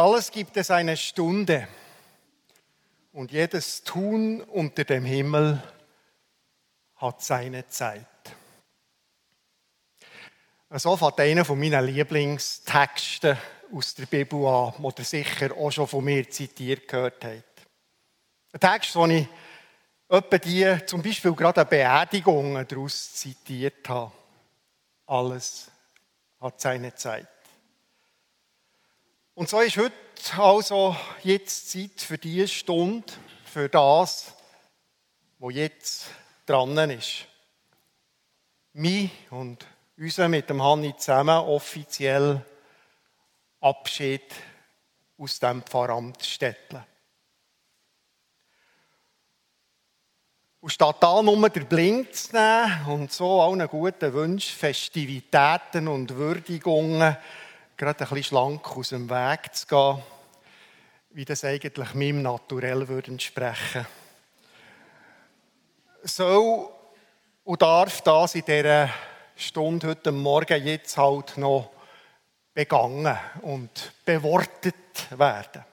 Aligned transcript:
Alles 0.00 0.30
gibt 0.30 0.56
es 0.56 0.70
eine 0.70 0.96
Stunde 0.96 1.68
und 3.12 3.32
jedes 3.32 3.84
Tun 3.84 4.40
unter 4.40 4.84
dem 4.84 5.04
Himmel 5.04 5.62
hat 6.96 7.22
seine 7.22 7.68
Zeit. 7.68 8.06
So 10.70 10.96
fängt 10.96 11.20
einer 11.20 11.44
von 11.44 11.60
meinen 11.60 11.84
Lieblingstexten 11.84 13.36
aus 13.74 13.94
der 13.94 14.06
Bibel 14.06 14.46
an, 14.46 14.72
den 14.78 14.90
ihr 14.96 15.04
sicher 15.04 15.54
auch 15.54 15.70
schon 15.70 15.86
von 15.86 16.02
mir 16.02 16.30
zitiert 16.30 16.88
gehört 16.88 17.22
habt. 17.22 17.66
Ein 18.54 18.60
Text, 18.60 18.94
den 18.94 19.10
ich 19.10 19.28
etwa 20.08 20.38
die, 20.38 20.86
zum 20.86 21.02
Beispiel 21.02 21.34
gerade 21.34 21.60
eine 21.60 21.68
Beerdigung 21.68 22.66
daraus 22.66 23.12
zitiert 23.12 23.86
habe. 23.86 24.12
Alles 25.04 25.70
hat 26.40 26.58
seine 26.58 26.94
Zeit. 26.94 27.39
Und 29.40 29.48
so 29.48 29.60
ist 29.60 29.78
heute 29.78 29.94
also 30.36 30.94
jetzt 31.22 31.70
Zeit 31.70 31.98
für 31.98 32.18
diese 32.18 32.46
Stunde, 32.46 33.10
für 33.42 33.70
das, 33.70 34.34
wo 35.38 35.48
jetzt 35.48 36.08
dran 36.44 36.76
ist. 36.90 37.24
Mich 38.74 39.10
und 39.30 39.66
unser 39.96 40.28
mit 40.28 40.50
dem 40.50 40.62
Hanni 40.62 40.94
zusammen 40.94 41.38
offiziell 41.38 42.44
Abschied 43.62 44.24
aus 45.16 45.40
dem 45.40 45.62
Pfarramt 45.62 46.22
Stettle. 46.22 46.86
Und 50.60 50.68
statt 50.68 50.96
da 51.00 51.22
nur 51.22 51.48
den 51.48 51.64
Blink 51.64 52.14
zu 52.14 52.36
nehmen 52.36 52.84
und 52.88 53.10
so 53.10 53.40
allen 53.40 53.66
guten 53.68 54.12
Wünschen, 54.12 54.54
Festivitäten 54.54 55.88
und 55.88 56.14
Würdigungen 56.14 57.16
gerade 57.80 58.06
ein 58.10 58.22
schlank 58.22 58.76
aus 58.76 58.90
dem 58.90 59.08
Weg 59.08 59.54
zu 59.54 59.66
gehen, 59.66 60.02
wie 61.12 61.24
das 61.24 61.44
eigentlich 61.44 61.94
meinem 61.94 62.20
Naturell 62.20 62.86
würde 62.86 63.12
entsprechen. 63.12 63.86
Soll 66.02 66.68
und 67.42 67.62
darf 67.62 68.02
das 68.02 68.34
in 68.34 68.44
dieser 68.44 68.90
Stunde 69.34 69.88
heute 69.88 70.12
Morgen 70.12 70.66
jetzt 70.66 70.94
halt 70.98 71.38
noch 71.38 71.70
begangen 72.52 73.18
und 73.40 73.92
bewortet 74.04 74.74
werden. 75.16 75.64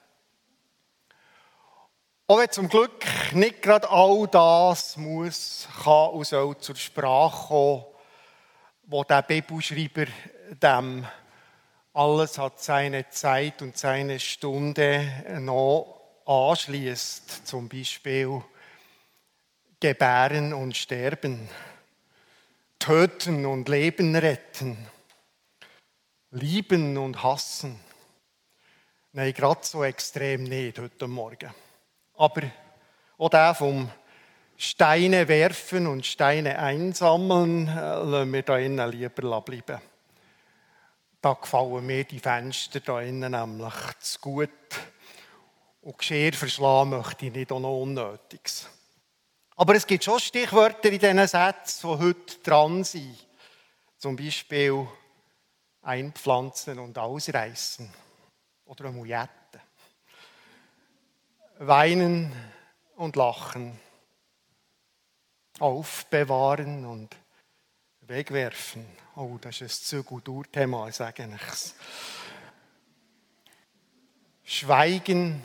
Auch 2.26 2.38
wenn 2.38 2.52
zum 2.52 2.70
Glück 2.70 3.04
nicht 3.34 3.62
gerade 3.62 3.90
all 3.90 4.28
das 4.28 4.96
muss, 4.96 5.68
kann 5.84 6.12
und 6.12 6.26
soll 6.26 6.58
zur 6.60 6.78
Sprache 6.78 7.48
kommen, 7.50 7.86
wo 8.84 9.04
der 9.04 9.24
Bibelschreiber 9.24 10.06
dem 10.62 11.06
alles 11.98 12.38
hat 12.38 12.62
seine 12.62 13.10
Zeit 13.10 13.64
und 13.64 13.76
seine 13.76 14.20
Stunde 14.20 15.04
noch 15.40 16.00
anschließt, 16.26 17.48
zum 17.48 17.68
Beispiel 17.68 18.44
gebären 19.80 20.54
und 20.54 20.78
sterben, 20.78 21.50
töten 22.78 23.48
und 23.48 23.68
Leben 23.68 24.16
retten, 24.16 24.78
lieben 26.30 26.98
und 26.98 27.24
hassen. 27.24 27.80
Nein, 29.14 29.34
gerade 29.34 29.62
so 29.64 29.84
extrem 29.84 30.44
nicht 30.44 30.78
heute 30.78 31.08
Morgen. 31.08 31.50
Aber 32.16 32.44
auch 33.18 33.30
der 33.30 33.56
vom 33.56 33.90
Steine 34.56 35.28
werfen 35.28 35.88
und 35.88 36.06
Steine 36.06 36.60
einsammeln, 36.60 37.68
äh, 37.68 37.72
lassen 37.72 38.34
wir 38.34 38.44
da 38.44 38.58
innen 38.60 38.92
lieber 38.92 39.42
bleiben. 39.42 39.82
Da 41.22 41.34
gefallen 41.34 41.86
mir 41.86 42.04
die 42.04 42.20
Fenster 42.20 42.80
da 42.80 43.02
innen 43.02 43.32
nämlich 43.32 43.74
zu 44.00 44.20
gut. 44.20 44.50
Und 45.82 45.98
Geschirr 45.98 46.34
verschlagen 46.34 46.92
möchte 46.92 47.26
ich 47.26 47.34
nicht 47.34 47.52
auch 47.52 47.60
noch 47.60 47.82
Unnötiges. 47.82 48.70
Aber 49.56 49.74
es 49.74 49.88
gibt 49.88 50.04
schon 50.04 50.20
Stichwörter 50.20 50.92
in 50.92 51.00
diesen 51.00 51.28
Sätzen, 51.28 51.90
die 51.90 51.98
heute 51.98 52.40
dran 52.44 52.84
sind. 52.84 53.26
Zum 53.98 54.16
Beispiel 54.16 54.88
einpflanzen 55.82 56.78
und 56.78 56.98
ausreißen. 56.98 57.92
Oder 58.66 58.86
eine 58.86 58.98
Mujette. 58.98 59.32
Weinen 61.60 62.32
und 62.98 63.16
lachen. 63.16 63.80
Aufbewahren 65.60 66.86
und 66.86 67.16
wegwerfen. 68.08 68.86
Oh, 69.16 69.38
das 69.40 69.62
ist 69.62 69.82
ein 69.82 69.86
zu 69.86 70.04
gut 70.04 70.52
Thema, 70.52 70.92
sage 70.92 71.24
ich 71.24 71.74
Schweigen 74.44 75.44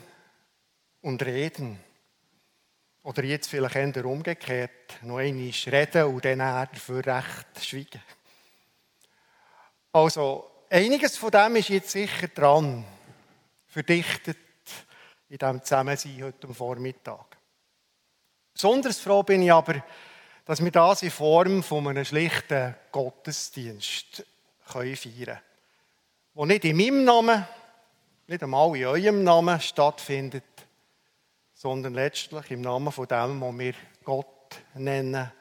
und 1.01 1.21
reden. 1.23 1.79
Oder 3.03 3.23
jetzt 3.25 3.49
vielleicht 3.49 3.75
eher 3.75 4.05
umgekehrt, 4.05 5.01
noch 5.01 5.17
einmal 5.17 5.51
reden 5.67 6.05
und 6.05 6.23
dann 6.23 6.39
dafür 6.39 7.05
recht 7.05 7.65
schweigen. 7.65 8.01
Also, 9.91 10.49
einiges 10.69 11.17
von 11.17 11.31
dem 11.31 11.57
ist 11.57 11.69
jetzt 11.69 11.91
sicher 11.91 12.29
dran, 12.29 12.85
verdichtet 13.67 14.37
in 15.27 15.37
diesem 15.37 15.63
Zusammensein 15.63 16.23
heute 16.23 16.53
Vormittag. 16.53 17.37
Besonders 18.53 18.99
froh 18.99 19.23
bin 19.23 19.41
ich 19.41 19.51
aber, 19.51 19.83
dass 20.45 20.63
wir 20.63 20.71
das 20.71 21.03
in 21.03 21.11
Form 21.11 21.63
von 21.63 21.87
einem 21.87 22.03
schlichten 22.03 22.75
Gottesdienst 22.91 24.25
feiern 24.61 24.95
können. 24.95 25.39
Der 26.35 26.45
nicht 26.45 26.65
in 26.65 26.77
meinem 26.77 27.03
Namen, 27.05 27.47
nicht 28.27 28.43
einmal 28.43 28.75
in 28.75 28.85
eurem 28.85 29.23
Namen 29.23 29.59
stattfindet, 29.61 30.43
sondern 31.53 31.93
letztlich 31.93 32.51
im 32.51 32.61
Namen 32.61 32.91
von 32.91 33.07
dem, 33.07 33.39
was 33.39 33.57
wir 33.57 33.73
Gott 34.03 34.27
nennen, 34.73 35.31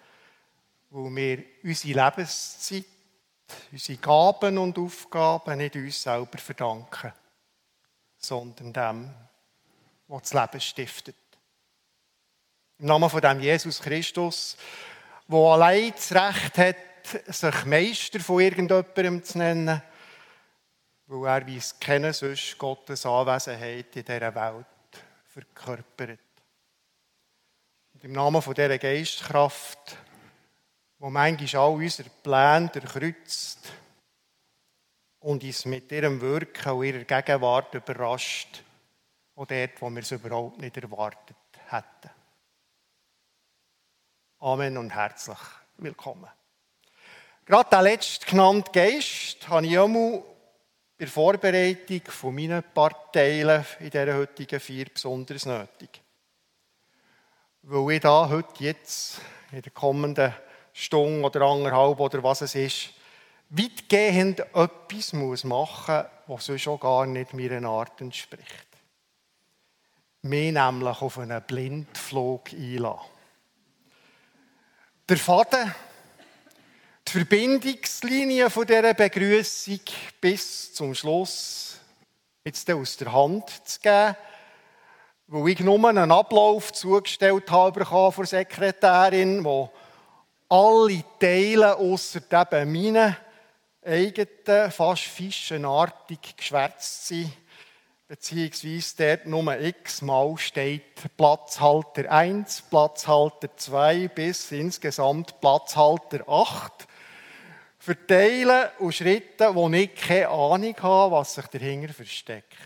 wo 0.91 1.10
wir 1.10 1.42
unsere 1.64 2.04
Lebenszeit, 2.04 2.84
unsere 3.72 3.98
Gaben 3.98 4.58
und 4.58 4.78
Aufgaben 4.78 5.58
nicht 5.58 5.74
uns 5.74 6.02
selber 6.02 6.38
verdanken, 6.38 7.12
sondern 8.18 8.72
dem, 8.72 9.14
was 10.06 10.30
das 10.30 10.34
Leben 10.34 10.60
stiftet. 10.60 11.16
Im 12.78 12.86
Namen 12.86 13.10
von 13.10 13.20
dem 13.20 13.41
Jesus 13.41 13.80
Christus, 13.80 14.56
wo 15.27 15.53
allein 15.53 15.93
das 15.93 16.12
Recht 16.12 16.59
hat, 16.59 16.77
sich 17.27 17.65
Meister 17.65 18.21
von 18.21 18.41
irgendjemandem 18.41 19.25
zu 19.25 19.38
nennen, 19.38 19.83
weil 21.06 21.41
er, 21.41 21.47
wie 21.47 21.56
es 21.56 21.78
kennen, 21.78 22.12
sonst 22.12 22.56
Gottes 22.59 23.05
Anwesenheit 23.06 23.94
in 23.97 24.05
dieser 24.05 24.34
Welt 24.34 24.66
verkörpert. 25.27 26.19
Und 27.94 28.05
im 28.05 28.12
Namen 28.12 28.43
von 28.43 28.55
dieser 28.55 28.78
Geistkraft, 28.78 29.97
wo 30.99 31.10
manchmal 31.10 31.62
all 31.62 31.75
unsere 31.75 32.09
Pläne 32.22 32.69
durchkreuzt 32.69 33.72
und 35.21 35.43
uns 35.43 35.65
mit 35.65 35.91
ihrem 35.93 36.21
Wirken 36.21 36.72
und 36.72 36.84
ihrer 36.84 37.04
Gegenwart 37.04 37.75
überrascht, 37.75 38.62
auch 39.34 39.47
dort, 39.47 39.81
wo 39.81 39.91
wir 39.91 40.03
es 40.03 40.10
überhaupt 40.10 40.60
nicht 40.60 40.77
erwartet 40.77 41.37
hätten. 41.69 42.22
Amen 44.42 44.76
und 44.76 44.92
herzlich 44.92 45.38
willkommen. 45.76 46.26
Gerade 47.47 47.70
der 47.70 47.82
letzte 47.82 48.26
genannte 48.26 48.72
Geist 48.72 49.48
habe 49.48 49.64
ich 49.64 49.78
einmal 49.78 50.18
bei 50.98 51.04
der 51.04 51.06
Vorbereitung 51.06 52.00
von 52.09 52.34
meinen 52.34 52.65
Parteilen 52.74 53.65
in 53.78 53.91
dieser 53.91 54.16
heutigen 54.16 54.59
vier 54.59 54.86
besonders 54.86 55.47
nötig. 55.47 56.03
Weil 57.62 57.94
ich 57.94 58.00
da 58.00 58.28
heute 58.28 58.65
jetzt 58.65 59.21
in 59.53 59.62
der 59.62 59.71
kommenden 59.71 60.34
Stunde 60.72 61.24
oder 61.24 61.42
anderthalb 61.42 62.00
oder 62.00 62.21
was 62.24 62.41
es 62.41 62.56
ist, 62.56 62.91
weitgehend 63.48 64.41
etwas 64.41 65.12
muss 65.12 65.44
machen 65.44 66.04
muss, 66.27 66.48
was 66.48 66.66
auch 66.66 66.80
gar 66.80 67.06
nicht 67.06 67.33
meiner 67.33 67.68
Art 67.68 68.00
entspricht. 68.00 68.66
Mich 70.22 70.53
nämlich 70.53 71.00
auf 71.00 71.18
einen 71.21 71.42
Blindflug 71.42 72.53
einlassen. 72.53 73.11
Der 75.12 75.18
Faden, 75.18 75.74
die 77.06 77.12
Verbindungslinie 77.12 78.48
von 78.48 78.66
dieser 78.66 78.94
Begrüßung 78.94 79.80
bis 80.18 80.72
zum 80.72 80.94
Schluss 80.94 81.76
jetzt 82.42 82.70
aus 82.70 82.97
der 82.97 83.12
Hand 83.12 83.50
zu 83.68 83.78
geben, 83.80 84.16
wo 85.26 85.47
ich 85.47 85.60
nur 85.60 85.86
einen 85.86 86.10
Ablauf 86.10 86.72
zugestellt 86.72 87.50
habe 87.50 87.84
von 87.84 88.10
der 88.16 88.24
Sekretärin, 88.24 89.44
wo 89.44 89.70
alle 90.48 91.04
Teile 91.20 91.76
außer 91.76 92.20
eben 92.32 92.72
meinen 92.72 93.15
eigenen, 93.84 94.70
fast 94.70 95.03
fischenartig 95.03 96.36
geschwärzt 96.38 97.08
sind 97.08 97.30
beziehungsweise 98.12 98.94
dort 98.98 99.26
nur 99.26 99.59
x-mal 99.59 100.36
steht 100.36 101.16
Platzhalter 101.16 102.12
1, 102.12 102.64
Platzhalter 102.68 103.56
2 103.56 104.09
bis 104.09 104.53
insgesamt 104.53 105.41
Platzhalter 105.41 106.28
8. 106.28 106.86
Verteilen 107.78 108.68
und 108.80 108.94
Schritte, 108.94 109.54
wo 109.54 109.66
ich 109.70 109.94
keine 109.94 110.28
Ahnung 110.28 110.76
habe, 110.82 111.14
was 111.14 111.36
sich 111.36 111.47
dahinter 111.47 111.94
versteckt. 111.94 112.59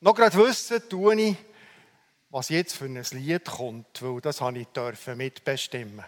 noch 0.00 0.16
gerade 0.16 0.36
wissen, 0.38 0.82
tue 0.88 1.14
ich, 1.14 1.36
was 2.28 2.48
jetzt 2.48 2.74
für 2.74 2.86
ein 2.86 3.00
Lied 3.12 3.44
kommt, 3.44 4.02
weil 4.02 4.20
das 4.20 4.40
habe 4.40 4.58
ich 4.58 4.66
mitbestimmen. 5.14 6.04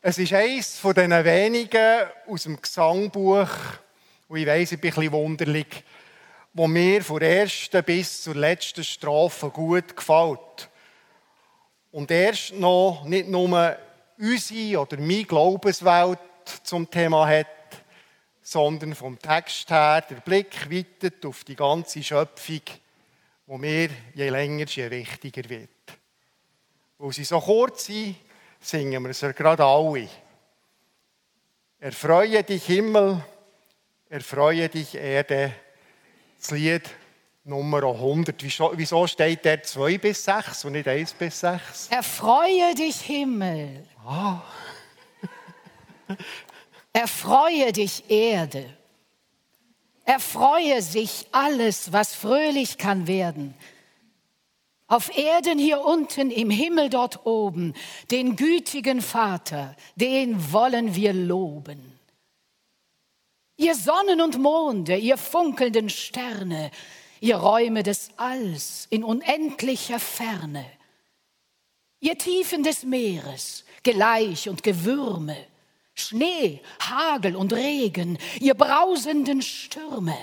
Es 0.00 0.16
ist 0.16 0.32
eines 0.32 0.78
von 0.78 0.94
diesen 0.94 1.22
wenigen 1.22 2.08
aus 2.26 2.44
dem 2.44 2.58
Gesangbuch, 2.58 3.50
wo 4.28 4.36
ich 4.36 4.46
weiss, 4.46 4.72
ich 4.72 4.80
bin 4.80 4.90
ein 4.90 4.94
bisschen 4.94 5.12
wunderlich, 5.12 5.84
wo 6.52 6.66
mir 6.66 7.02
von 7.02 7.20
der 7.20 7.40
ersten 7.40 7.82
bis 7.82 8.22
zur 8.22 8.34
letzten 8.34 8.84
Strophe 8.84 9.48
gut 9.48 9.96
gefällt. 9.96 10.68
Und 11.90 12.10
erst 12.10 12.52
noch 12.54 13.04
nicht 13.04 13.28
nur 13.28 13.76
unsere 14.18 14.80
oder 14.80 14.98
meine 14.98 15.24
Glaubenswelt 15.24 16.18
zum 16.62 16.90
Thema 16.90 17.26
hat, 17.26 17.46
sondern 18.42 18.94
vom 18.94 19.18
Text 19.18 19.70
her 19.70 20.02
der 20.08 20.16
Blick 20.16 20.70
weitet 20.70 21.24
auf 21.24 21.44
die 21.44 21.56
ganze 21.56 22.02
Schöpfung, 22.02 22.62
wo 23.46 23.56
mir 23.56 23.88
je 24.14 24.28
länger, 24.28 24.66
je 24.66 24.90
wichtiger 24.90 25.48
wird. 25.48 25.68
Weil 26.98 27.12
sie 27.12 27.24
so 27.24 27.40
kurz 27.40 27.86
sind, 27.86 28.16
singen 28.60 29.02
wir 29.02 29.10
es 29.10 29.20
gerade 29.20 29.64
alle. 29.64 30.08
Erfreue 31.78 32.42
dich 32.42 32.66
Himmel, 32.66 33.22
erfreue 34.08 34.68
dich 34.68 34.94
Erde, 34.94 35.52
das 36.38 36.50
Lied 36.50 36.82
Nummer 37.44 37.82
100. 37.82 38.42
Wieso 38.76 39.06
steht 39.06 39.44
der 39.44 39.62
2 39.62 39.98
bis 39.98 40.24
6 40.24 40.64
und 40.66 40.72
nicht 40.72 40.88
1 40.88 41.14
bis 41.14 41.40
6? 41.40 41.88
Erfreue 41.90 42.74
dich 42.74 43.00
Himmel. 43.00 43.86
Ah. 44.06 44.42
Erfreue 46.92 47.72
dich 47.72 48.10
Erde. 48.10 48.64
Erfreue 50.04 50.80
sich 50.80 51.26
alles, 51.32 51.92
was 51.92 52.14
fröhlich 52.14 52.78
kann 52.78 53.06
werden. 53.06 53.54
Auf 54.86 55.14
Erden 55.18 55.58
hier 55.58 55.84
unten, 55.84 56.30
im 56.30 56.48
Himmel 56.48 56.88
dort 56.88 57.26
oben, 57.26 57.74
den 58.10 58.36
gütigen 58.36 59.02
Vater, 59.02 59.76
den 59.96 60.50
wollen 60.50 60.94
wir 60.94 61.12
loben. 61.12 61.97
Ihr 63.60 63.74
Sonnen 63.74 64.20
und 64.20 64.38
Monde, 64.38 64.96
ihr 64.96 65.18
funkelnden 65.18 65.90
Sterne, 65.90 66.70
ihr 67.20 67.36
Räume 67.36 67.82
des 67.82 68.10
Alls 68.16 68.86
in 68.88 69.02
unendlicher 69.02 69.98
Ferne, 69.98 70.64
ihr 71.98 72.16
Tiefen 72.16 72.62
des 72.62 72.84
Meeres, 72.84 73.64
Geleich 73.82 74.48
und 74.48 74.62
Gewürme, 74.62 75.36
Schnee, 75.92 76.60
Hagel 76.78 77.34
und 77.34 77.52
Regen, 77.52 78.16
ihr 78.38 78.54
brausenden 78.54 79.42
Stürme, 79.42 80.16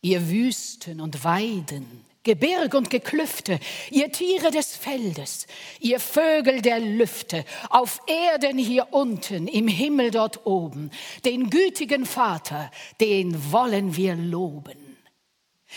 ihr 0.00 0.28
Wüsten 0.28 1.00
und 1.00 1.22
Weiden, 1.22 2.04
Gebirg 2.24 2.74
und 2.74 2.88
Geklüfte, 2.88 3.58
ihr 3.90 4.12
Tiere 4.12 4.52
des 4.52 4.76
Feldes, 4.76 5.46
ihr 5.80 5.98
Vögel 5.98 6.62
der 6.62 6.78
Lüfte, 6.78 7.44
auf 7.68 8.00
Erden 8.06 8.58
hier 8.58 8.92
unten, 8.92 9.48
im 9.48 9.66
Himmel 9.66 10.12
dort 10.12 10.46
oben, 10.46 10.90
den 11.24 11.50
gütigen 11.50 12.06
Vater, 12.06 12.70
den 13.00 13.50
wollen 13.50 13.96
wir 13.96 14.14
loben. 14.14 14.96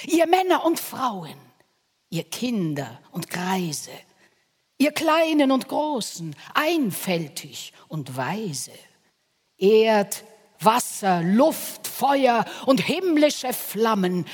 Ihr 0.06 0.27
Männer 0.27 0.65
und 0.65 0.80
Frauen, 0.80 1.36
ihr 2.09 2.25
Kinder 2.25 3.00
und 3.12 3.30
Greise, 3.31 3.91
ihr 4.77 4.91
Kleinen 4.91 5.51
und 5.51 5.68
Großen, 5.68 6.36
einfältig 6.53 7.74
und 7.88 8.18
weise. 8.18 8.71
Erd, 9.57 10.24
Wasser, 10.59 11.24
Luft, 11.24 11.88
Feuer 11.88 12.45
und 12.65 12.81
himmlische 12.81 13.53
Flammen, 13.53 14.25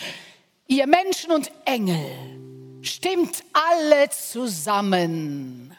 ihr 0.68 0.88
Menschen 0.88 1.32
und 1.32 1.52
Engel, 1.66 2.80
stimmt 2.82 3.44
alle 3.54 4.10
zusammen. 4.10 5.76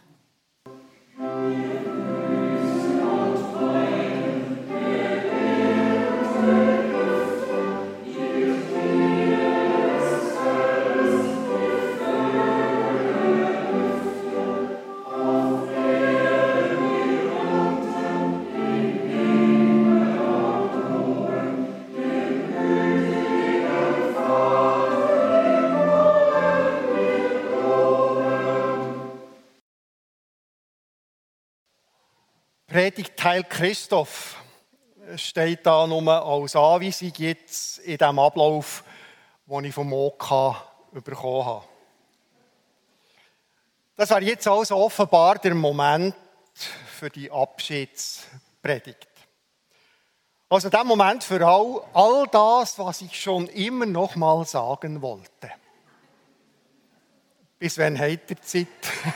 Predigtteil 32.72 33.44
Christoph 33.44 34.36
steht 35.16 35.66
da 35.66 35.86
nur 35.86 36.08
als 36.10 36.56
Anweisung 36.56 37.12
jetzt 37.18 37.80
in 37.80 37.98
dem 37.98 38.18
Ablauf, 38.18 38.82
den 39.44 39.64
ich 39.64 39.74
vom 39.74 39.92
OK 39.92 40.56
bekommen 40.90 41.44
habe. 41.44 41.64
Das 43.94 44.08
wäre 44.08 44.22
jetzt 44.22 44.48
also 44.48 44.76
offenbar 44.76 45.38
der 45.38 45.54
Moment 45.54 46.14
für 46.86 47.10
die 47.10 47.30
Abschiedspredigt. 47.30 49.08
Also 50.48 50.70
der 50.70 50.84
Moment 50.84 51.24
für 51.24 51.46
all, 51.46 51.82
all 51.92 52.26
das, 52.28 52.78
was 52.78 53.02
ich 53.02 53.20
schon 53.20 53.48
immer 53.48 53.84
noch 53.84 54.16
mal 54.16 54.46
sagen 54.46 55.02
wollte. 55.02 55.50
Bis 57.58 57.76
wann 57.76 57.98
habt 57.98 58.30
ihr 58.30 58.40
Zeit? 58.40 58.66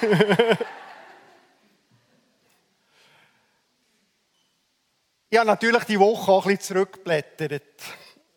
Ich 5.37 5.39
habe 5.39 5.49
natürlich 5.49 5.85
die 5.85 6.01
Woche 6.01 6.33
auch 6.33 6.47
ein 6.47 6.57
bisschen 6.57 6.77
zurückgeblättert 6.77 7.63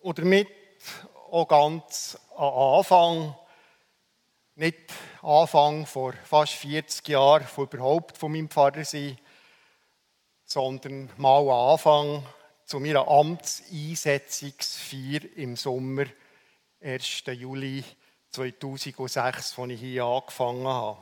und 0.02 0.18
damit 0.18 0.48
auch 1.30 1.48
ganz 1.48 2.18
am 2.36 2.76
Anfang, 2.76 3.34
nicht 4.56 4.92
Anfang 5.22 5.86
vor 5.86 6.12
fast 6.12 6.52
40 6.52 7.08
Jahren 7.08 7.46
von 7.46 7.68
überhaupt 7.68 8.18
von 8.18 8.30
meinem 8.30 8.50
Vater 8.50 8.84
sein, 8.84 9.16
sondern 10.44 11.08
mal 11.16 11.40
am 11.40 11.70
Anfang 11.70 12.22
zu 12.66 12.78
meiner 12.78 13.08
Amtseinsetzungsfeier 13.08 15.22
im 15.36 15.56
Sommer, 15.56 16.04
1. 16.82 17.22
Juli 17.28 17.82
2006, 18.28 19.58
als 19.58 19.70
ich 19.70 19.80
hier 19.80 20.04
angefangen 20.04 20.68
habe. 20.68 20.98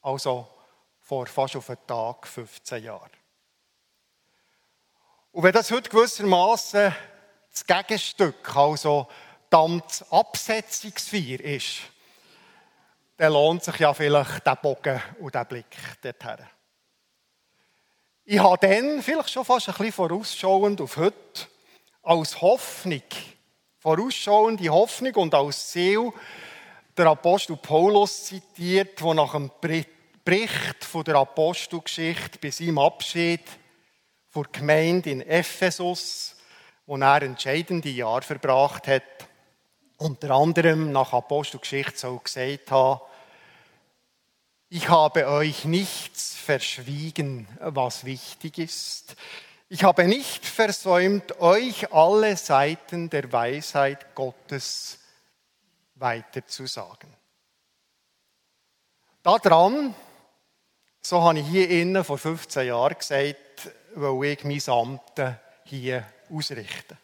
Also 0.00 0.48
vor 0.98 1.26
fast 1.26 1.54
auf 1.54 1.70
einen 1.70 1.86
Tag 1.86 2.26
15 2.26 2.82
Jahren. 2.82 3.21
Und 5.32 5.44
wenn 5.44 5.52
das 5.52 5.70
heute 5.70 5.88
gewissermaßen 5.88 6.94
das 7.50 7.66
Gegenstück, 7.66 8.54
also 8.54 9.08
die 9.50 9.56
Amtsabsetzungsfeier 9.56 11.40
ist, 11.40 11.78
dann 13.16 13.32
lohnt 13.32 13.64
sich 13.64 13.76
ja 13.78 13.94
vielleicht 13.94 14.46
der 14.46 14.56
Bogen 14.56 15.00
und 15.20 15.34
der 15.34 15.46
Blick 15.46 15.74
dorthin. 16.02 16.46
Ich 18.24 18.38
habe 18.38 18.58
dann, 18.58 19.02
vielleicht 19.02 19.30
schon 19.30 19.46
fast 19.46 19.68
ein 19.68 19.74
bisschen 19.74 19.92
vorausschauend 19.92 20.82
auf 20.82 20.98
heute, 20.98 21.46
als 22.02 22.38
Hoffnung, 22.42 23.02
vorausschauende 23.78 24.68
Hoffnung 24.68 25.14
und 25.14 25.34
als 25.34 25.70
Ziel 25.70 26.12
der 26.94 27.06
Apostel 27.06 27.56
Paulus 27.56 28.24
zitiert, 28.24 29.00
der 29.00 29.14
nach 29.14 29.32
dem 29.32 29.50
Bericht 29.62 30.84
von 30.84 31.04
der 31.04 31.16
Apostelgeschichte 31.16 32.38
bei 32.38 32.50
seinem 32.50 32.78
Abschied 32.78 33.40
vor 34.32 34.46
Gemeinde 34.50 35.10
in 35.10 35.20
Ephesus, 35.20 36.34
wo 36.86 36.96
er 36.96 37.22
entscheidende 37.22 37.90
Jahre 37.90 38.22
verbracht 38.22 38.88
hat. 38.88 39.02
Unter 39.98 40.30
anderem 40.30 40.90
nach 40.90 41.12
Apostelgeschichte 41.12 41.98
so 41.98 42.18
gesagt 42.18 42.70
hat, 42.70 43.02
ich 44.70 44.88
habe 44.88 45.28
euch 45.28 45.66
nichts 45.66 46.34
verschwiegen, 46.34 47.46
was 47.60 48.06
wichtig 48.06 48.56
ist. 48.56 49.16
Ich 49.68 49.84
habe 49.84 50.04
nicht 50.04 50.46
versäumt, 50.46 51.38
euch 51.38 51.92
alle 51.92 52.38
Seiten 52.38 53.10
der 53.10 53.30
Weisheit 53.32 54.14
Gottes 54.14 54.98
weiterzusagen. 55.96 57.14
Daran, 59.22 59.94
so 61.02 61.22
habe 61.22 61.40
ich 61.40 61.46
hier 61.46 61.68
innen 61.68 62.02
vor 62.02 62.16
15 62.16 62.66
Jahren 62.66 62.96
gesagt, 62.98 63.70
weil 63.94 64.32
ich 64.32 64.44
mein 64.44 64.74
Amt 64.74 65.38
hier 65.64 66.06
ausrichten. 66.30 66.98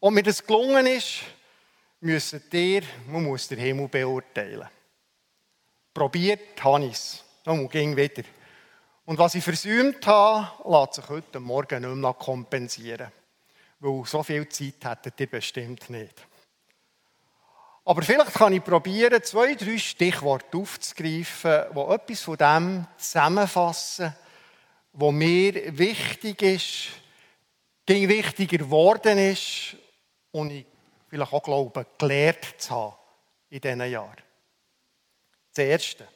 Ob 0.00 0.12
mir 0.12 0.22
das 0.22 0.44
gelungen 0.44 0.86
ist, 0.86 1.20
müssen 2.00 2.42
ihr, 2.52 2.82
man 3.06 3.24
muss 3.24 3.48
den 3.48 3.58
Himmel 3.58 3.88
beurteilen. 3.88 4.68
Probiert 5.92 6.62
habe 6.62 6.84
ich 6.84 6.92
es. 6.92 7.24
Nun 7.46 7.68
ging 7.68 7.96
wieder. 7.96 8.24
Und 9.06 9.18
was 9.18 9.34
ich 9.34 9.44
versäumt 9.44 10.06
habe, 10.06 10.50
lässt 10.68 10.94
sich 10.94 11.08
heute 11.08 11.40
Morgen 11.40 11.82
nicht 11.82 11.96
mehr 11.96 12.14
kompensieren. 12.14 13.12
Weil 13.80 14.04
so 14.06 14.22
viel 14.22 14.48
Zeit 14.48 14.84
hättet 14.84 15.20
ihr 15.20 15.30
bestimmt 15.30 15.88
nicht. 15.90 16.26
Aber 17.86 18.02
vielleicht 18.02 18.32
kann 18.32 18.54
ich 18.54 18.64
probieren, 18.64 19.22
zwei, 19.22 19.54
drei 19.54 19.76
Stichworte 19.76 20.56
aufzugreifen, 20.56 21.64
die 21.74 21.92
etwas 21.92 22.20
von 22.22 22.36
dem 22.36 22.86
zusammenfassen, 22.96 24.14
was 24.94 25.12
mir 25.12 25.76
wichtig 25.76 26.40
ist, 26.42 26.88
ging 27.84 28.08
wichtiger 28.08 28.58
geworden 28.58 29.18
ist 29.18 29.76
und 30.30 30.50
ich 30.50 30.66
vielleicht 31.08 31.32
auch 31.32 31.42
glaube, 31.42 31.86
gelernt 31.98 32.54
zu 32.58 32.70
haben 32.70 32.96
in 33.50 33.60
diesen 33.60 33.90
Jahren. 33.90 34.22
Das 35.52 35.64
Erste. 35.64 36.08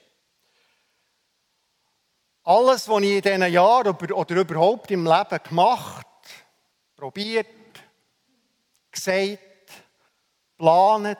Alles, 2.44 2.88
was 2.88 3.02
ich 3.02 3.16
in 3.16 3.20
diesen 3.20 3.52
Jahren 3.52 3.94
oder 3.94 4.36
überhaupt 4.36 4.90
im 4.92 5.04
Leben 5.04 5.42
gemacht, 5.42 6.06
probiert, 6.96 7.46
gesagt, 8.90 9.38
geplant, 10.56 11.18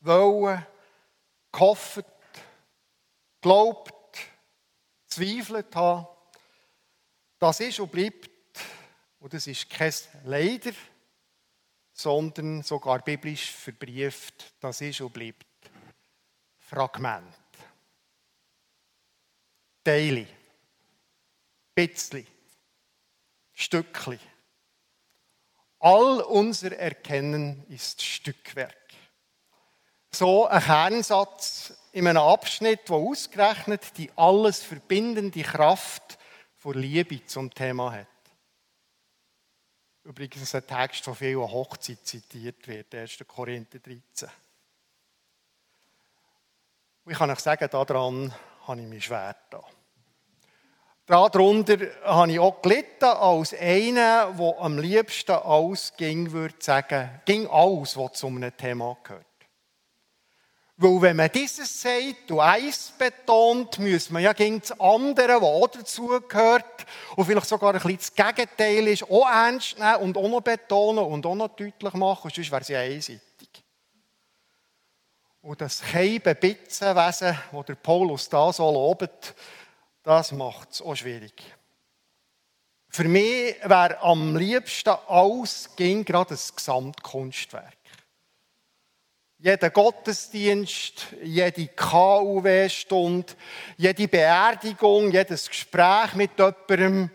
wollen, 0.00 0.66
gehofft, 1.52 2.04
glaubt, 3.40 3.92
zweifelt 5.06 5.74
habe, 5.74 6.13
das 7.44 7.60
ist 7.60 7.78
und 7.78 7.92
bleibt, 7.92 8.30
und 9.20 9.34
das 9.34 9.46
ist 9.46 9.68
kein 9.68 9.92
Leider, 10.24 10.72
sondern 11.92 12.62
sogar 12.62 13.00
biblisch 13.00 13.50
verbrieft, 13.50 14.54
das 14.60 14.80
ist 14.80 15.02
und 15.02 15.12
bleibt 15.12 15.44
Fragment. 16.58 17.34
Teile, 19.84 20.26
Bitzli, 21.74 22.26
Stückli. 23.52 24.18
All 25.80 26.22
unser 26.22 26.74
Erkennen 26.78 27.66
ist 27.68 28.00
Stückwerk. 28.00 28.74
So 30.12 30.46
ein 30.46 30.62
Kernsatz 30.62 31.74
in 31.92 32.06
einem 32.06 32.22
Abschnitt, 32.22 32.88
wo 32.88 33.10
ausgerechnet 33.10 33.98
die 33.98 34.10
alles 34.16 34.62
verbindende 34.62 35.42
Kraft 35.42 36.18
von 36.64 36.78
Liebe 36.78 37.26
zum 37.26 37.52
Thema 37.52 37.92
hat. 37.92 38.06
Übrigens 40.02 40.54
ein 40.54 40.66
Text, 40.66 41.06
der 41.06 41.14
viel 41.14 41.36
an 41.36 41.52
Hochzeit 41.52 41.98
zitiert 42.04 42.66
wird, 42.66 42.94
1. 42.94 43.18
Korinther 43.28 43.80
13. 43.80 44.30
Und 47.04 47.12
ich 47.12 47.18
kann 47.18 47.30
euch 47.30 47.40
sagen, 47.40 47.68
daran 47.70 48.34
habe 48.66 48.80
ich 48.80 48.86
mich 48.86 49.04
schwer 49.04 49.36
getan. 49.50 49.70
Darunter 51.04 51.76
habe 52.02 52.32
ich 52.32 52.38
auch 52.38 52.62
gelitten 52.62 53.04
als 53.04 53.52
einer, 53.52 54.32
der 54.32 54.54
am 54.58 54.78
liebsten 54.78 55.32
alles 55.32 55.92
ging, 55.98 56.32
würde 56.32 56.54
sagen, 56.60 57.20
ging 57.26 57.46
alles, 57.46 57.94
was 57.98 58.12
zu 58.12 58.28
einem 58.28 58.56
Thema 58.56 58.96
gehört. 59.02 59.26
Weil 60.76 61.02
wenn 61.02 61.16
man 61.16 61.30
dieses 61.30 61.80
sagt 61.80 62.30
und 62.32 62.40
eins 62.40 62.92
betont, 62.98 63.78
muss 63.78 64.10
man 64.10 64.22
ja 64.22 64.32
gegen 64.32 64.60
das 64.60 64.72
andere, 64.80 65.40
was 65.40 65.42
auch 65.42 65.68
dazugehört 65.68 66.86
und 67.14 67.24
vielleicht 67.24 67.46
sogar 67.46 67.72
ein 67.72 67.80
bisschen 67.80 67.96
das 67.96 68.12
Gegenteil 68.12 68.88
ist, 68.88 69.04
auch 69.04 69.28
ernst 69.28 69.78
nehmen 69.78 69.96
und 69.96 70.16
auch 70.16 70.28
noch 70.28 70.40
betonen 70.40 71.04
und 71.04 71.24
auch 71.26 71.36
noch 71.36 71.54
deutlich 71.54 71.94
machen, 71.94 72.30
sonst 72.34 72.50
wäre 72.50 72.60
es 72.60 72.68
ja 72.68 72.80
einseitig. 72.80 73.22
Und 75.42 75.60
das 75.60 75.80
Keiben, 75.80 76.36
Bitzenwesen, 76.40 77.38
das 77.52 77.66
der 77.66 77.74
Paulus 77.76 78.28
da 78.28 78.52
so 78.52 78.68
lobt, 78.72 79.34
das 80.02 80.32
macht 80.32 80.72
es 80.72 80.82
auch 80.82 80.96
schwierig. 80.96 81.34
Für 82.88 83.04
mich 83.04 83.56
wäre 83.62 84.00
am 84.00 84.36
liebsten 84.36 84.94
alles 85.06 85.70
ging 85.76 86.04
gerade 86.04 86.34
ein 86.34 86.40
Gesamtkunstwerk. 86.56 87.76
Jeder 89.44 89.68
Gottesdienst, 89.68 91.08
jede 91.22 91.68
KUW-Stunde, 91.68 93.34
jede 93.76 94.08
Beerdigung, 94.08 95.12
jedes 95.12 95.50
Gespräch 95.50 96.14
mit 96.14 96.30
jemandem. 96.38 97.10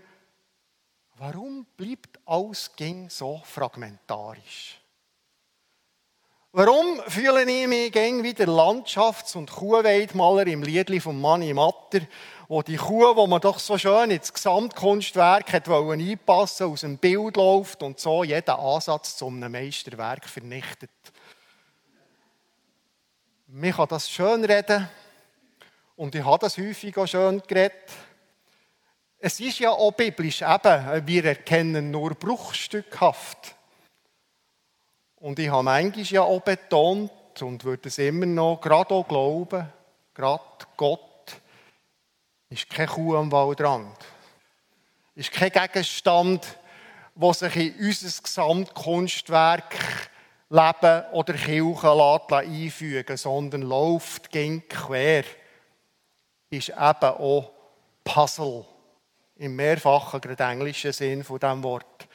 Warum 1.15 1.65
bleibt 1.75 2.19
alles 2.27 2.69
ging 2.75 3.09
so 3.09 3.41
fragmentarisch? 3.43 4.79
Warum 6.51 7.01
fühle 7.07 7.49
ich 7.51 7.67
mich 7.67 7.91
gäng 7.91 8.21
wie 8.21 8.35
der 8.35 8.47
Landschafts- 8.47 9.35
und 9.35 9.49
Kuhweidmaler 9.49 10.45
im 10.45 10.61
Liedli 10.61 10.99
von 10.99 11.19
Manni 11.19 11.51
Matter, 11.55 12.01
wo 12.47 12.61
die 12.61 12.77
Kuh, 12.77 13.15
wo 13.15 13.25
man 13.25 13.41
doch 13.41 13.57
so 13.57 13.75
schön 13.75 14.11
ins 14.11 14.31
Gesamtkunstwerk 14.31 15.51
hat 15.51 15.67
wollen 15.67 15.99
einpassen, 15.99 16.67
aus 16.67 16.81
dem 16.81 16.99
Bild 16.99 17.37
läuft 17.37 17.81
und 17.81 17.99
so 17.99 18.23
jeden 18.23 18.51
Ansatz 18.51 19.17
zu 19.17 19.25
einem 19.25 19.51
Meisterwerk 19.51 20.29
vernichtet. 20.29 20.91
Man 23.51 23.71
kann 23.71 23.87
das 23.87 24.07
schön 24.07 24.45
reden 24.45 24.87
und 25.95 26.13
ich 26.13 26.23
habe 26.23 26.37
das 26.37 26.55
häufig 26.59 26.95
auch 26.95 27.07
schön 27.07 27.41
geredet. 27.47 27.91
Es 29.17 29.39
ist 29.39 29.57
ja 29.57 29.71
auch 29.71 29.91
biblisch 29.91 30.43
eben, 30.43 31.07
wir 31.07 31.25
erkennen 31.25 31.89
nur 31.89 32.13
bruchstückhaft. 32.13 33.55
Und 35.15 35.39
ich 35.39 35.49
habe 35.49 35.63
manchmal 35.63 36.05
ja 36.05 36.21
auch 36.21 36.41
betont 36.41 37.11
und 37.41 37.63
würde 37.63 37.89
es 37.89 37.97
immer 37.97 38.27
noch 38.27 38.61
gerade 38.61 38.93
auch 38.93 39.07
glauben, 39.07 39.67
gerade 40.13 40.43
Gott 40.77 41.41
ist 42.51 42.69
kein 42.69 42.87
Kuh 42.87 43.15
am 43.15 43.31
Waldrand. 43.31 43.97
Ist 45.15 45.31
kein 45.31 45.49
Gegenstand, 45.49 46.45
der 47.15 47.33
sich 47.33 47.55
in 47.55 47.87
unser 47.87 48.21
Gesamtkunstwerk 48.21 49.75
Leben 50.49 51.05
oder 51.11 51.33
Kirche 51.33 52.37
einfügen 52.37 53.17
sondern 53.17 53.61
läuft 53.61 54.31
ging 54.31 54.67
quer. 54.67 55.23
Ist 56.49 56.69
eben 56.69 56.77
auch 56.77 57.51
Puzzle. 58.03 58.65
Im 59.35 59.55
mehrfachen, 59.55 60.19
gerade 60.19 60.43
englischen 60.43 60.91
Sinn 60.91 61.23
von 61.23 61.39
diesem 61.39 61.63
Wort. 61.63 62.07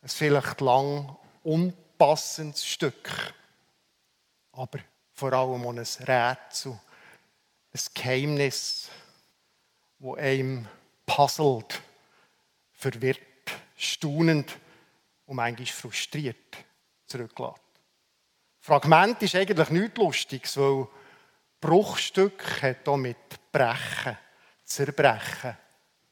Ein 0.00 0.08
vielleicht 0.08 0.60
lang 0.60 1.16
und 1.44 1.74
passendes 1.98 2.66
Stück, 2.66 3.32
aber 4.50 4.80
vor 5.12 5.32
allem 5.32 5.64
auch 5.64 5.70
ein 5.70 5.78
Rätsel, 5.78 6.72
ein 7.72 7.80
Geheimnis, 7.94 8.88
wo 10.00 10.16
einem 10.16 10.66
puzzelt, 11.06 11.80
verwirrt, 12.72 13.20
staunend 13.76 14.58
und 15.26 15.36
manchmal 15.36 15.66
frustriert 15.66 16.56
zurücklässt. 17.12 17.60
Fragment 18.60 19.22
ist 19.22 19.34
eigentlich 19.34 19.70
nichts 19.70 19.98
Lustiges, 19.98 20.56
weil 20.56 20.86
Bruchstück 21.60 22.62
hat 22.62 22.88
auch 22.88 22.96
mit 22.96 23.16
Brechen, 23.50 24.18
Zerbrechen, 24.64 25.56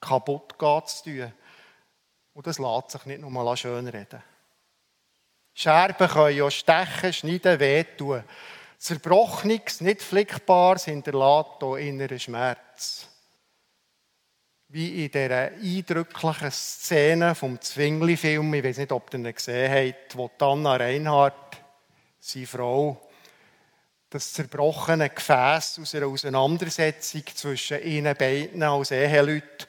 kaputt 0.01 0.59
gehen 0.59 0.87
zu 0.87 1.05
tun. 1.05 1.33
Und 2.35 2.47
das 2.47 2.59
lässt 2.59 2.91
sich 2.91 3.07
nicht 3.07 3.21
nur 3.21 3.57
schön 3.57 3.87
reden. 3.89 4.23
Scherben 5.55 6.09
können 6.09 6.37
ja 6.37 6.51
stechen, 6.51 7.13
schneiden, 7.13 7.61
wehtun. 7.61 8.25
Zerbrochenes, 8.79 9.83
nicht 9.83 10.01
flickbares 10.03 10.87
hinterlässt 10.87 11.63
auch 11.63 11.77
inneren 11.77 12.19
Schmerz. 12.19 13.10
Wie 14.73 15.05
in 15.05 15.11
dieser 15.11 15.51
eindrücklichen 15.51 16.51
Szene 16.53 17.35
vom 17.35 17.61
Zwingli-Film, 17.61 18.55
ich 18.55 18.63
weiß 18.63 18.79
nicht, 18.79 18.93
ob 18.93 19.13
ihr 19.13 19.19
ihn 19.19 19.35
gesehen 19.35 19.73
habt, 19.73 20.17
wo 20.17 20.31
Anna 20.39 20.77
Reinhardt, 20.77 21.61
seine 22.21 22.47
Frau, 22.47 23.11
das 24.11 24.33
zerbrochene 24.33 25.11
Gefäß 25.11 25.81
aus 25.81 25.95
einer 25.97 26.07
Auseinandersetzung 26.07 27.23
zwischen 27.35 27.83
ihnen 27.83 28.15
beiden 28.17 28.63
als 28.63 28.93
Eheleute 28.93 29.67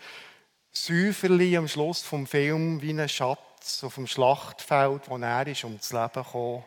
säuferli 0.71 1.57
am 1.57 1.67
Schluss 1.67 2.03
vom 2.03 2.27
Film 2.27 2.79
wie 2.81 2.91
ein 2.91 3.07
Platz 3.07 3.83
auf 3.83 3.95
dem 3.95 4.05
Schlachtfeld, 4.05 5.09
wo 5.09 5.17
er 5.17 5.47
ist 5.47 5.63
ums 5.63 5.91
Leben 5.91 6.23
kam, 6.23 6.63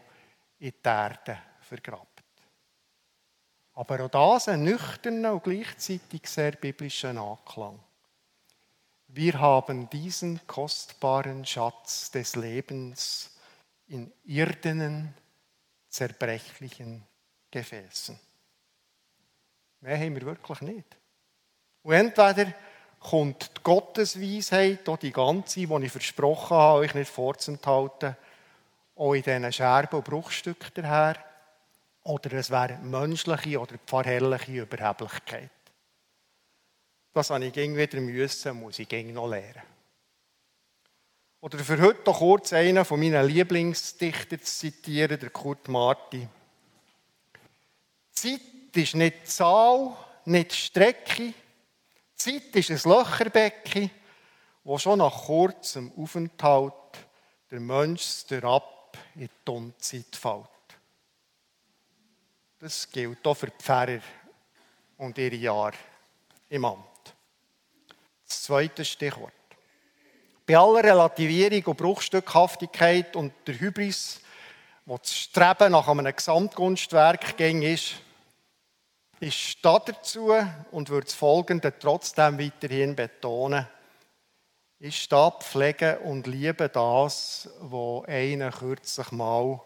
in 0.59 0.73
die 0.73 0.89
Erde 0.89 1.39
vergrabt. 1.61 2.25
Aber 3.75 4.05
auch 4.05 4.11
das 4.11 4.49
ein 4.49 4.65
nüchterner 4.65 5.35
und 5.35 5.45
gleichzeitig 5.45 6.27
sehr 6.27 6.53
biblischer 6.53 7.11
Anklang. 7.11 7.79
Wir 9.17 9.39
haben 9.39 9.89
diesen 9.91 10.45
kostbaren 10.49 11.47
Schatz 11.47 12.11
des 12.11 12.35
Lebens 12.35 13.31
in 13.87 14.11
irdenen, 14.25 15.15
zerbrechlichen 15.89 17.07
Gefäßen. 17.49 18.19
Mehr 19.83 19.99
haben 19.99 20.17
wir 20.17 20.23
wirklich 20.23 20.61
nicht. 20.63 20.97
Und 21.85 21.93
entweder 21.93 22.53
kommt 22.99 23.53
die 23.57 23.63
Gottesweisheit, 23.63 24.81
die 25.01 25.13
ganze, 25.13 25.61
die 25.61 25.85
ich 25.85 25.93
versprochen 25.93 26.57
habe, 26.57 26.81
euch 26.81 26.95
nicht 26.95 27.13
vorzuenthalten, 27.13 28.17
auch 28.97 29.15
in 29.15 29.23
diesen 29.23 29.53
Scherben 29.53 29.97
und 29.97 30.07
Bruchstücken 30.07 30.73
daher. 30.75 31.25
Oder 32.03 32.33
es 32.33 32.51
wäre 32.51 32.79
menschliche 32.79 33.61
oder 33.61 33.79
pfarrherrliche 33.79 34.63
Überheblichkeit. 34.63 35.51
Das 37.15 37.31
habe 37.31 37.45
ich 37.47 37.55
wieder 37.55 38.01
müssen, 38.01 38.59
muss 38.59 38.81
ich 38.81 38.91
noch 38.91 39.29
lernen. 39.29 39.63
Oder 41.41 41.61
für 41.61 41.81
heute 41.81 42.03
noch 42.07 42.19
kurz 42.19 42.53
einen 42.53 42.85
von 42.85 42.99
meinen 42.99 43.25
Lieblingsdichtern 43.25 44.41
zu 44.41 44.59
zitieren, 44.59 45.21
der 45.21 45.31
Kurt 45.31 45.69
Marti. 45.69 46.27
Zeit 48.11 48.41
ist 48.75 48.97
nicht 48.97 49.29
Zahl, 49.29 49.97
nicht 50.25 50.55
Strecke. 50.55 51.35
Zeit 52.17 52.57
ist 52.57 52.71
ein 52.71 52.91
Löcherbecken, 52.91 53.91
wo 54.65 54.77
schon 54.77 54.99
nach 54.99 55.27
kurzem 55.27 55.93
Aufenthalt 55.97 56.73
der 57.49 57.61
Mensch 57.61 58.25
ab 58.43 58.99
in 59.15 59.29
die 59.47 59.51
Unzeit 59.51 60.17
fällt. 60.17 60.49
Das 62.59 62.91
gilt 62.91 63.25
auch 63.25 63.35
für 63.35 63.47
die 63.47 63.63
Pfarrer 63.63 64.01
und 64.97 65.17
ihre 65.17 65.37
Jahre 65.37 65.77
im 66.49 66.65
Amt. 66.65 66.94
Das 68.35 68.43
zweite 68.43 68.85
Stichwort. 68.85 69.33
Bei 70.45 70.59
aller 70.59 70.83
Relativierung 70.83 71.65
und 71.67 71.77
Bruchstückhaftigkeit 71.77 73.15
und 73.15 73.33
der 73.47 73.61
Hybris, 73.61 74.21
wo 74.85 74.99
das 74.99 75.17
Streben 75.17 75.71
nach 75.71 75.87
einem 75.87 76.15
Gesamtkunstwerk 76.15 77.37
ging, 77.37 77.63
ist, 77.63 77.95
ist 79.21 79.59
da 79.63 79.79
dazu 79.79 80.33
und 80.73 80.89
würde 80.89 81.05
das 81.05 81.15
Folgende 81.15 81.79
trotzdem 81.79 82.41
weiterhin 82.41 82.97
betonen, 82.97 83.69
ist 84.81 85.13
da 85.13 85.31
Pflege 85.31 86.01
und 86.01 86.27
Liebe 86.27 86.69
das, 86.69 87.49
was 87.61 88.05
einer 88.09 88.51
kürzlich 88.51 89.13
mal 89.13 89.61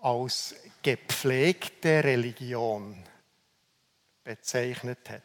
als 0.00 0.54
gepflegte 0.80 2.04
Religion 2.04 3.02
bezeichnet 4.22 5.10
hat. 5.10 5.22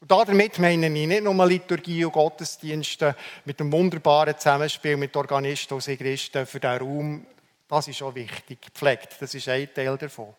Und 0.00 0.10
damit 0.10 0.58
meine 0.58 0.86
ich 0.86 1.06
nicht 1.06 1.22
nur 1.22 1.46
Liturgie 1.46 2.04
und 2.04 2.12
Gottesdienste 2.12 3.16
mit 3.44 3.60
einem 3.60 3.72
wunderbaren 3.72 4.36
Zusammenspiel 4.36 4.96
mit 4.96 5.16
Organisten 5.16 5.74
und 5.74 5.80
Sigristen 5.80 6.46
für 6.46 6.60
den 6.60 6.78
Raum. 6.78 7.26
Das 7.66 7.88
ist 7.88 8.02
auch 8.02 8.14
wichtig, 8.14 8.60
gepflegt. 8.60 9.16
Das 9.18 9.34
ist 9.34 9.48
ein 9.48 9.72
Teil 9.72 9.96
davon. 9.96 10.34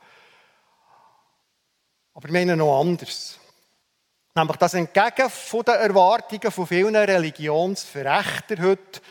Aber 2.13 2.27
ich 2.27 2.33
meine 2.33 2.55
noch 2.55 2.79
anders. 2.79 3.39
Nämlich, 4.35 4.57
dass 4.57 4.75
entgegen 4.75 5.29
von 5.29 5.63
den 5.63 5.75
Erwartungen 5.75 6.51
von 6.51 6.67
vielen 6.67 6.95
Religionsverächtern 6.95 8.61
heute 8.61 9.01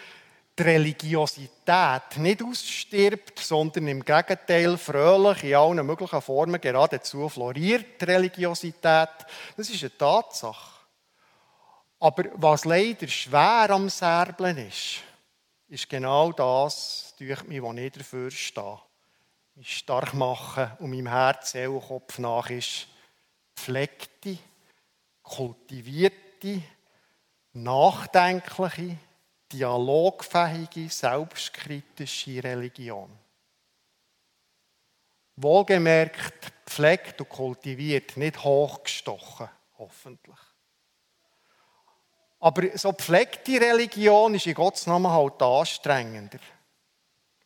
die 0.58 0.62
Religiosität 0.62 2.16
nicht 2.16 2.42
ausstirbt, 2.42 3.38
sondern 3.38 3.88
im 3.88 4.04
Gegenteil 4.04 4.78
fröhlich 4.78 5.44
in 5.44 5.54
allen 5.54 5.86
möglichen 5.86 6.22
Formen 6.22 6.60
geradezu 6.60 7.28
floriert, 7.28 8.00
die 8.00 8.04
Religiosität. 8.04 9.10
Das 9.56 9.68
ist 9.68 9.82
eine 9.82 9.96
Tatsache. 9.96 10.76
Aber 11.98 12.25
was 12.34 12.64
leider 12.64 13.08
schwer 13.08 13.70
am 13.70 13.88
Serblen 13.88 14.58
ist, 14.58 15.02
ist 15.68 15.88
genau 15.88 16.32
das, 16.32 17.14
durch 17.18 17.44
mich, 17.44 17.62
was 17.62 17.76
ich 17.76 17.92
dafür 17.92 18.30
stehe. 18.30 18.78
Mich 19.54 19.78
stark 19.78 20.14
machen 20.14 20.70
und 20.78 20.90
meinem 20.90 21.08
Herz, 21.08 21.52
Seele 21.52 21.80
Kopf 21.80 22.18
nach 22.18 22.50
ist 22.50 22.86
pflegte, 23.54 24.38
kultivierte, 25.22 26.62
nachdenkliche, 27.54 28.98
dialogfähige, 29.52 30.88
selbstkritische 30.88 32.42
Religion. 32.42 33.10
Wohlgemerkt 35.36 36.52
pflegt 36.66 37.21
und 37.21 37.28
kultiviert, 37.28 38.16
nicht 38.16 38.42
hochgestochen, 38.42 39.49
hoffentlich. 39.78 40.38
Aber 42.38 42.76
so 42.76 42.92
pflegte 42.92 43.60
Religion 43.60 44.34
ist 44.34 44.47
in 44.47 44.54
Gottes 44.54 44.86
Namen 44.86 45.10
halt 45.10 45.40
anstrengender 45.40 46.38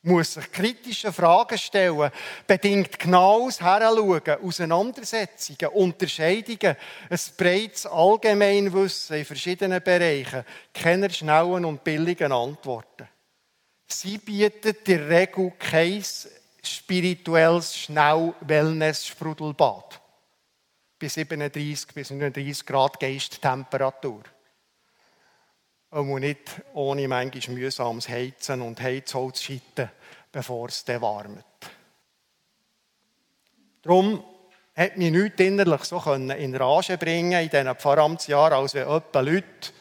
muss 0.03 0.35
sich 0.35 0.51
kritische 0.51 1.13
Fragen 1.13 1.57
stellen, 1.59 2.11
bedingt 2.47 2.99
genaues 2.99 3.61
Heranschauen, 3.61 4.43
Auseinandersetzungen, 4.43 5.75
Unterscheidungen, 5.75 6.75
ein 7.11 7.19
breites 7.37 7.85
Allgemeinwissen 7.87 9.19
in 9.19 9.27
verschiedenen 9.27 9.83
Bereichen, 9.83 10.45
keine 10.73 11.11
schnellen 11.11 11.67
und 11.67 11.85
billigen 11.85 12.33
Antworten. 12.33 13.07
Sie 13.87 14.19
bietet 14.19 14.89
in 14.89 14.99
der 14.99 15.09
Regel 15.09 15.53
kein 15.59 16.03
spirituelles 16.63 17.77
Schnell-Wellness-Sprudelbad. 17.77 20.01
Bei 20.99 21.09
37 21.09 21.95
bis 21.95 22.11
39 22.11 22.67
Grad 22.67 23.01
Geisttemperatur. 23.01 24.23
Und 25.91 26.21
nicht 26.21 26.63
ohne 26.75 27.09
manchmal 27.09 27.57
mühsames 27.57 28.09
Heizen 28.09 28.63
und 28.63 28.81
Heizholz 28.81 29.43
schitten, 29.43 29.91
bevor 30.31 30.69
es 30.69 30.85
dann 30.85 31.03
warmet. 31.03 31.45
Darum 33.83 34.23
hat 34.77 34.97
mich 34.97 35.11
nichts 35.11 35.41
innerlich 35.41 35.85
so 35.85 36.01
in 36.13 36.55
Rage 36.55 36.97
bringen 36.97 37.43
in 37.43 37.49
diesen 37.49 37.75
Pfarramtsjahren, 37.75 38.59
als 38.59 38.75
wenn 38.75 38.89
etwa 38.89 39.21
Leute, 39.21 39.73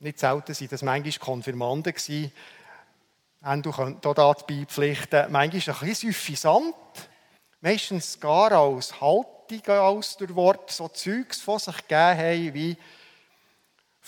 nicht 0.00 0.18
selten 0.18 0.54
waren 0.54 0.68
das 0.68 0.82
manchmal 0.82 1.18
Konfirmanden 1.18 1.94
gewesen, 1.94 2.32
du 3.62 3.72
könnt 3.72 4.04
hier 4.04 4.14
beipflichten, 4.14 5.32
manchmal 5.32 5.76
ein 5.76 5.88
bisschen 5.88 6.12
suffisant, 6.12 6.74
meistens 7.60 8.20
gar 8.20 8.52
als 8.52 9.00
Haltung 9.00 9.66
aus 9.68 10.16
der 10.18 10.34
Wort 10.34 10.70
so 10.70 10.88
Zeugs 10.88 11.40
von 11.40 11.58
sich 11.58 11.76
gegeben 11.76 12.18
haben, 12.18 12.54
wie 12.54 12.76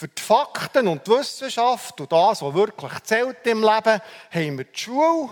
für 0.00 0.08
die 0.08 0.22
Fakten 0.22 0.88
und 0.88 1.06
die 1.06 1.10
Wissenschaft 1.10 2.00
und 2.00 2.10
das, 2.10 2.40
was 2.40 2.54
wirklich 2.54 3.02
zählt 3.02 3.46
im 3.46 3.60
Leben, 3.60 4.00
haben 4.30 4.58
wir 4.58 4.64
die 4.64 4.78
Schule 4.78 5.28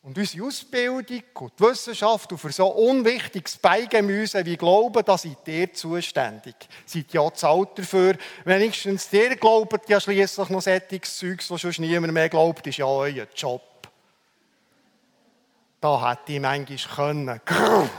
und 0.00 0.16
unsere 0.16 0.46
Ausbildung 0.46 1.20
und 1.34 1.52
die 1.60 1.62
Wissenschaft 1.62 2.32
und 2.32 2.38
für 2.38 2.50
so 2.50 2.66
unwichtiges 2.68 3.58
Beigemüse 3.58 4.42
wie 4.46 4.56
Glauben, 4.56 5.04
da 5.04 5.18
seid 5.18 5.46
ihr 5.48 5.70
zuständig. 5.70 6.54
Seid 6.86 7.12
ja 7.12 7.30
zahlt 7.34 7.78
dafür. 7.78 8.16
Wenigstens 8.46 9.12
ihr 9.12 9.36
glaubt 9.36 9.86
ja 9.86 10.00
schließlich 10.00 10.48
noch 10.48 10.62
solches 10.62 11.18
Zeugs, 11.18 11.50
was 11.50 11.60
schon 11.60 11.84
niemand 11.84 12.14
mehr 12.14 12.30
glaubt, 12.30 12.66
ist 12.66 12.78
ja 12.78 12.86
euer 12.86 13.26
Job. 13.36 13.60
Da 15.78 16.10
hätte 16.10 16.32
ich 16.32 16.40
manchmal 16.40 17.40
können. 17.40 17.40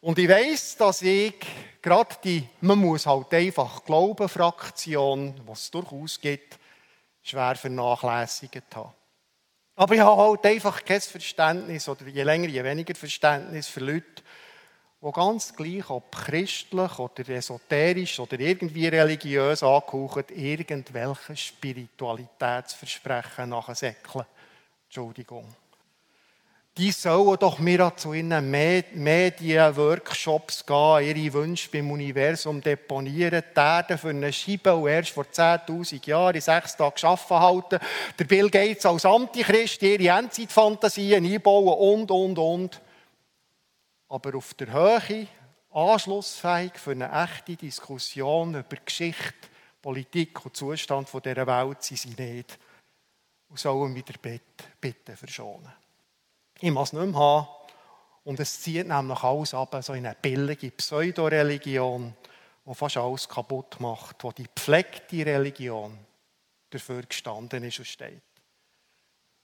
Und 0.00 0.18
ich 0.18 0.28
weiss, 0.28 0.76
dass 0.76 1.02
ich 1.02 1.36
gerade 1.82 2.16
die 2.22 2.48
«Man 2.60 2.78
muss 2.78 3.06
halt 3.06 3.32
einfach 3.32 3.84
glauben» 3.84 4.28
Fraktion, 4.28 5.34
was 5.46 5.62
es 5.62 5.70
durchaus 5.70 6.20
gibt, 6.20 6.58
schwer 7.22 7.56
vernachlässigt 7.56 8.62
habe. 8.74 8.92
Aber 9.76 9.94
ich 9.94 10.00
habe 10.00 10.22
halt 10.22 10.44
einfach 10.46 10.84
kein 10.84 11.00
Verständnis, 11.00 11.88
oder 11.88 12.06
je 12.06 12.22
länger, 12.22 12.48
je 12.48 12.62
weniger 12.62 12.94
Verständnis 12.94 13.68
für 13.68 13.80
Leute, 13.80 14.22
die 15.00 15.12
ganz 15.12 15.56
gleich, 15.56 15.88
ob 15.88 16.12
christlich 16.12 16.98
oder 16.98 17.26
esoterisch 17.30 18.20
oder 18.20 18.38
irgendwie 18.38 18.88
religiös 18.88 19.62
angehaucht, 19.62 20.30
irgendwelche 20.30 21.34
Spiritualitätsversprechen 21.36 23.48
nachsäckeln. 23.48 24.26
Entschuldigung 24.86 25.46
die 26.80 26.90
sollen 26.92 27.38
doch 27.38 27.58
mehr 27.58 27.94
zu 27.94 28.14
ihren 28.14 28.50
Medien-Workshops 28.50 30.64
gehen, 30.64 31.14
ihre 31.14 31.32
Wünsche 31.34 31.68
beim 31.70 31.90
Universum 31.90 32.62
deponieren, 32.62 33.44
die 33.54 33.60
Erde 33.60 33.98
für 33.98 34.08
eine 34.08 34.32
Scheibe, 34.32 34.74
und 34.74 34.88
erst 34.88 35.10
vor 35.10 35.24
10.000 35.24 36.06
Jahren 36.06 36.36
in 36.36 36.40
sechs 36.40 36.74
Tagen 36.74 36.94
geschaffen 36.94 37.38
halten, 37.38 37.80
der 38.18 38.24
Bill 38.24 38.48
Gates 38.48 38.86
als 38.86 39.04
Antichrist 39.04 39.82
ihre 39.82 40.18
Endzeitfantasien 40.18 41.22
einbauen 41.22 42.00
und, 42.00 42.10
und, 42.10 42.38
und. 42.38 42.80
Aber 44.08 44.38
auf 44.38 44.54
der 44.54 44.72
Höhe, 44.72 45.26
anschlussfähig 45.72 46.72
für 46.76 46.92
eine 46.92 47.12
echte 47.12 47.56
Diskussion 47.56 48.54
über 48.54 48.76
Geschichte, 48.82 49.48
Politik 49.82 50.46
und 50.46 50.56
Zustand 50.56 51.10
dieser 51.12 51.46
Welt 51.46 51.82
sind 51.82 51.98
sie 51.98 52.14
nicht. 52.16 52.58
Und 53.50 53.58
sollen 53.58 53.94
wieder 53.94 54.14
bitte 54.80 55.14
verschonen. 55.14 55.79
Ich 56.60 56.70
muss 56.70 56.88
es 56.88 56.92
nicht 56.92 57.06
mehr 57.06 57.18
haben. 57.18 57.48
Und 58.24 58.38
es 58.38 58.60
zieht 58.60 58.86
nämlich 58.86 59.22
alles 59.22 59.54
ab, 59.54 59.76
so 59.80 59.94
in 59.94 60.06
eine 60.06 60.16
billige 60.20 60.70
Pseudoreligion, 60.70 62.14
die 62.66 62.74
fast 62.74 62.98
alles 62.98 63.28
kaputt 63.28 63.80
macht, 63.80 64.22
wo 64.22 64.30
die 64.30 64.44
gepflegte 64.44 65.24
Religion 65.24 65.98
dafür 66.68 67.02
gestanden 67.02 67.64
ist 67.64 67.78
und 67.78 67.86
steht. 67.86 68.22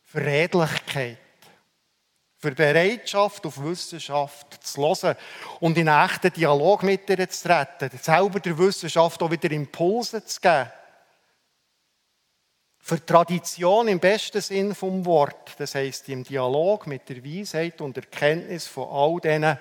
Für 0.05 0.21
Redlichkeit, 0.21 1.19
für 2.37 2.53
Bereitschaft 2.53 3.47
auf 3.47 3.63
Wissenschaft 3.63 4.63
zu 4.63 4.83
hören 4.83 5.17
und 5.61 5.79
in 5.79 5.89
echten 5.89 6.33
Dialog 6.33 6.83
mit 6.83 7.09
ihr 7.09 7.29
zu 7.29 7.49
treten, 7.49 7.99
selber 7.99 8.41
der 8.41 8.59
Wissenschaft 8.59 9.23
auch 9.23 9.31
wieder 9.31 9.51
Impulse 9.51 10.25
zu 10.25 10.41
geben 10.41 10.71
für 12.87 13.05
Tradition 13.05 13.89
im 13.89 13.99
besten 13.99 14.41
Sinn 14.41 14.73
vom 14.73 15.05
Wort. 15.05 15.57
Das 15.59 15.75
heißt 15.75 16.09
im 16.09 16.23
Dialog 16.23 16.87
mit 16.87 17.09
der 17.09 17.25
Weisheit 17.25 17.81
und 17.81 17.97
Erkenntnis 17.97 18.69
von 18.69 18.89
all 18.89 19.21
denen, 19.21 19.59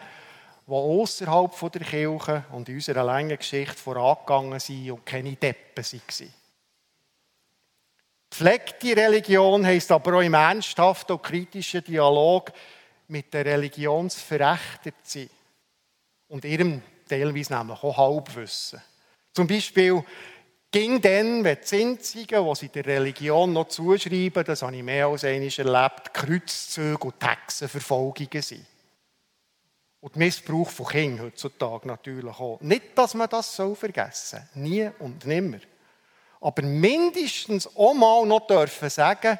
die 0.68 0.72
außerhalb 0.72 1.72
der 1.72 1.82
Kirche 1.82 2.44
und 2.52 2.70
in 2.70 2.76
unserer 2.76 3.04
langen 3.04 3.36
Geschichte 3.36 3.78
vorangegangen 3.78 4.60
sind 4.60 4.92
und 4.92 5.08
keine 5.08 5.36
Deppen 5.38 5.84
waren. 5.84 6.34
Pflegte 8.30 8.96
Religion 8.96 9.66
heisst 9.66 9.92
aber 9.92 10.18
auch 10.18 10.22
im 10.22 10.36
ernsthaften 10.36 11.14
und 11.14 11.24
kritischen 11.24 11.84
Dialog 11.84 12.52
mit 13.08 13.34
den 13.34 13.48
Religionsverächtern 13.48 14.94
zu 15.02 15.20
sein. 15.20 15.30
Und 16.28 16.46
ihrem 16.46 16.80
teilweise 17.10 17.56
nämlich 17.56 17.82
auch 17.82 17.98
Halbwissen. 17.98 18.84
Zum 19.34 19.48
Beispiel 19.48 20.04
ging 20.76 21.00
dann, 21.00 21.42
wenn 21.46 21.56
die 21.56 21.62
Zinzigen, 21.62 22.46
die 22.46 22.56
sie 22.56 22.68
der 22.68 22.86
Religion 22.86 23.54
noch 23.54 23.70
zuschreiben, 23.70 24.44
das 24.44 24.62
habe 24.62 24.76
ich 24.76 24.84
mehr 24.84 25.08
als 25.08 25.24
einmal 25.24 25.48
erlebt, 25.48 26.14
Kreuzzüge 26.14 27.08
und 27.08 27.26
Hexenverfolgungen 27.26 28.42
sind. 28.42 28.66
Und 30.02 30.18
Missbrauch 30.18 30.70
von 30.70 30.88
Kindern 30.88 31.28
heutzutage 31.28 31.88
natürlich 31.88 32.36
auch. 32.38 32.60
Nicht, 32.60 32.98
dass 32.98 33.14
man 33.14 33.30
das 33.30 33.56
so 33.56 33.74
vergessen 33.74 34.42
soll. 34.54 34.64
Nie 34.64 34.90
und 35.00 35.26
nimmer. 35.26 35.60
Aber 36.42 36.62
mindestens 36.62 37.74
auch 37.74 37.94
mal 37.94 38.26
noch 38.26 38.46
dürfen 38.46 38.90
sagen, 38.90 39.40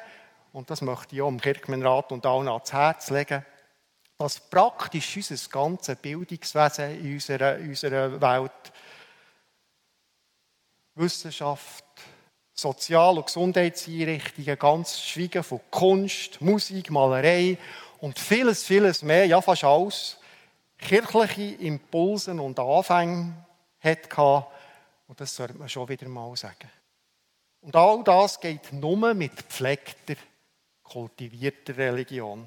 und 0.54 0.70
das 0.70 0.80
möchte 0.80 1.16
ich 1.16 1.20
auch 1.20 1.28
dem 1.28 1.38
Kirchenrat 1.38 2.12
und 2.12 2.24
allen 2.24 2.48
ans 2.48 2.72
Herz 2.72 3.10
legen, 3.10 3.44
dass 4.16 4.40
praktisch 4.40 5.14
unser 5.18 5.50
ganzes 5.50 5.96
Bildungswesen 5.96 6.98
in 6.98 7.12
unserer, 7.12 7.58
in 7.58 7.68
unserer 7.68 8.20
Welt, 8.22 8.72
Wissenschaft, 10.96 11.84
Sozial- 12.52 13.18
und 13.18 13.26
Gesundheitseinrichtungen, 13.26 14.58
ganz 14.58 15.00
schwiegen 15.00 15.44
von 15.44 15.60
Kunst, 15.70 16.40
Musik, 16.40 16.90
Malerei 16.90 17.58
und 18.00 18.18
vieles, 18.18 18.64
vieles 18.64 19.02
mehr, 19.02 19.26
ja 19.26 19.40
fast 19.42 19.64
alles, 19.64 20.16
kirchliche 20.78 21.62
Impulsen 21.62 22.40
und 22.40 22.58
Anfänge 22.58 23.34
hatte. 23.80 24.46
Und 25.06 25.20
das 25.20 25.36
sollte 25.36 25.54
man 25.54 25.68
schon 25.68 25.88
wieder 25.88 26.08
mal 26.08 26.34
sagen. 26.34 26.70
Und 27.60 27.76
all 27.76 28.02
das 28.02 28.40
geht 28.40 28.72
nur 28.72 29.12
mit 29.12 29.36
gepflegter, 29.36 30.14
kultivierter 30.82 31.76
Religion. 31.76 32.46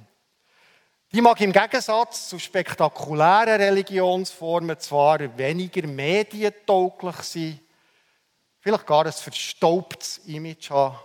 Die 1.11 1.21
mag 1.21 1.39
im 1.41 1.51
Gegensatz 1.51 2.29
zu 2.29 2.39
spektakulären 2.39 3.61
Religionsformen 3.61 4.79
zwar 4.79 5.37
weniger 5.37 5.85
medientauglich 5.87 7.15
sein, 7.17 7.59
vielleicht 8.59 8.85
gar 8.85 9.05
ein 9.05 9.11
verstaubtes 9.11 10.19
Image 10.19 10.69
haben, 10.69 10.97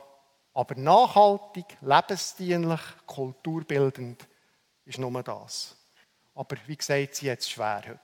aber 0.53 0.75
nachhaltig, 0.77 1.67
lebensdienlich, 1.81 2.81
kulturbildend 3.07 4.27
ist 4.85 4.99
nur 4.99 5.23
das. 5.23 5.77
Aber 6.35 6.57
wie 6.67 6.77
gesagt, 6.77 7.17
sie 7.17 7.29
es 7.29 7.49
schwer 7.49 7.83
heute. 7.87 8.01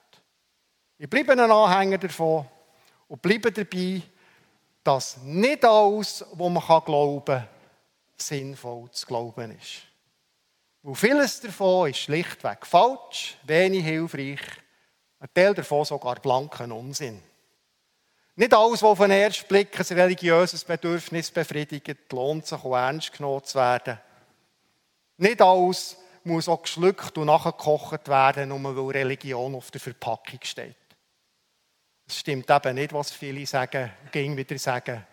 Ich 0.98 1.08
bleibe 1.08 1.32
ein 1.32 1.40
Anhänger 1.40 1.98
davon 1.98 2.46
und 3.08 3.22
bleibe 3.22 3.50
dabei, 3.52 4.02
dass 4.82 5.18
nicht 5.18 5.64
alles, 5.64 6.24
was 6.32 6.50
man 6.50 6.84
glauben 6.84 7.24
kann, 7.24 7.48
sinnvoll 8.16 8.90
zu 8.90 9.06
glauben 9.06 9.56
ist. 9.56 9.82
Weil 10.82 10.94
vieles 10.94 11.40
davon 11.40 11.90
ist 11.90 11.98
schlichtweg 11.98 12.66
falsch, 12.66 13.36
wenig 13.44 13.84
hilfreich, 13.84 14.40
ein 15.18 15.28
Teil 15.34 15.54
davon 15.54 15.84
sogar 15.84 16.16
blanken 16.16 16.72
Unsinn. 16.72 17.22
Nicht 18.40 18.54
alles, 18.54 18.82
was 18.82 18.92
auf 18.92 18.98
den 19.00 19.10
ersten 19.10 19.46
Blick 19.48 19.78
ein 19.78 19.98
religiöses 19.98 20.64
Bedürfnis 20.64 21.30
befriedigt, 21.30 22.10
lohnt 22.10 22.46
sich, 22.46 22.64
um 22.64 22.72
ernst 22.72 23.12
genommen 23.12 23.44
zu 23.44 23.58
werden. 23.58 23.98
Nicht 25.18 25.42
alles 25.42 25.98
muss 26.24 26.48
auch 26.48 26.62
geschluckt 26.62 27.18
und 27.18 27.26
nachgekocht 27.26 28.08
werden, 28.08 28.48
nur 28.48 28.74
weil 28.74 29.02
Religion 29.02 29.54
auf 29.54 29.70
der 29.70 29.82
Verpackung 29.82 30.38
steht. 30.42 30.74
Es 32.08 32.16
stimmt 32.16 32.48
eben 32.48 32.76
nicht, 32.76 32.94
was 32.94 33.10
viele 33.10 33.44
sagen, 33.44 33.92
ging 34.10 34.34
wieder 34.34 34.58
sagen, 34.58 35.04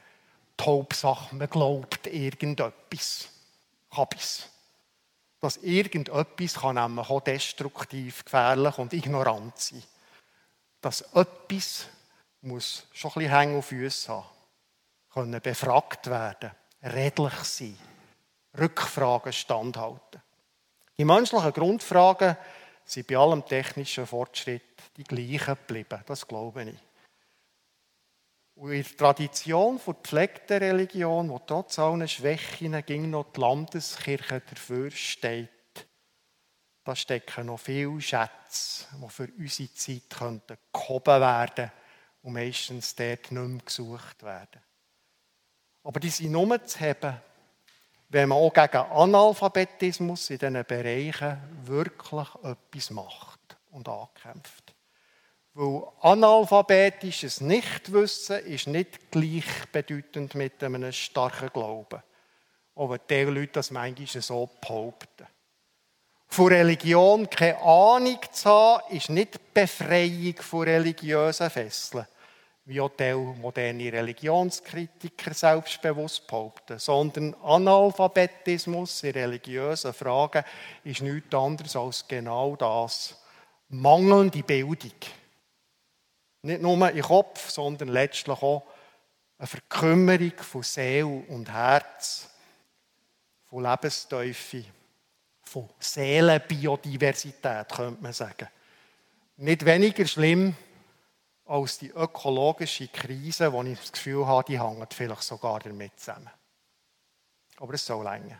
die 0.57 0.63
Hauptsache, 0.63 1.35
man 1.35 1.49
glaubt 1.49 2.07
irgendetwas. 2.07 3.27
Habis. 3.91 4.47
Dass 5.41 5.57
irgendetwas 5.57 6.61
kann 6.61 6.75
nämlich 6.75 7.09
auch 7.09 7.19
destruktiv, 7.19 8.23
gefährlich 8.23 8.77
und 8.77 8.93
ignorant 8.93 9.59
sein. 9.59 9.83
Dass 10.79 11.01
etwas 11.13 11.87
muss 12.41 12.87
schon 12.93 13.11
ein 13.11 13.13
bisschen 13.15 13.31
Hänge 13.31 13.57
auf 13.57 13.65
Füße 13.65 14.11
haben. 14.11 14.25
Können 15.13 15.41
befragt 15.41 16.07
werden, 16.07 16.51
redlich 16.83 17.33
sein, 17.43 17.77
Rückfragen 18.57 19.33
standhalten. 19.33 20.21
Die 20.97 21.05
menschlichen 21.05 21.53
Grundfragen 21.53 22.37
sind 22.85 23.07
bei 23.07 23.17
allem 23.17 23.45
technischen 23.45 24.07
Fortschritt 24.07 24.63
die 24.95 25.03
gleichen 25.03 25.55
geblieben. 25.55 26.03
Das 26.05 26.27
glaube 26.27 26.63
ich. 26.63 26.77
Und 28.55 28.71
in 28.71 28.83
der 28.83 28.97
Tradition 28.97 29.79
der 29.85 29.93
gepflegten 29.93 30.57
Religion, 30.57 31.29
wo 31.29 31.39
trotz 31.39 31.77
allen 31.77 32.07
Schwächen 32.07 32.83
ging 32.85 33.11
noch 33.11 33.31
die 33.31 33.39
Landeskirche 33.39 34.41
dafür 34.41 34.89
steht, 34.89 35.49
da 36.83 36.95
stecken 36.95 37.47
noch 37.47 37.59
viele 37.59 38.01
Schätze, 38.01 38.85
die 38.93 39.09
für 39.09 39.29
unsere 39.37 39.73
Zeit 39.73 40.09
könnten 40.09 40.57
gehoben 40.73 41.21
werden 41.21 41.71
und 42.21 42.33
meistens 42.33 42.95
dort 42.95 43.31
nicht 43.31 43.47
mehr 43.47 43.61
gesucht 43.63 44.23
werden. 44.23 44.61
Aber 45.83 45.99
die 45.99 46.09
sind 46.09 46.31
nur 46.31 46.63
zu 46.65 46.79
haben, 46.79 47.21
wenn 48.09 48.29
man 48.29 48.37
auch 48.37 48.53
gegen 48.53 48.77
Analphabetismus 48.77 50.29
in 50.29 50.37
diesen 50.37 50.65
Bereichen 50.65 51.37
wirklich 51.65 52.27
etwas 52.43 52.89
macht 52.89 53.57
und 53.71 53.87
ankämpft. 53.87 54.73
Weil 55.53 55.83
analphabetisches 56.01 57.41
Nichtwissen 57.41 58.45
ist 58.45 58.67
nicht 58.67 59.11
gleichbedeutend 59.11 60.35
mit 60.35 60.63
einem 60.63 60.91
starken 60.91 61.49
Glauben. 61.49 62.03
Wenn 62.75 62.99
die 63.09 63.23
Leute 63.23 63.53
das 63.53 63.71
manchmal 63.71 64.21
so 64.21 64.49
behaupten. 64.61 65.25
Von 66.27 66.47
Religion 66.47 67.29
keine 67.29 67.61
Ahnung 67.61 68.19
zu 68.31 68.49
haben, 68.49 68.95
ist 68.95 69.09
nicht 69.09 69.53
Befreiung 69.53 70.35
von 70.37 70.63
religiösen 70.63 71.49
Fesseln 71.49 72.05
wie 72.67 72.81
auch 72.81 72.91
die 72.99 73.13
moderne 73.13 73.93
Religionskritiker 73.93 75.33
selbstbewusst 75.33 76.27
behaupten, 76.27 76.77
sondern 76.77 77.33
Analphabetismus 77.35 79.03
in 79.03 79.11
religiösen 79.11 79.93
Fragen 79.93 80.43
ist 80.83 81.01
nichts 81.01 81.33
anderes 81.33 81.77
als 81.77 82.05
genau 82.05 82.57
das. 82.57 83.15
Mangelnde 83.69 84.43
Bildung. 84.43 84.91
Nicht 86.41 86.61
nur 86.61 86.89
im 86.89 87.01
Kopf, 87.01 87.49
sondern 87.49 87.87
letztlich 87.87 88.37
auch 88.41 88.63
eine 89.37 89.47
Verkümmerung 89.47 90.33
von 90.37 90.63
Seele 90.63 91.05
und 91.05 91.49
Herz, 91.49 92.29
von 93.49 93.63
Lebensteufel, 93.63 94.65
von 95.47 95.69
Seelenbiodiversität, 95.79 97.69
könnte 97.69 98.03
man 98.03 98.13
sagen. 98.13 98.47
Nicht 99.37 99.65
weniger 99.65 100.05
schlimm 100.05 100.55
als 101.45 101.77
die 101.77 101.89
ökologische 101.89 102.87
Krise, 102.89 103.51
wo 103.51 103.63
ich 103.63 103.79
das 103.79 103.91
Gefühl 103.91 104.27
habe, 104.27 104.43
die 104.47 104.59
hängt 104.59 104.93
vielleicht 104.93 105.23
sogar 105.23 105.59
damit 105.59 105.99
zusammen. 105.99 106.29
Aber 107.57 107.73
es 107.73 107.85
soll 107.85 108.03
länger. 108.03 108.39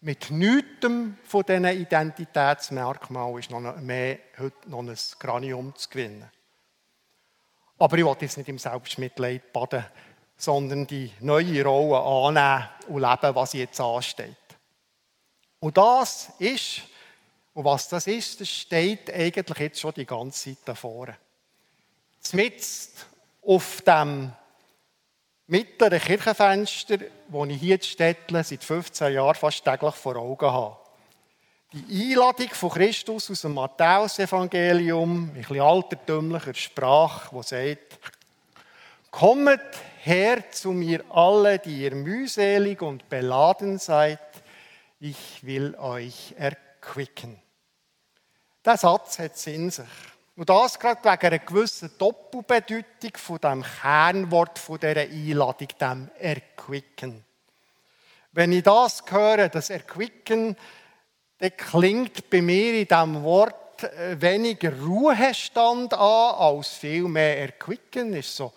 Mit 0.01 0.31
nichts 0.31 0.87
von 1.25 1.43
diesen 1.43 1.65
Identitätsmerkmalen 1.65 3.39
ist 3.39 3.51
noch 3.51 3.75
mehr 3.77 4.19
heute 4.37 4.69
noch 4.69 4.79
ein 4.79 4.95
Granium 5.19 5.75
zu 5.75 5.89
gewinnen. 5.89 6.29
Aber 7.79 7.97
ich 7.97 8.05
will 8.05 8.15
jetzt 8.19 8.37
nicht 8.37 8.49
im 8.49 8.59
Selbstmitleid 8.59 9.51
baden, 9.51 9.83
sondern 10.37 10.85
die 10.87 11.11
neue 11.19 11.63
Rolle 11.63 11.99
annehmen 11.99 12.69
und 12.87 13.01
leben, 13.01 13.35
was 13.35 13.53
jetzt 13.53 13.79
ansteht. 13.79 14.35
Und 15.63 15.77
das 15.77 16.27
ist, 16.39 16.81
und 17.53 17.63
was 17.63 17.87
das 17.87 18.05
ist, 18.07 18.41
das 18.41 18.49
steht 18.49 19.09
eigentlich 19.09 19.59
jetzt 19.59 19.79
schon 19.79 19.93
die 19.93 20.05
ganze 20.05 20.49
Zeit 20.49 20.57
davor. 20.65 21.07
Zumindest 22.19 23.05
auf 23.41 23.81
dem 23.81 24.33
mittleren 25.47 26.01
Kirchenfenster, 26.01 26.97
wo 27.29 27.45
ich 27.45 27.61
hier 27.61 27.81
Städtle 27.81 28.43
seit 28.43 28.61
15 28.61 29.13
Jahren 29.13 29.35
fast 29.35 29.63
täglich 29.63 29.95
vor 29.95 30.17
Augen 30.17 30.51
habe. 30.51 30.75
Die 31.71 32.11
Einladung 32.11 32.49
von 32.49 32.69
Christus 32.69 33.31
aus 33.31 33.41
dem 33.43 33.53
Matthäus-Evangelium, 33.53 35.33
in 35.33 35.45
ein 35.45 35.61
altertümlicher 35.61 36.55
Sprache, 36.55 37.33
wo 37.33 37.41
sagt, 37.41 37.99
Kommet 39.11 39.61
her 40.01 40.43
zu 40.51 40.73
mir 40.73 41.05
alle, 41.09 41.57
die 41.57 41.83
ihr 41.83 41.95
mühselig 41.95 42.81
und 42.81 43.07
beladen 43.07 43.79
seid, 43.79 44.19
ich 45.03 45.45
will 45.45 45.75
euch 45.75 46.33
erquicken. 46.37 47.37
Der 48.63 48.77
Satz 48.77 49.19
hat 49.19 49.35
es 49.35 49.47
in 49.47 49.69
sich. 49.69 49.85
Und 50.37 50.49
das 50.49 50.79
gerade 50.79 51.03
wegen 51.03 51.27
einer 51.27 51.39
gewissen 51.39 51.91
Doppelbedeutung 51.97 53.11
von 53.15 53.37
dem 53.39 53.63
Kernwort 53.63 54.57
von 54.57 54.79
dieser 54.79 55.01
Einladung, 55.01 55.67
dem 55.79 56.09
Erquicken. 56.17 57.25
Wenn 58.31 58.53
ich 58.53 58.63
das 58.63 59.03
höre, 59.09 59.49
das 59.49 59.69
Erquicken, 59.69 60.55
dann 61.39 61.57
klingt 61.57 62.29
bei 62.29 62.41
mir 62.41 62.73
in 62.79 62.87
diesem 62.87 63.23
Wort 63.23 63.83
äh, 63.83 64.19
weniger 64.21 64.71
Ruhestand 64.79 65.93
an, 65.93 65.99
als 65.99 66.69
viel 66.69 67.03
mehr 67.03 67.41
Erquicken. 67.41 68.13
Ist 68.13 68.37
so 68.37 68.53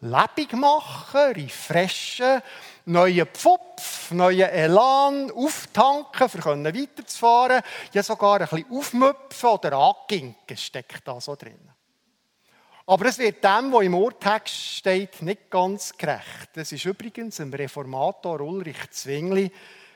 lebendig 0.00 0.52
machen, 0.54 1.32
refreshen, 1.32 2.42
neuen 2.86 3.26
Pfupf, 3.26 4.10
neuen 4.10 4.48
Elan, 4.48 5.30
auftanken, 5.30 6.28
um 6.44 6.64
weiterzufahren. 6.64 7.62
Ja, 7.92 8.02
sogar 8.02 8.40
ein 8.40 8.48
bisschen 8.48 8.70
aufmüpfen 8.70 9.48
oder 9.48 9.72
anginken 9.72 10.56
steckt 10.56 11.06
da 11.06 11.20
so 11.20 11.36
drin. 11.36 11.70
Aber 12.86 13.06
es 13.06 13.18
wird 13.18 13.42
dem, 13.42 13.72
was 13.72 13.82
im 13.82 13.94
Urtext 13.94 14.54
steht, 14.54 15.22
nicht 15.22 15.50
ganz 15.50 15.96
gerecht. 15.96 16.50
Das 16.52 16.70
ist 16.70 16.84
übrigens 16.84 17.38
im 17.38 17.52
Reformator 17.52 18.40
Ulrich 18.40 18.90
Zwingli 18.90 19.50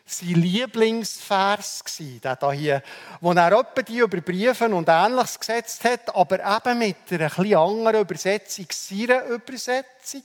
sein 0.07 0.37
Lieblingsvers 0.37 1.85
gewesen, 1.85 2.21
der 2.23 2.53
hier, 2.53 2.83
wo 3.21 3.33
er 3.33 3.53
etwa 3.53 3.83
die 3.83 3.99
über 3.99 4.21
Briefe 4.23 4.65
und 4.65 4.89
Ähnliches 4.89 5.39
gesetzt 5.39 5.85
hat, 5.85 6.15
aber 6.17 6.39
eben 6.39 6.79
mit 6.79 6.97
einer 7.11 7.27
etwas 7.27 7.53
anderen 7.53 8.01
Übersetzung, 8.01 8.67
seiner 8.71 9.25
Übersetzung. 9.25 10.23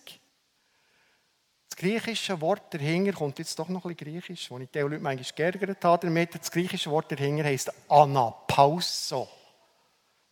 Das 1.73 1.79
griechische 1.79 2.39
Wort 2.39 2.71
dahinter 2.71 3.13
kommt 3.13 3.39
jetzt 3.39 3.57
doch 3.57 3.67
noch 3.67 3.83
ein 3.85 3.95
bisschen 3.95 4.21
griechisch, 4.21 4.51
wo 4.51 4.59
ich 4.59 4.69
die 4.69 4.77
Leute 4.77 4.99
manchmal 4.99 5.33
geärgert 5.35 5.83
habe 5.83 6.05
damit. 6.05 6.35
Das 6.35 6.51
griechische 6.51 6.91
Wort 6.91 7.11
dahinter 7.11 7.45
heisst 7.45 7.73
Anapauso. 7.89 9.27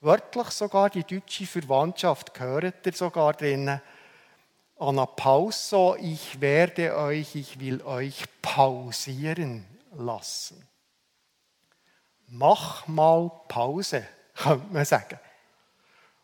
Wörtlich 0.02 0.50
sogar 0.50 0.92
die 0.92 1.04
deutsche 1.04 1.48
Verwandtschaft 1.48 2.36
gehört 2.36 2.86
ihr 2.86 2.94
sogar 2.94 3.34
drinnen. 3.34 3.82
Anapauso, 4.78 5.96
ich 6.00 6.40
werde 6.40 6.96
euch, 6.96 7.36
ich 7.36 7.60
will 7.60 7.82
euch 7.82 8.24
pausieren 8.44 9.66
lassen. 9.94 10.64
Mach 12.28 12.86
mal 12.86 13.32
Pause, 13.48 14.08
könnte 14.36 14.72
man 14.72 14.86
sagen. 14.86 15.20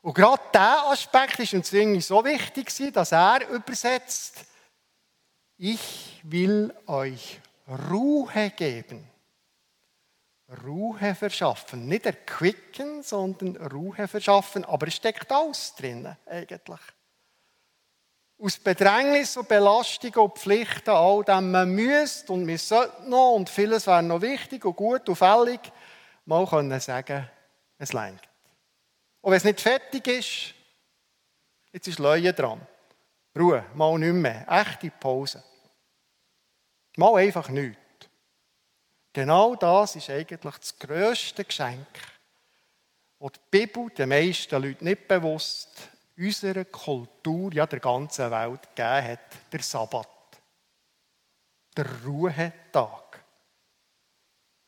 Und 0.04 0.14
gerade 0.14 0.44
dieser 0.54 0.92
Aspekt 0.92 1.40
ist 1.40 1.56
uns 1.56 1.74
irgendwie 1.74 2.02
so 2.02 2.24
wichtig, 2.24 2.72
dass 2.94 3.12
er 3.12 3.50
übersetzt, 3.50 4.46
ich 5.58 6.22
will 6.24 6.74
euch 6.86 7.40
Ruhe 7.90 8.52
geben. 8.56 9.08
Ruhe 10.66 11.16
verschaffen. 11.16 11.88
Nicht 11.88 12.06
erquicken, 12.06 13.04
sondern 13.04 13.58
Ruhe 13.58 14.08
verschaffen. 14.08 14.64
Aber 14.66 14.88
es 14.88 14.96
steckt 14.96 15.32
alles 15.32 15.76
drin, 15.76 16.16
eigentlich 16.26 16.82
aus 18.40 18.58
Bedrängnis 18.58 19.36
und 19.36 19.48
Belastung 19.48 20.14
und 20.14 20.38
Pflichten, 20.38 20.92
all 20.92 21.24
dem 21.24 21.52
man 21.52 21.70
müsste 21.70 22.34
und 22.34 22.46
man 22.46 22.58
sollte 22.58 23.10
noch 23.10 23.34
und 23.34 23.50
vieles 23.50 23.88
wäre 23.88 24.04
noch 24.04 24.22
wichtig 24.22 24.64
und 24.64 24.76
gut 24.76 25.10
und 25.10 25.16
fällig, 25.16 25.60
mal 26.26 26.46
können 26.46 26.80
sagen, 26.80 27.28
es 27.80 27.94
längt. 27.94 28.22
Und 29.22 29.32
wenn 29.32 29.38
es 29.38 29.44
nicht 29.44 29.60
fertig 29.60 30.08
ist, 30.08 30.54
jetzt 31.72 31.88
ist 31.88 32.00
Leue 32.00 32.34
dran. 32.34 32.62
Ruhe, 33.38 33.66
mal 33.76 33.98
nicht 34.00 34.14
mehr. 34.14 34.46
Echte 34.50 34.90
Pause. 34.92 35.44
Mal 36.98 37.16
einfach 37.16 37.50
nichts. 37.50 37.80
Genau 39.14 39.56
das 39.56 39.96
ist 39.96 40.10
eigentlich 40.10 40.40
das 40.40 40.78
grösste 40.78 41.44
Geschenk, 41.44 41.88
das 43.20 43.32
die 43.32 43.40
Bibel 43.50 43.90
den 43.90 44.10
meisten 44.10 44.62
Leuten 44.62 44.86
nicht 44.86 45.08
bewusst 45.08 45.90
unserer 46.18 46.66
Kultur, 46.66 47.54
ja 47.54 47.66
der 47.66 47.80
ganzen 47.80 48.30
Welt 48.32 48.62
gegeben 48.76 49.08
hat, 49.08 49.52
der 49.52 49.62
Sabbat. 49.62 50.08
Der 51.76 51.86
Ruhetag. 52.06 53.24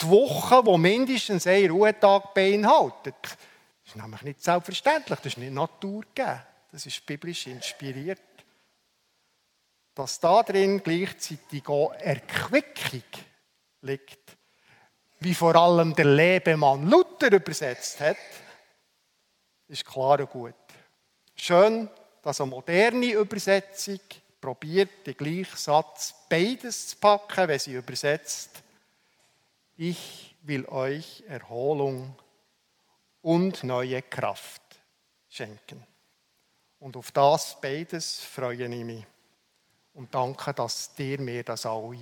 Die 0.01 0.07
Woche, 0.07 0.63
die 0.63 0.77
mindestens 0.77 1.47
einen 1.47 1.71
Ruhetag 1.71 2.33
beinhaltet. 2.33 3.15
Das 3.23 3.35
ist 3.85 3.95
nämlich 3.95 4.21
nicht 4.21 4.43
selbstverständlich, 4.43 5.19
das 5.19 5.25
ist 5.33 5.37
nicht 5.37 5.53
Natur 5.53 6.03
gegeben. 6.15 6.41
Das 6.71 6.85
ist 6.85 7.05
biblisch 7.05 7.47
inspiriert. 7.47 8.21
Dass 9.99 10.17
da 10.17 10.43
drin 10.43 10.81
gleichzeitig 10.81 11.67
auch 11.67 11.91
Erquickung 11.91 13.03
liegt, 13.81 14.37
wie 15.19 15.35
vor 15.35 15.53
allem 15.57 15.93
der 15.93 16.05
Lebemann 16.05 16.89
Luther 16.89 17.33
übersetzt 17.33 17.99
hat, 17.99 18.15
ist 19.67 19.83
klar 19.83 20.21
und 20.21 20.29
gut. 20.29 20.55
Schön, 21.35 21.89
dass 22.21 22.39
eine 22.39 22.49
moderne 22.49 23.11
Übersetzung 23.11 23.99
probiert, 24.39 25.05
den 25.05 25.17
gleichen 25.17 25.57
Satz 25.57 26.15
beides 26.29 26.87
zu 26.87 26.95
packen, 26.95 27.49
wenn 27.49 27.59
sie 27.59 27.73
übersetzt. 27.73 28.51
Ich 29.75 30.33
will 30.43 30.65
euch 30.69 31.25
Erholung 31.27 32.15
und 33.21 33.65
neue 33.65 34.01
Kraft 34.03 34.61
schenken. 35.27 35.85
Und 36.79 36.95
auf 36.95 37.11
das 37.11 37.59
beides 37.59 38.21
freue 38.21 38.63
ich 38.63 38.85
mich 38.85 39.05
und 39.93 40.13
danke, 40.13 40.53
dass 40.53 40.93
dir 40.95 41.19
mir 41.19 41.43
das 41.43 41.65
alle 41.65 41.99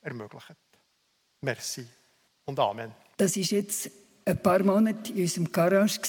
ermöglicht. 0.00 0.56
Merci 1.42 1.86
und 2.44 2.58
Amen. 2.58 2.92
Das 3.16 3.36
ist 3.36 3.50
jetzt 3.50 3.90
ein 4.24 4.42
paar 4.42 4.62
Monate 4.62 5.12
in 5.12 5.22
unserem 5.22 5.52
Garage 5.52 6.00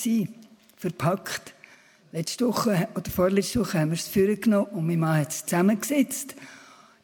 verpackt 0.76 1.54
Letzte 2.13 2.48
Woche 2.48 2.88
oder 2.96 3.12
vorletzte 3.12 3.60
Woche 3.60 3.80
haben 3.80 3.92
wir 3.92 3.96
es 3.96 4.08
vorgenommen 4.08 4.68
und 4.68 4.88
mein 4.88 5.00
Mann 5.00 5.20
hat 5.20 5.32
es 5.32 5.46
zusammengesetzt. 5.46 6.36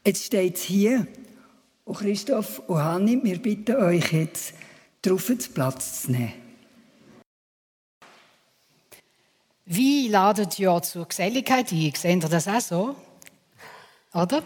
Jetzt 0.05 0.25
steht 0.25 0.55
es 0.55 0.63
hier. 0.63 1.07
Und 1.83 1.97
Christoph 1.97 2.59
und 2.67 2.81
Hanni, 2.81 3.19
wir 3.21 3.41
bitten 3.41 3.75
euch 3.75 4.13
jetzt, 4.13 4.53
drauf 5.01 5.29
Platz 5.53 6.03
zu 6.03 6.12
nehmen. 6.12 6.33
Wie 9.65 10.07
ladet 10.07 10.57
ihr 10.57 10.81
zur 10.81 11.07
Geselligkeit 11.07 11.71
ein? 11.71 11.97
Seht 11.97 12.23
ihr 12.23 12.29
das 12.29 12.47
auch 12.47 12.62
so? 12.62 12.95
Oder? 14.13 14.43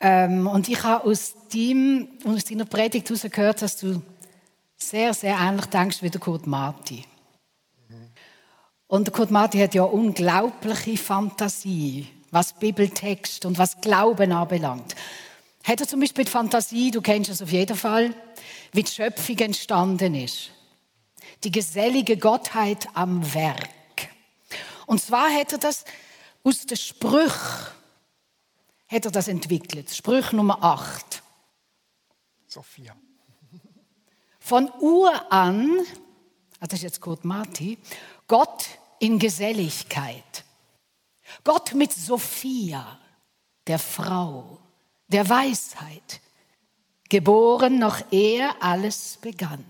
Ähm, 0.00 0.46
und 0.46 0.68
ich 0.68 0.82
habe 0.82 1.04
aus, 1.04 1.34
deinem, 1.52 2.08
aus 2.24 2.44
deiner 2.44 2.66
Predigt 2.66 3.08
heraus 3.08 3.26
gehört, 3.30 3.62
dass 3.62 3.76
du 3.78 4.02
Sehr, 4.80 5.12
sehr 5.12 5.36
ähnlich 5.36 5.66
denkst 5.66 6.02
wie 6.02 6.10
der 6.10 6.20
Kurt 6.20 6.46
Marti. 6.46 7.04
Und 8.86 9.06
der 9.06 9.12
Kurt 9.12 9.30
Marti 9.30 9.58
hat 9.58 9.74
ja 9.74 9.82
unglaubliche 9.82 10.96
Fantasie, 10.96 12.06
was 12.30 12.52
Bibeltext 12.52 13.44
und 13.44 13.58
was 13.58 13.80
Glauben 13.80 14.30
anbelangt. 14.30 14.94
Hat 15.64 15.80
er 15.80 15.88
zum 15.88 16.00
Beispiel 16.00 16.24
die 16.24 16.30
Fantasie, 16.30 16.92
du 16.92 17.02
kennst 17.02 17.30
es 17.30 17.42
auf 17.42 17.50
jeden 17.50 17.76
Fall, 17.76 18.14
wie 18.72 18.84
die 18.84 18.90
Schöpfung 18.90 19.38
entstanden 19.38 20.14
ist. 20.14 20.50
Die 21.42 21.50
gesellige 21.50 22.16
Gottheit 22.16 22.88
am 22.94 23.34
Werk. 23.34 23.68
Und 24.86 25.00
zwar 25.00 25.28
hat 25.28 25.52
er 25.52 25.58
das 25.58 25.84
aus 26.44 26.64
den 26.64 26.76
Sprüchen 26.76 27.67
hat 28.88 29.04
er 29.04 29.10
das 29.10 29.28
entwickelt. 29.28 29.90
Sprüch 29.90 30.32
Nummer 30.32 30.62
8. 30.62 31.22
Sophia. 32.46 32.96
Von 34.40 34.70
Ur 34.80 35.30
an, 35.30 35.80
ah, 36.60 36.66
das 36.66 36.78
ist 36.78 36.84
jetzt 36.84 37.00
Kurt 37.00 37.24
Marti, 37.24 37.78
Gott 38.26 38.66
in 38.98 39.18
Geselligkeit. 39.18 40.44
Gott 41.44 41.74
mit 41.74 41.92
Sophia, 41.92 42.98
der 43.66 43.78
Frau, 43.78 44.58
der 45.08 45.28
Weisheit, 45.28 46.20
geboren 47.10 47.78
noch 47.78 48.00
ehe 48.10 48.50
alles 48.62 49.18
begann. 49.20 49.64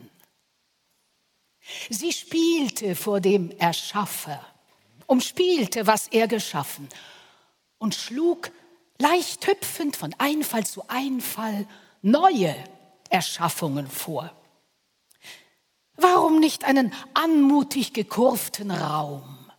Sie 1.90 2.12
spielte 2.12 2.94
vor 2.94 3.20
dem 3.20 3.50
Erschaffer, 3.58 4.40
umspielte, 5.06 5.86
was 5.86 6.08
er 6.08 6.28
geschaffen 6.28 6.88
und 7.78 7.94
schlug 7.94 8.50
leicht 8.98 9.46
hüpfend 9.46 9.96
von 9.96 10.14
Einfall 10.18 10.66
zu 10.66 10.84
Einfall 10.88 11.66
neue 12.02 12.54
Erschaffungen 13.10 13.88
vor. 13.88 14.30
Warum 15.96 16.38
nicht 16.38 16.64
einen 16.64 16.92
anmutig 17.14 17.92
gekurften 17.92 18.70
Raum? 18.70 19.50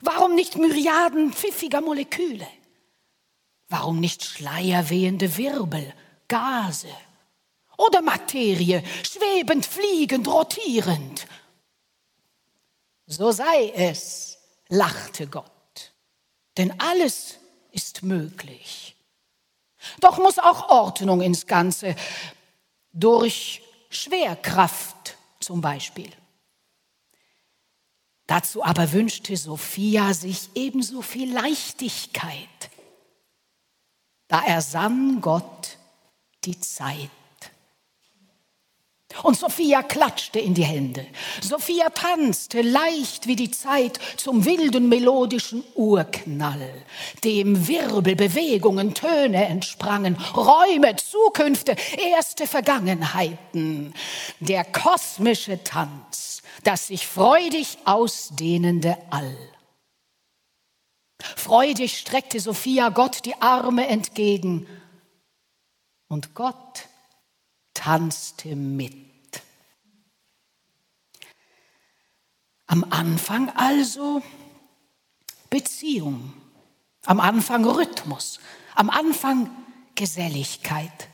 Warum 0.00 0.34
nicht 0.34 0.56
Myriaden 0.56 1.32
pfiffiger 1.32 1.80
Moleküle? 1.80 2.46
Warum 3.68 4.00
nicht 4.00 4.24
schleierwehende 4.24 5.36
Wirbel, 5.36 5.94
Gase 6.28 6.88
oder 7.76 8.02
Materie, 8.02 8.82
schwebend, 9.02 9.64
fliegend, 9.64 10.26
rotierend? 10.26 11.26
So 13.06 13.32
sei 13.32 13.70
es, 13.70 14.38
lachte 14.68 15.26
Gott. 15.26 15.50
Denn 16.56 16.78
alles 16.80 17.39
ist 17.72 18.02
möglich. 18.02 18.96
Doch 20.00 20.18
muss 20.18 20.38
auch 20.38 20.68
Ordnung 20.68 21.20
ins 21.20 21.46
Ganze 21.46 21.96
durch 22.92 23.62
Schwerkraft 23.88 25.16
zum 25.40 25.60
Beispiel. 25.60 26.10
Dazu 28.26 28.62
aber 28.64 28.92
wünschte 28.92 29.36
Sophia 29.36 30.14
sich 30.14 30.50
ebenso 30.54 31.02
viel 31.02 31.32
Leichtigkeit. 31.32 32.70
Da 34.28 34.44
ersann 34.44 35.20
Gott 35.20 35.78
die 36.44 36.58
Zeit. 36.60 37.10
Und 39.22 39.36
Sophia 39.36 39.82
klatschte 39.82 40.38
in 40.38 40.54
die 40.54 40.64
Hände. 40.64 41.04
Sophia 41.40 41.90
tanzte 41.90 42.62
leicht 42.62 43.26
wie 43.26 43.36
die 43.36 43.50
Zeit 43.50 43.98
zum 44.16 44.44
wilden 44.44 44.88
melodischen 44.88 45.64
Urknall, 45.74 46.70
dem 47.24 47.66
Wirbel, 47.66 48.14
Bewegungen, 48.14 48.94
Töne 48.94 49.46
entsprangen, 49.46 50.16
Räume, 50.34 50.96
Zukünfte, 50.96 51.74
erste 52.12 52.46
Vergangenheiten. 52.46 53.94
Der 54.38 54.64
kosmische 54.64 55.62
Tanz, 55.64 56.42
das 56.62 56.86
sich 56.86 57.06
freudig 57.06 57.78
ausdehnende 57.84 58.96
All. 59.10 59.36
Freudig 61.36 61.98
streckte 61.98 62.40
Sophia 62.40 62.88
Gott 62.88 63.24
die 63.24 63.34
Arme 63.40 63.86
entgegen 63.88 64.66
und 66.08 66.34
Gott 66.34 66.88
tanzte 67.80 68.54
mit. 68.56 68.94
Am 72.66 72.84
Anfang 72.90 73.48
also 73.56 74.22
Beziehung, 75.48 76.34
am 77.06 77.20
Anfang 77.20 77.64
Rhythmus, 77.64 78.38
am 78.74 78.90
Anfang 78.90 79.50
Geselligkeit. 79.94 81.08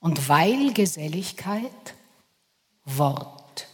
Und 0.00 0.28
weil 0.28 0.72
Geselligkeit, 0.72 1.94
Wort. 2.84 3.68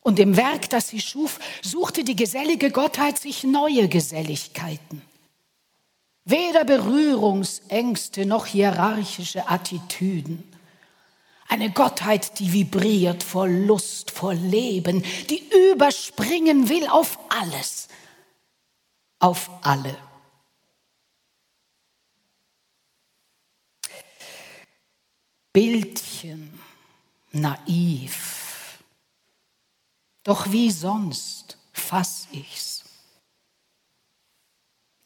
Und 0.00 0.20
im 0.20 0.36
Werk, 0.36 0.70
das 0.70 0.88
sie 0.88 1.00
schuf, 1.00 1.40
suchte 1.62 2.04
die 2.04 2.16
gesellige 2.16 2.70
Gottheit 2.70 3.18
sich 3.18 3.42
neue 3.42 3.88
Geselligkeiten. 3.88 5.02
Weder 6.30 6.66
Berührungsängste 6.66 8.26
noch 8.26 8.44
hierarchische 8.44 9.48
Attitüden. 9.48 10.44
Eine 11.48 11.70
Gottheit, 11.70 12.38
die 12.38 12.52
vibriert 12.52 13.22
vor 13.22 13.48
Lust, 13.48 14.10
vor 14.10 14.34
Leben, 14.34 15.02
die 15.30 15.42
überspringen 15.72 16.68
will 16.68 16.86
auf 16.88 17.18
alles, 17.30 17.88
auf 19.20 19.48
alle. 19.62 19.96
Bildchen, 25.54 26.60
naiv. 27.32 28.82
Doch 30.24 30.52
wie 30.52 30.70
sonst 30.70 31.56
fass 31.72 32.28
ich's? 32.32 32.77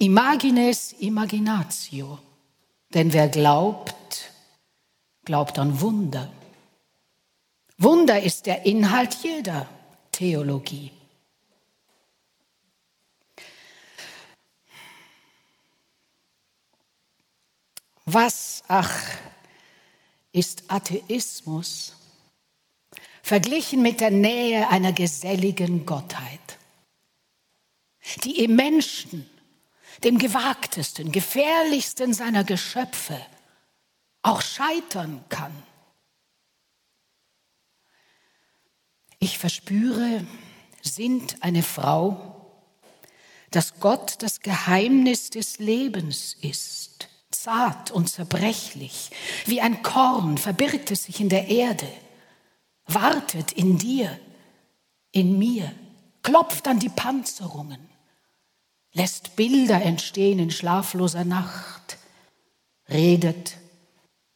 Imagines 0.02 0.94
imaginatio. 0.98 2.18
Denn 2.92 3.12
wer 3.12 3.28
glaubt, 3.28 4.32
glaubt 5.24 5.60
an 5.60 5.80
Wunder. 5.80 6.28
Wunder 7.78 8.20
ist 8.20 8.46
der 8.46 8.66
Inhalt 8.66 9.14
jeder 9.22 9.68
Theologie. 10.10 10.90
Was, 18.04 18.64
ach, 18.66 18.98
ist 20.32 20.64
Atheismus 20.66 21.94
verglichen 23.22 23.82
mit 23.82 24.00
der 24.00 24.10
Nähe 24.10 24.68
einer 24.68 24.92
geselligen 24.92 25.86
Gottheit, 25.86 26.58
die 28.24 28.42
im 28.42 28.56
Menschen 28.56 29.28
dem 30.04 30.18
gewagtesten, 30.18 31.12
gefährlichsten 31.12 32.14
seiner 32.14 32.44
Geschöpfe 32.44 33.20
auch 34.22 34.40
scheitern 34.40 35.24
kann. 35.28 35.52
Ich 39.18 39.38
verspüre, 39.38 40.26
sind 40.82 41.42
eine 41.42 41.62
Frau, 41.62 42.32
dass 43.50 43.78
Gott 43.78 44.16
das 44.20 44.40
Geheimnis 44.40 45.30
des 45.30 45.58
Lebens 45.58 46.36
ist, 46.40 47.08
zart 47.30 47.90
und 47.90 48.08
zerbrechlich, 48.08 49.10
wie 49.46 49.60
ein 49.60 49.82
Korn 49.82 50.38
verbirgt 50.38 50.90
es 50.90 51.04
sich 51.04 51.20
in 51.20 51.28
der 51.28 51.48
Erde, 51.48 51.88
wartet 52.86 53.52
in 53.52 53.78
dir, 53.78 54.18
in 55.12 55.38
mir, 55.38 55.72
klopft 56.22 56.66
an 56.66 56.78
die 56.78 56.88
Panzerungen, 56.88 57.91
lässt 58.92 59.36
Bilder 59.36 59.80
entstehen 59.82 60.38
in 60.38 60.50
schlafloser 60.50 61.24
Nacht, 61.24 61.98
redet 62.88 63.56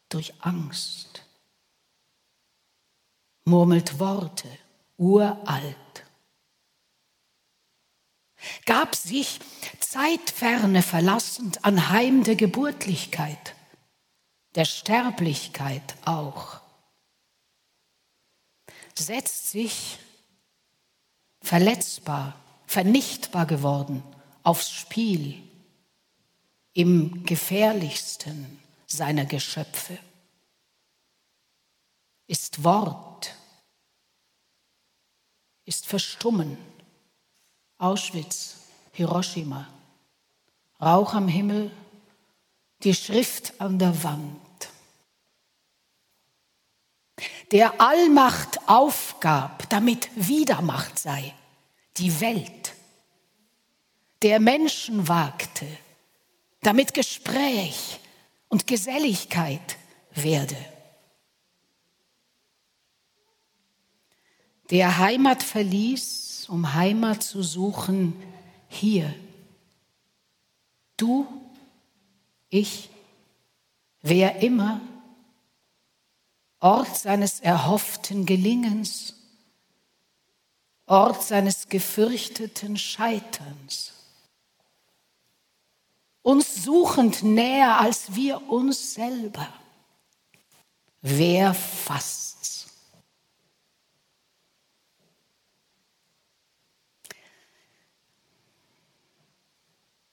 durch 0.09 0.33
Angst, 0.39 1.23
murmelt 3.45 3.99
Worte, 3.99 4.49
uralt, 4.97 5.75
gab 8.65 8.95
sich 8.95 9.39
Zeitferne 9.79 10.81
verlassend 10.81 11.63
anheim 11.63 12.23
der 12.23 12.35
Geburtlichkeit, 12.35 13.55
der 14.55 14.65
Sterblichkeit 14.65 15.95
auch, 16.05 16.61
setzt 18.95 19.51
sich 19.51 19.99
verletzbar, 21.41 22.35
vernichtbar 22.65 23.45
geworden 23.45 24.03
aufs 24.47 24.71
Spiel 24.71 25.43
im 26.71 27.25
gefährlichsten 27.25 28.61
seiner 28.85 29.25
Geschöpfe. 29.25 29.99
Ist 32.27 32.63
Wort, 32.63 33.35
ist 35.65 35.85
Verstummen. 35.85 36.57
Auschwitz, 37.77 38.61
Hiroshima, 38.93 39.67
Rauch 40.81 41.13
am 41.13 41.27
Himmel, 41.27 41.69
die 42.83 42.95
Schrift 42.95 43.59
an 43.59 43.77
der 43.77 44.01
Wand. 44.03 44.41
der 47.51 47.79
Allmacht 47.79 48.59
aufgab, 48.67 49.69
damit 49.69 50.09
Wiedermacht 50.15 50.99
sei, 50.99 51.33
die 51.97 52.19
Welt, 52.19 52.76
der 54.21 54.39
Menschen 54.39 55.07
wagte, 55.07 55.67
damit 56.61 56.93
Gespräch 56.93 57.99
und 58.49 58.67
Geselligkeit 58.67 59.77
werde. 60.11 60.57
Der 64.69 64.97
Heimat 64.97 65.43
verließ, 65.43 66.47
um 66.49 66.73
Heimat 66.73 67.23
zu 67.23 67.41
suchen, 67.41 68.13
hier. 68.67 69.13
Du, 70.97 71.25
ich, 72.49 72.89
wer 74.01 74.41
immer, 74.41 74.81
Ort 76.59 76.97
seines 76.97 77.39
erhofften 77.39 78.25
Gelingens, 78.25 79.13
Ort 80.87 81.21
seines 81.23 81.69
gefürchteten 81.69 82.77
Scheiterns. 82.77 83.93
Uns 86.27 86.61
suchend 86.61 87.23
näher 87.23 87.79
als 87.79 88.13
wir 88.13 88.49
uns 88.49 88.95
selber. 88.95 89.47
Wer 91.01 91.53
fasst's? 91.53 92.67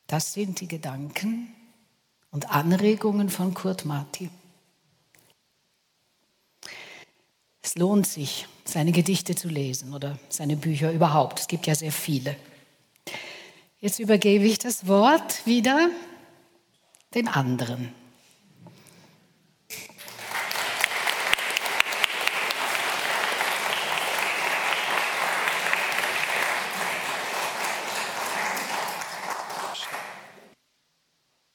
Das 0.06 0.32
sind 0.32 0.60
die 0.60 0.68
Gedanken 0.68 1.52
und 2.30 2.48
Anregungen 2.48 3.28
von 3.28 3.52
Kurt 3.52 3.84
Marti. 3.84 4.30
Es 7.60 7.74
lohnt 7.74 8.06
sich, 8.06 8.46
seine 8.64 8.92
Gedichte 8.92 9.34
zu 9.34 9.48
lesen 9.48 9.92
oder 9.92 10.16
seine 10.28 10.56
Bücher 10.56 10.92
überhaupt. 10.92 11.40
Es 11.40 11.48
gibt 11.48 11.66
ja 11.66 11.74
sehr 11.74 11.90
viele. 11.90 12.36
Jetzt 13.84 13.98
übergebe 13.98 14.46
ich 14.46 14.58
das 14.58 14.88
Wort 14.88 15.44
wieder 15.44 15.90
den 17.14 17.28
anderen. 17.28 17.94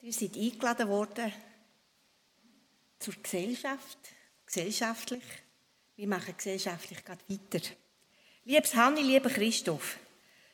Ihr 0.01 0.13
seid 0.13 0.37
eingeladen 0.37 0.87
worden 0.87 1.33
zur 2.99 3.15
Gesellschaft, 3.23 3.97
gesellschaftlich. 4.45 5.23
Wir 5.95 6.07
machen 6.07 6.35
gesellschaftlich 6.37 7.03
gerade 7.03 7.21
weiter. 7.27 7.65
Liebes 8.45 8.75
Hanni, 8.75 9.01
lieber 9.01 9.31
Christoph, 9.31 9.97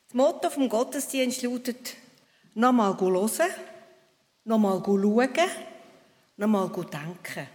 das 0.08 0.14
Motto 0.14 0.49
vom 0.49 0.70
Gottesdienst 0.70 1.41
lautet, 1.43 1.95
nochmal 2.53 2.99
hören, 2.99 3.51
nochmal 4.43 4.82
schauen, 4.86 5.30
nochmal 6.38 6.70
denken. 6.70 7.47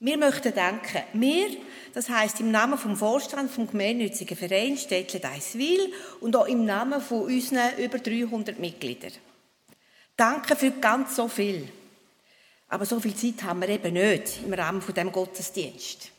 Wir 0.00 0.16
möchten 0.16 0.54
denken. 0.54 1.02
Wir, 1.14 1.56
das 1.92 2.08
heisst 2.08 2.38
im 2.38 2.52
Namen 2.52 2.78
vom 2.78 2.96
Vorstand 2.96 3.50
vom 3.50 3.68
gemeinnützigen 3.68 4.36
Verein 4.36 4.76
Städtle 4.76 5.18
Deiswil 5.18 5.92
und 6.20 6.36
auch 6.36 6.46
im 6.46 6.64
Namen 6.64 7.00
von 7.00 7.22
unseren 7.22 7.76
über 7.78 7.98
300 7.98 8.60
Mitgliedern. 8.60 9.12
Danke 10.16 10.54
für 10.54 10.70
ganz 10.70 11.16
so 11.16 11.26
viel. 11.26 11.68
Aber 12.68 12.86
so 12.86 13.00
viel 13.00 13.14
Zeit 13.16 13.42
haben 13.42 13.60
wir 13.60 13.70
eben 13.70 13.94
nicht 13.94 14.40
im 14.44 14.52
Rahmen 14.52 14.82
von 14.82 14.94
dem 14.94 15.10
Gottesdienst. 15.10 16.10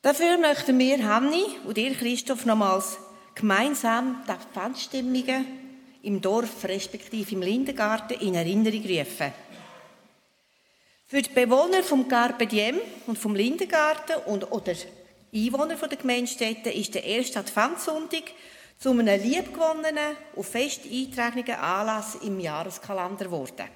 Dafür 0.00 0.38
möchten 0.38 0.78
wir, 0.78 1.06
Hanni 1.06 1.44
und 1.64 1.76
ihr, 1.76 1.94
Christoph, 1.94 2.46
nochmals 2.46 2.96
gemeinsam 3.34 4.22
die 4.26 4.52
Pfandstimmungen 4.52 5.46
im 6.02 6.20
Dorf 6.20 6.64
respektive 6.64 7.34
im 7.34 7.42
Lindengarten 7.42 8.18
in 8.20 8.34
Erinnerung 8.34 8.82
rufen. 8.82 9.32
Für 11.06 11.22
die 11.22 11.30
Bewohner 11.30 11.82
vom 11.82 12.06
Carpe 12.06 12.46
Diem 12.46 12.78
und 13.06 13.18
vom 13.18 13.34
Lindengarten 13.34 14.16
und 14.26 14.50
oder 14.52 14.74
Einwohner 15.34 15.76
der 15.76 15.98
Gemeindestädte 15.98 16.70
ist 16.70 16.94
der 16.94 17.04
erste 17.04 17.40
Adventssonntag 17.40 18.32
zu 18.78 18.90
einem 18.90 19.20
liebgewonnenen 19.20 20.16
und 20.34 20.46
fest 20.46 20.82
eingetragenen 20.84 21.54
Anlass 21.54 22.16
im 22.16 22.40
Jahreskalender 22.40 23.26
geworden. 23.26 23.68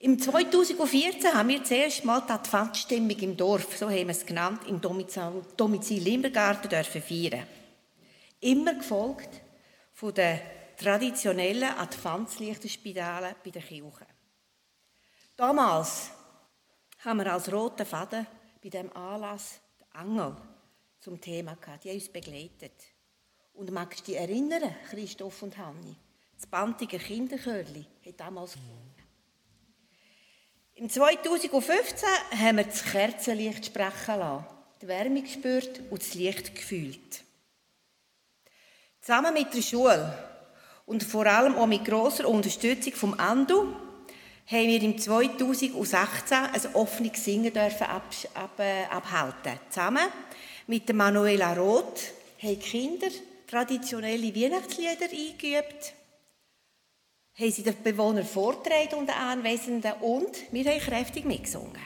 Im 0.00 0.18
2014 0.18 1.32
haben 1.32 1.48
wir 1.48 1.62
zuerst 1.62 2.04
mal 2.04 2.20
die 2.26 2.32
Adventsstimmung 2.32 3.18
im 3.20 3.36
Dorf, 3.36 3.76
so 3.76 3.86
haben 3.86 3.94
wir 3.94 4.08
es 4.08 4.26
genannt, 4.26 4.62
im 4.66 4.80
Domizil, 4.80 5.44
Domizil 5.56 6.02
Limbergarten 6.02 6.68
dürfen 6.68 7.00
feiern. 7.00 7.46
Immer 8.42 8.74
gefolgt 8.74 9.40
von 9.92 10.12
den 10.12 10.40
traditionellen 10.76 11.78
Adventslichterspiralen 11.78 13.36
bei 13.44 13.50
der 13.50 13.62
Kirche. 13.62 14.06
Damals 15.36 16.10
haben 17.04 17.18
wir 17.20 17.32
als 17.32 17.52
roten 17.52 17.86
Faden 17.86 18.26
bei 18.60 18.68
dem 18.68 18.92
Anlass 18.96 19.60
die 19.78 19.98
Engel 19.98 20.36
zum 20.98 21.20
Thema 21.20 21.54
gehabt. 21.54 21.84
Die 21.84 21.90
uns 21.90 22.08
begleitet. 22.08 22.72
Und 23.54 23.70
magst 23.70 24.00
du 24.00 24.12
dich 24.12 24.20
erinnern, 24.20 24.74
Christoph 24.90 25.42
und 25.42 25.56
Hanni? 25.58 25.94
Das 26.34 26.46
bandige 26.46 26.98
Kinderchörli 26.98 27.86
hat 28.04 28.18
damals 28.18 28.54
gewonnen. 28.54 28.94
Im 30.74 30.88
2015 30.88 32.08
haben 32.40 32.56
wir 32.56 32.64
das 32.64 32.82
Kerzenlicht 32.82 33.66
sprechen 33.66 34.18
lassen, 34.18 34.46
die 34.80 34.88
Wärme 34.88 35.22
gespürt 35.22 35.80
und 35.90 36.02
das 36.02 36.14
Licht 36.14 36.56
gefühlt. 36.56 37.22
Zusammen 39.02 39.34
mit 39.34 39.52
der 39.52 39.62
Schule 39.62 40.16
und 40.86 41.02
vor 41.02 41.26
allem 41.26 41.56
auch 41.56 41.66
mit 41.66 41.84
grosser 41.84 42.28
Unterstützung 42.28 42.92
vom 42.92 43.14
Andu 43.18 43.74
haben 44.46 44.68
wir 44.68 44.80
im 44.80 44.96
2016 44.96 46.38
ein 46.38 46.74
offenes 46.74 47.24
Singen 47.24 47.52
dürfen 47.52 47.88
ab, 47.88 48.04
ab, 48.34 48.60
äh, 48.60 48.84
abhalten. 48.84 49.58
Zusammen 49.70 50.06
mit 50.68 50.86
der 50.88 50.94
Manuela 50.94 51.52
Roth 51.54 52.12
haben 52.40 52.50
die 52.50 52.56
Kinder 52.58 53.08
traditionelle 53.48 54.32
Weihnachtslieder 54.36 55.06
eingeübt 55.10 55.94
haben 57.34 57.50
sie 57.50 57.64
den 57.64 57.82
Bewohnern 57.82 58.24
vorgetragen 58.24 59.00
und 59.00 59.08
den 59.08 59.16
Anwesenden 59.16 59.94
und 60.00 60.30
wir 60.52 60.64
haben 60.70 60.78
kräftig 60.78 61.24
mitgesungen. 61.24 61.82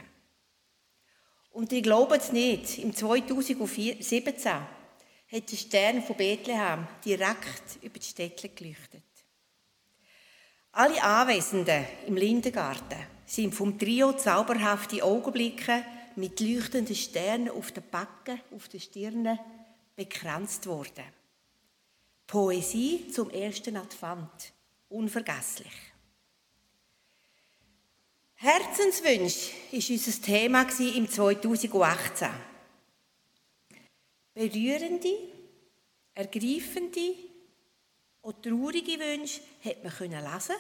Und 1.51 1.73
ich 1.73 1.83
glaube 1.83 2.17
es 2.17 2.31
nicht, 2.31 2.77
im 2.79 2.95
2017 2.95 4.53
hat 5.33 5.51
der 5.51 5.57
Stern 5.57 6.03
von 6.03 6.17
Bethlehem 6.17 6.87
direkt 7.05 7.83
über 7.83 7.99
die 7.99 8.07
Städte 8.07 8.49
geleuchtet. 8.49 9.03
Alle 10.73 11.03
Anwesenden 11.03 11.87
im 12.07 12.17
Lindengarten 12.17 12.99
sind 13.25 13.55
vom 13.55 13.79
Trio 13.79 14.13
zauberhafte 14.13 15.03
Augenblicke 15.03 15.85
mit 16.17 16.39
leuchtenden 16.41 16.95
Sternen 16.95 17.51
auf 17.51 17.73
den 17.73 17.83
Backen, 17.91 18.41
auf 18.55 18.69
den 18.69 18.81
Stirnen 18.81 19.39
bekränzt 19.97 20.67
worden. 20.67 21.05
Poesie 22.27 23.09
zum 23.11 23.31
ersten 23.31 23.77
Advent 23.77 24.53
unvergesslich. 24.89 25.73
Herzenswunsch 28.35 29.51
ist 29.73 29.91
unser 29.91 30.23
Thema 30.23 30.67
im 30.79 31.09
2018. 31.09 32.29
Berührende, 34.37 35.17
ergreifende 36.13 37.15
und 38.21 38.43
traurige 38.43 39.01
Wünsche 39.01 39.41
hat 39.65 39.83
man 39.83 39.91
können 39.91 40.23
lesen, 40.23 40.57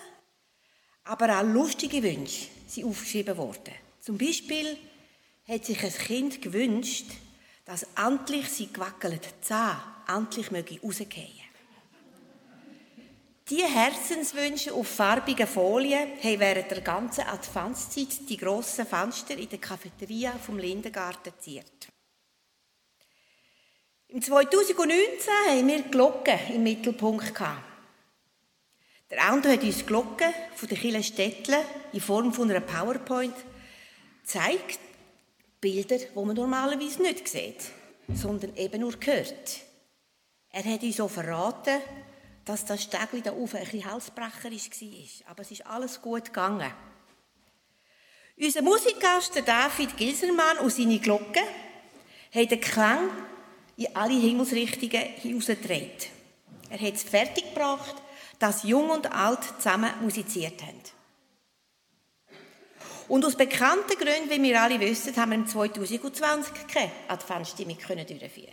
aber 1.05 1.39
auch 1.39 1.45
lustige 1.45 2.03
Wünsche 2.03 2.47
sind 2.66 2.87
aufgeschrieben 2.87 3.37
worden. 3.37 3.74
Zum 4.01 4.16
Beispiel 4.16 4.79
hat 5.47 5.66
sich 5.66 5.85
ein 5.85 5.93
Kind 5.93 6.41
gewünscht, 6.41 7.05
dass 7.66 7.87
endlich 8.03 8.49
sie 8.49 8.72
gewackelte 8.72 9.29
Zähne 9.43 9.83
endlich 10.09 10.51
möge 10.51 10.81
rausgehen. 10.81 11.43
Die 13.51 13.62
Herzenswünsche 13.62 14.72
auf 14.72 14.89
farbigen 14.89 15.47
Folien 15.47 16.12
haben 16.22 16.41
während 16.41 16.70
der 16.70 16.81
ganzen 16.81 17.27
Adventszeit 17.27 18.27
die 18.27 18.39
grossen 18.39 18.87
Fenster 18.87 19.37
in 19.37 19.51
der 19.51 19.59
Cafeteria 19.59 20.33
vom 20.39 20.57
Lindengarten 20.59 21.35
ziert. 21.39 21.86
Im 24.09 24.22
2019 24.22 25.32
haben 25.48 25.66
wir 25.66 25.82
Glocken 25.82 26.38
im 26.54 26.62
Mittelpunkt 26.62 27.34
gehabt. 27.34 27.62
Der 29.11 29.24
Ando 29.24 29.48
hat 29.48 29.64
uns 29.64 29.84
Glocken 29.84 30.32
von 30.54 30.68
der 30.68 30.78
Kille 30.78 31.02
Städtle 31.02 31.59
in 31.92 32.00
Form 32.00 32.32
von 32.32 32.48
einer 32.48 32.61
PowerPoint 32.61 33.34
gezeigt, 34.22 34.78
Bilder, 35.61 35.98
die 35.98 36.14
man 36.14 36.36
normalerweise 36.36 37.02
nicht 37.02 37.26
sieht, 37.26 37.70
sondern 38.14 38.54
eben 38.57 38.80
nur 38.80 38.94
hört. 39.00 39.61
Er 40.50 40.64
hat 40.64 40.82
uns 40.82 41.00
auch 41.00 41.11
verraten, 41.11 41.80
dass 42.44 42.64
das 42.64 42.84
Stegli 42.84 43.22
da 43.22 43.32
oben 43.32 43.57
ein 43.57 43.64
bisschen 43.64 43.90
halsbrecherisch 43.90 44.70
war. 44.70 45.30
Aber 45.32 45.42
es 45.42 45.50
ist 45.50 45.66
alles 45.66 46.00
gut 46.00 46.26
gegangen. 46.26 46.72
Unser 48.36 48.62
Musikgast, 48.62 49.34
David 49.44 49.96
Gilsermann 49.96 50.59
und 50.59 50.72
seine 50.72 51.00
Glocke, 51.00 51.42
hat 52.32 52.50
den 52.50 52.61
Klang 52.61 53.09
in 53.77 53.95
alle 53.95 54.18
Himmelsrichtungen 54.18 55.03
hinausgetragen. 55.03 55.91
Er 56.70 56.81
hat 56.81 56.95
es 56.95 57.03
fertiggebracht, 57.03 57.95
dass 58.39 58.64
Jung 58.64 58.91
und 58.91 59.12
Alt 59.12 59.45
zusammen 59.59 59.93
musiziert 60.03 60.62
haben. 60.62 60.81
Und 63.09 63.24
aus 63.24 63.37
bekannten 63.37 63.97
Gründen, 63.99 64.31
wie 64.31 64.43
wir 64.43 64.61
alle 64.61 64.81
wissen, 64.81 65.14
haben 65.16 65.31
wir 65.31 65.39
im 65.39 65.47
2020 65.47 66.66
keine 66.66 66.91
Adventstimmung 67.07 67.79
durchführen 67.79 68.51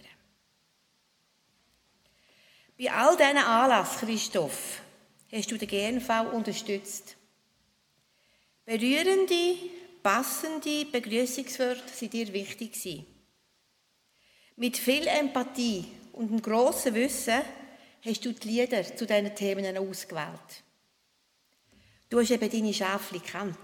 Bei 2.78 2.92
all 2.92 3.18
diesen 3.18 3.38
Anlässen, 3.38 4.08
Christoph, 4.08 4.82
hast 5.32 5.52
du 5.52 5.58
den 5.58 5.68
GNV 5.68 6.34
unterstützt. 6.34 7.16
Berührende, 8.66 9.56
passende 10.04 10.86
Begrüßungswörter 10.86 11.90
sind 11.92 12.14
dir 12.14 12.32
wichtig 12.32 12.74
gewesen. 12.74 13.13
Mit 14.56 14.78
viel 14.78 15.08
Empathie 15.08 15.86
und 16.14 16.30
einem 16.30 16.42
grossen 16.42 16.94
Wissen 16.94 17.42
hast 18.06 18.26
du 18.26 18.34
die 18.34 18.48
Lieder 18.48 18.84
zu 18.96 19.06
diesen 19.06 19.36
Themen 19.36 19.78
ausgewählt. 19.78 20.64
Du 22.10 22.20
hast 22.20 22.32
eben 22.32 22.50
deine 22.50 22.74
Schäfchen 22.74 23.22
gekannt. 23.22 23.58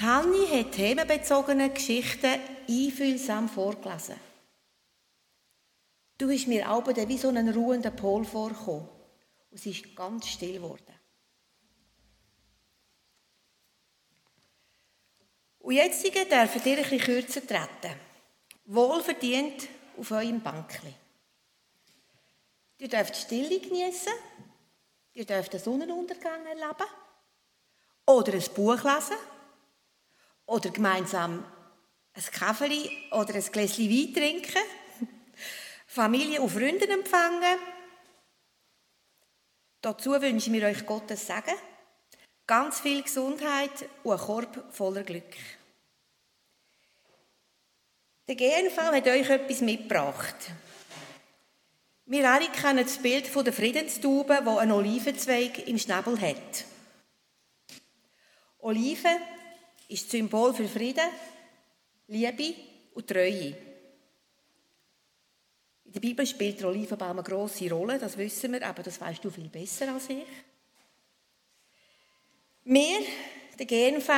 Hanni 0.00 0.46
hat 0.48 0.72
themenbezogene 0.72 1.70
Geschichten 1.70 2.40
einfühlsam 2.68 3.48
vorgelesen. 3.48 4.16
Du 6.18 6.26
bist 6.26 6.48
mir 6.48 6.70
auch 6.70 6.84
wie 6.86 7.18
so 7.18 7.28
ein 7.28 7.48
ruhender 7.48 7.92
Pol 7.92 8.24
vorgekommen 8.24 8.88
und 9.50 9.58
es 9.58 9.66
ist 9.66 9.94
ganz 9.94 10.26
still 10.26 10.54
geworden. 10.54 10.94
Und 15.60 15.74
jetzt 15.74 16.04
dürfen 16.04 16.20
ihr 16.32 16.38
ein 16.38 16.50
bisschen 16.50 16.98
kürzer 16.98 17.46
treten. 17.46 18.11
Wohlverdient 18.74 19.68
auf 19.98 20.10
eurem 20.10 20.40
Bankli. 20.40 20.94
Ihr 22.78 22.88
dürft 22.88 23.16
Stille 23.16 23.60
genießen. 23.60 24.12
Ihr 25.12 25.26
dürft 25.26 25.52
den 25.52 25.60
Sonnenuntergang 25.60 26.46
erleben. 26.46 26.90
Oder 28.06 28.32
ein 28.32 28.54
Buch 28.54 28.82
lesen. 28.82 29.16
Oder 30.46 30.70
gemeinsam 30.70 31.44
ein 32.14 32.22
Kaffee 32.32 32.90
oder 33.10 33.34
ein 33.34 33.42
Gläschen 33.42 33.90
Wein 33.90 34.14
trinken. 34.14 34.62
Familie 35.86 36.40
und 36.40 36.50
Freunde 36.50 36.88
empfangen. 36.88 37.58
Dazu 39.82 40.12
wünschen 40.12 40.52
wir 40.52 40.66
euch 40.66 40.86
Gottes 40.86 41.26
Segen, 41.26 41.58
ganz 42.46 42.80
viel 42.80 43.02
Gesundheit 43.02 43.88
und 44.04 44.12
einen 44.12 44.20
Korb 44.20 44.72
voller 44.72 45.02
Glück. 45.02 45.34
Der 48.32 48.48
GNV 48.48 48.78
hat 48.78 49.06
euch 49.08 49.28
etwas 49.28 49.60
mitgebracht. 49.60 50.36
Wir 52.06 52.30
alle 52.30 52.48
kennen 52.48 52.82
das 52.82 52.96
Bild 52.96 53.26
von 53.26 53.44
der 53.44 53.52
Friedenstaube, 53.52 54.40
wo 54.44 54.56
einen 54.56 54.72
Olivenzweig 54.72 55.68
im 55.68 55.76
Schnabel 55.76 56.18
hat. 56.18 56.64
Oliven 58.60 59.18
ist 59.86 60.04
das 60.04 60.12
Symbol 60.12 60.54
für 60.54 60.66
Frieden, 60.66 61.04
Liebe 62.08 62.54
und 62.94 63.06
Treue. 63.06 63.54
In 65.84 65.92
der 65.92 66.00
Bibel 66.00 66.26
spielt 66.26 66.58
der 66.58 66.68
Olivenbaum 66.68 67.18
eine 67.18 67.22
grosse 67.22 67.70
Rolle, 67.70 67.98
das 67.98 68.16
wissen 68.16 68.52
wir, 68.52 68.66
aber 68.66 68.82
das 68.82 68.98
weißt 68.98 69.22
du 69.22 69.28
viel 69.28 69.50
besser 69.50 69.92
als 69.92 70.08
ich. 70.08 70.24
Wir, 72.64 73.00
der 73.58 73.66
GNV, 73.66 74.08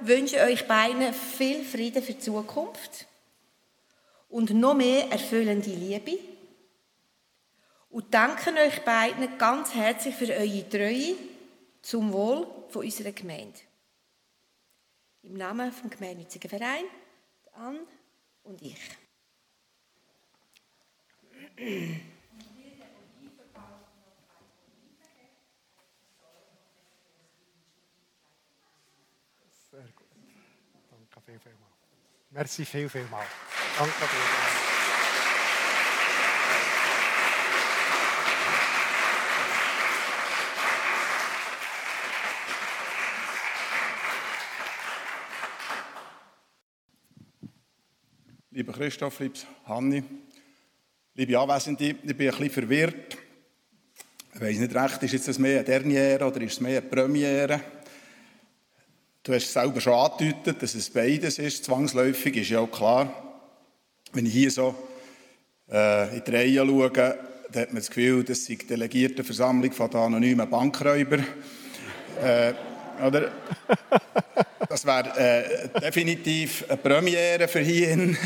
wünschen 0.00 0.40
euch 0.40 0.66
beiden 0.66 1.14
viel 1.14 1.62
Frieden 1.62 2.02
für 2.02 2.14
die 2.14 2.18
Zukunft 2.18 3.06
und 4.30 4.50
noch 4.50 4.74
mehr 4.74 5.10
erfüllende 5.10 5.70
Liebe 5.70 6.18
und 7.90 8.14
danken 8.14 8.56
euch 8.56 8.82
beiden 8.84 9.36
ganz 9.36 9.74
herzlich 9.74 10.14
für 10.14 10.32
eure 10.32 10.68
Treue 10.68 11.16
zum 11.82 12.12
Wohl 12.12 12.46
von 12.68 12.84
unserer 12.84 13.12
Gemeinde. 13.12 13.58
Im 15.22 15.34
Namen 15.34 15.72
vom 15.72 15.90
Gemeinnützigen 15.90 16.48
Verein, 16.48 16.84
Anne 17.52 17.80
und 18.44 18.62
ich. 18.62 18.78
Merci 32.32 32.64
viel, 32.64 32.88
viel 32.88 33.04
mal. 33.10 33.24
Danke 33.76 33.92
dir. 33.98 34.70
Lieber 48.52 48.72
Christoph, 48.74 49.18
liebes 49.18 49.46
Hanni, 49.64 50.04
liebe 51.14 51.36
Anwesende, 51.36 51.84
ich 51.84 51.96
bin 52.00 52.10
ein 52.10 52.16
bisschen 52.16 52.50
verwirrt. 52.50 53.18
Ich 54.34 54.40
weiß 54.40 54.58
nicht 54.58 54.74
recht, 54.74 55.02
ist 55.02 55.26
das 55.26 55.38
mehr 55.38 55.56
eine 55.56 55.64
Derniere 55.64 56.24
oder 56.26 56.40
ist 56.42 56.52
es 56.52 56.60
mehr 56.60 56.80
eine 56.80 56.88
Premiere? 56.88 57.79
Du 59.30 59.36
hast 59.36 59.44
es 59.44 59.52
selber 59.52 59.80
schon 59.80 59.92
angedeutet, 59.92 60.60
dass 60.60 60.74
es 60.74 60.90
beides 60.90 61.38
ist. 61.38 61.64
Zwangsläufig 61.64 62.34
ist 62.34 62.50
ja 62.50 62.58
auch 62.58 62.66
klar. 62.68 63.14
Wenn 64.12 64.26
ich 64.26 64.32
hier 64.32 64.50
so 64.50 64.74
äh, 65.70 66.16
in 66.16 66.24
die 66.26 66.30
Reihe 66.32 66.66
schaue, 66.66 66.90
dann 66.90 67.14
hat 67.54 67.68
man 67.68 67.76
das 67.76 67.86
Gefühl, 67.86 68.24
das 68.24 68.44
sei 68.44 68.56
die 68.56 68.66
delegierte 68.66 69.22
Versammlung 69.22 69.70
von 69.70 69.88
den 69.88 70.00
anonymen 70.00 70.50
Bankräuber. 70.50 71.18
äh, 72.20 72.54
oder? 73.06 73.30
Das 74.68 74.84
wäre 74.84 75.16
äh, 75.16 75.80
definitiv 75.80 76.64
eine 76.68 76.78
Premiere 76.78 77.46
für 77.46 77.60
hier. 77.60 78.16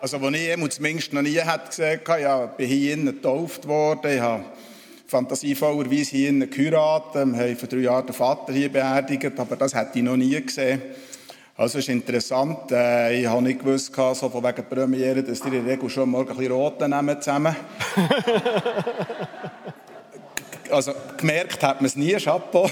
also, 0.00 0.20
wo 0.20 0.28
ich 0.30 0.70
zumindest 0.70 1.12
noch 1.12 1.22
nie 1.22 1.38
hätte 1.38 1.68
gesehen 1.68 2.00
habe, 2.04 2.20
ja, 2.20 2.46
bin 2.46 2.66
hier 2.66 2.96
getauft 2.96 3.68
worden, 3.68 4.12
ich 4.12 4.20
habe 4.20 4.44
fantasievollerweise 5.10 6.16
hier 6.16 6.46
geheiratet, 6.46 7.26
wir 7.26 7.38
haben 7.38 7.56
vor 7.56 7.68
drei 7.68 7.78
Jahren 7.78 8.06
den 8.06 8.14
Vater 8.14 8.52
hier 8.52 8.70
beerdigt, 8.70 9.38
aber 9.38 9.56
das 9.56 9.74
hätte 9.74 9.98
ich 9.98 10.04
noch 10.04 10.16
nie 10.16 10.40
gesehen. 10.40 10.80
Also 11.56 11.78
es 11.78 11.84
ist 11.84 11.92
interessant, 11.92 12.70
äh, 12.70 13.20
ich 13.20 13.26
habe 13.26 13.42
nicht 13.42 13.58
gewusst, 13.58 13.94
so 13.94 14.14
von 14.14 14.42
wegen 14.42 14.64
Premiere, 14.66 15.22
dass 15.22 15.40
die 15.40 15.48
in 15.48 15.64
der 15.64 15.72
Regel 15.72 15.90
schon 15.90 16.08
morgen 16.08 16.30
ein 16.30 16.36
bisschen 16.36 16.52
Rote 16.52 16.88
nehmen 16.88 17.20
zusammen. 17.20 17.54
also 20.70 20.92
gemerkt 21.16 21.62
hat 21.62 21.80
man 21.80 21.86
es 21.86 21.96
nie, 21.96 22.14
Chapeau. 22.14 22.64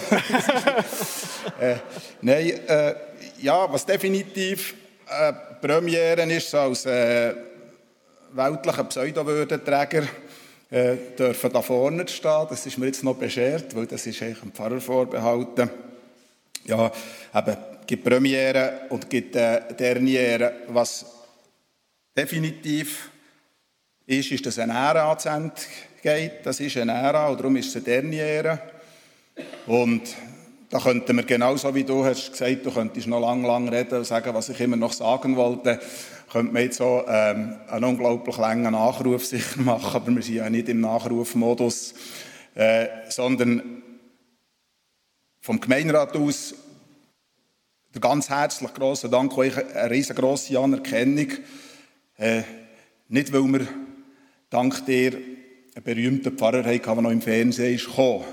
äh, 1.60 1.74
nein, 2.22 2.52
äh, 2.66 2.94
ja, 3.40 3.70
was 3.70 3.84
definitiv 3.84 4.74
äh, 5.06 5.32
Premiere 5.60 6.22
ist, 6.32 6.50
so 6.50 6.58
als 6.58 6.86
äh, 6.86 7.34
weltlicher 8.32 8.84
Pseudowürdenträger, 8.84 10.04
äh, 10.70 10.96
dürfen 11.18 11.52
da 11.52 11.62
vorne 11.62 12.06
stehen. 12.08 12.46
Das 12.48 12.66
ist 12.66 12.78
mir 12.78 12.86
jetzt 12.86 13.04
noch 13.04 13.16
beschert, 13.16 13.74
weil 13.74 13.86
das 13.86 14.06
ist 14.06 14.22
eigentlich 14.22 14.40
dem 14.40 14.52
Pfarrer 14.52 14.80
vorbehalten. 14.80 15.70
Ja, 16.64 16.92
eben, 17.34 17.56
gibt 17.86 18.04
Premiere 18.04 18.80
und 18.90 19.08
gibt 19.08 19.34
äh, 19.36 19.74
Derniere. 19.74 20.52
Was 20.68 21.06
definitiv 22.16 23.10
ist, 24.06 24.30
ist 24.30 24.46
das 24.46 24.58
ein 24.58 24.70
Ehrenanzeichen 24.70 25.52
geht. 26.02 26.44
Das 26.44 26.60
ist 26.60 26.76
eine 26.76 26.92
Ära 26.92 27.28
und 27.28 27.40
darum 27.40 27.56
ist 27.56 27.68
es 27.68 27.76
eine 27.76 27.84
Derniere. 27.84 28.58
Und 29.66 30.02
da 30.70 30.78
könnten 30.78 31.16
wir 31.16 31.24
genauso 31.24 31.74
wie 31.74 31.84
du 31.84 32.04
hast 32.04 32.32
gesagt, 32.32 32.66
du 32.66 32.70
könntest 32.70 33.06
noch 33.06 33.20
lang, 33.20 33.42
lang 33.44 33.68
reden 33.68 33.98
und 33.98 34.04
sagen, 34.04 34.34
was 34.34 34.48
ich 34.48 34.60
immer 34.60 34.76
noch 34.76 34.92
sagen 34.92 35.36
wollte, 35.36 35.80
könnte 36.30 36.52
man 36.52 36.62
jetzt 36.62 36.78
so 36.78 37.04
ähm, 37.08 37.56
einen 37.68 37.84
unglaublich 37.84 38.36
langen 38.36 38.72
Nachruf 38.72 39.24
sicher 39.24 39.60
machen, 39.60 39.96
aber 39.96 40.14
wir 40.14 40.22
sind 40.22 40.34
ja 40.36 40.50
nicht 40.50 40.68
im 40.68 40.80
Nachrufmodus, 40.80 41.94
äh, 42.54 42.86
sondern 43.08 43.82
vom 45.40 45.60
Gemeinderat 45.60 46.16
aus 46.16 46.54
der 47.94 48.00
ganz 48.02 48.28
herzlich 48.28 48.74
grossen 48.74 49.10
Dank, 49.10 49.36
euch 49.38 49.56
eine 49.56 49.90
riesengroße 49.90 50.58
Anerkennung, 50.58 51.28
äh, 52.16 52.42
nicht 53.08 53.32
weil 53.32 53.44
wir 53.44 53.66
dank 54.50 54.84
dir 54.84 55.14
einen 55.14 55.84
berühmten 55.84 56.36
Pfarrer 56.36 56.64
hatten, 56.64 56.82
der 56.82 57.02
noch 57.02 57.10
im 57.10 57.22
Fernsehen 57.22 57.74
ist 57.74 57.86
gekommen. 57.86 58.24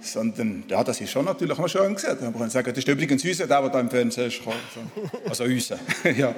Sondern, 0.00 0.64
ja, 0.68 0.84
das 0.84 1.00
ist 1.00 1.10
schon 1.10 1.24
natürlich 1.24 1.56
noch 1.56 1.68
schön 1.68 1.94
gesehen. 1.94 2.18
Man 2.20 2.34
kann 2.34 2.50
sagen, 2.50 2.68
das 2.68 2.78
ist 2.78 2.88
übrigens 2.88 3.24
unser, 3.24 3.46
der, 3.46 3.60
der 3.62 3.70
da 3.70 3.80
im 3.80 3.90
Fernsehen 3.90 4.28
ist. 4.28 4.40
Also 5.28 5.44
unser. 5.44 5.78
ja. 6.16 6.34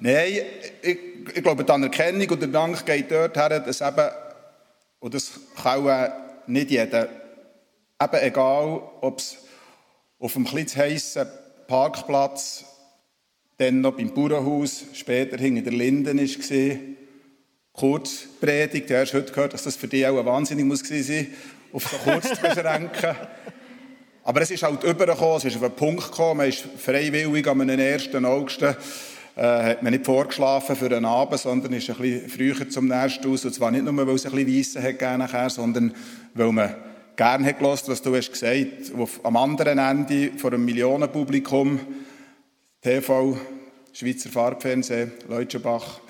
Nein, 0.00 0.42
ich, 0.82 0.98
ich, 1.34 1.42
glaube, 1.42 1.64
die 1.64 1.72
Anerkennung 1.72 2.28
und 2.28 2.40
der 2.40 2.48
Dank 2.48 2.84
geht 2.84 3.10
dort 3.10 3.36
her, 3.36 3.60
dass 3.60 3.80
eben, 3.80 4.10
und 5.00 5.14
das 5.14 5.30
kann 5.62 5.88
auch 5.88 6.12
nicht 6.46 6.70
jeder, 6.70 7.08
eben 8.02 8.22
egal, 8.22 8.82
ob 9.00 9.18
es 9.18 9.38
auf 10.18 10.32
dem 10.34 10.46
etwas 10.46 10.76
heissen 10.76 11.26
Parkplatz, 11.66 12.64
dann 13.58 13.80
noch 13.80 13.96
beim 13.96 14.12
Bauernhaus, 14.12 14.84
später 14.92 15.36
hinter 15.36 15.62
der 15.62 15.72
Linden 15.72 16.18
war. 16.18 16.78
Kurz 17.72 18.26
Predigt, 18.40 18.90
du 18.90 19.00
hast 19.00 19.14
heute 19.14 19.32
gehört, 19.32 19.54
dass 19.54 19.62
das 19.62 19.76
für 19.76 19.88
dich 19.88 20.06
auch 20.06 20.24
wahnsinnig 20.24 20.64
muss 20.64 20.80
sein 20.80 21.28
auf 21.72 21.88
so 21.88 21.96
kurz 21.98 22.28
zu 22.28 22.40
beschränken. 22.40 23.16
Aber 24.24 24.40
es 24.40 24.50
ist 24.50 24.62
halt 24.62 24.84
übergekommen, 24.84 25.38
es 25.38 25.44
ist 25.44 25.56
auf 25.56 25.64
einen 25.64 25.74
Punkt 25.74 26.10
gekommen, 26.10 26.38
man 26.38 26.48
ist 26.48 26.64
freiwillig 26.78 27.46
am 27.48 27.60
1. 27.60 28.14
August, 28.14 28.62
äh, 28.62 28.74
hat 29.34 29.82
man 29.82 29.92
nicht 29.92 30.04
vorgeschlafen 30.04 30.76
für 30.76 30.86
einen 30.86 31.04
Abend, 31.04 31.40
sondern 31.40 31.72
ist 31.72 31.90
ein 31.90 31.96
bisschen 31.96 32.28
früher 32.28 32.68
zum 32.68 32.86
nächsten 32.86 33.32
aus. 33.32 33.44
Und 33.44 33.54
zwar 33.54 33.70
nicht 33.70 33.84
nur, 33.84 34.06
weil 34.06 34.14
es 34.14 34.26
ein 34.26 34.32
bisschen 34.32 34.58
Weisse 34.58 34.82
hat 34.82 34.98
gegeben 34.98 35.48
sondern 35.48 35.94
weil 36.34 36.52
man 36.52 36.74
gerne 37.16 37.46
hat 37.46 37.58
gehört, 37.58 37.88
was 37.88 38.02
du 38.02 38.14
hast 38.14 38.30
gesagt 38.30 38.92
hast. 38.94 39.24
Am 39.24 39.36
anderen 39.36 39.78
Ende 39.78 40.32
vor 40.36 40.52
einem 40.52 40.64
Millionenpublikum, 40.64 41.80
TV, 42.80 43.38
Schweizer 43.92 44.30
Farbfernsehen, 44.30 45.12
Leutschenbach, 45.28 46.00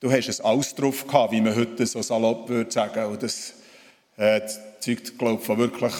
du 0.00 0.10
hast 0.10 0.28
es 0.28 0.40
alles 0.40 0.74
drauf 0.74 1.06
gehabt, 1.06 1.32
wie 1.32 1.40
man 1.40 1.54
heute 1.54 1.84
so 1.86 2.00
salopp 2.00 2.48
würde 2.48 2.70
sagen. 2.70 3.06
Und 3.06 3.22
das 3.22 3.54
äh, 4.16 4.40
zeugt, 4.82 5.18
glaube 5.18 5.40
ich, 5.40 5.46
von 5.46 5.58
wirklich 5.58 5.92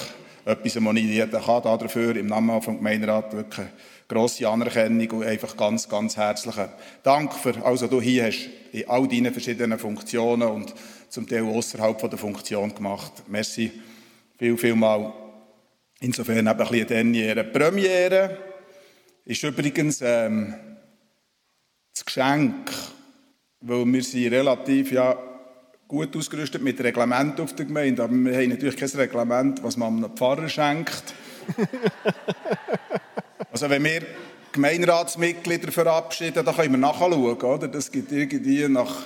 etwas, 0.45 0.76
was 0.76 0.97
ich 0.97 1.05
jeder 1.05 1.41
kann 1.41 1.62
dafür 1.62 2.16
im 2.16 2.26
Namen 2.26 2.59
des 2.59 2.66
Gemeinderat 2.66 3.33
wirklich 3.33 3.66
grosse 4.09 4.49
Anerkennung 4.49 5.09
und 5.11 5.24
einfach 5.24 5.57
ganz, 5.57 5.89
ganz 5.89 6.16
herzlichen 6.16 6.68
Dank 7.03 7.33
für 7.33 7.64
alles, 7.64 7.83
was 7.83 7.91
du 7.91 8.01
hier 8.01 8.26
hast 8.26 8.51
in 8.72 8.89
all 8.89 9.07
deinen 9.07 9.33
verschiedenen 9.33 9.78
Funktionen 9.78 10.49
und 10.49 10.74
zum 11.09 11.28
Teil 11.28 11.45
außerhalb 11.45 12.11
der 12.11 12.18
Funktion 12.18 12.74
gemacht. 12.74 13.22
Merci 13.28 13.70
viel, 14.39 14.57
viel 14.59 14.74
mal. 14.74 15.12
Insofern 16.01 16.39
eben 16.39 16.49
ein 16.49 16.57
bisschen 16.57 16.87
Derniere. 16.89 17.45
Premiere 17.45 18.39
ist 19.24 19.45
übrigens 19.45 20.01
ähm, 20.03 20.55
das 21.95 22.05
Geschenk, 22.05 22.72
weil 23.61 23.85
wir 23.87 24.03
sind 24.03 24.33
relativ 24.33 24.91
ja, 24.91 25.16
gut 25.93 26.16
ausgerüstet 26.16 26.62
mit 26.62 26.82
Reglement 26.82 27.38
auf 27.38 27.55
der 27.55 27.66
Gemeinde, 27.66 28.03
aber 28.03 28.14
wir 28.14 28.34
haben 28.34 28.49
natürlich 28.49 28.78
kein 28.78 28.88
Reglement, 28.88 29.62
was 29.62 29.76
man 29.76 29.99
einem 29.99 30.16
Pfarrer 30.16 30.49
schenkt. 30.49 31.12
also 33.53 33.68
wenn 33.68 33.84
wir 33.84 34.01
Gemeinderatsmitglieder 34.53 35.70
verabschieden, 35.70 36.47
dann 36.47 36.57
können 36.57 36.72
wir 36.72 36.78
nachschauen, 36.78 37.12
oder? 37.12 37.68
Das 37.68 37.93
gibt 37.93 38.11
irgendwie 38.11 38.66
nach 38.68 39.03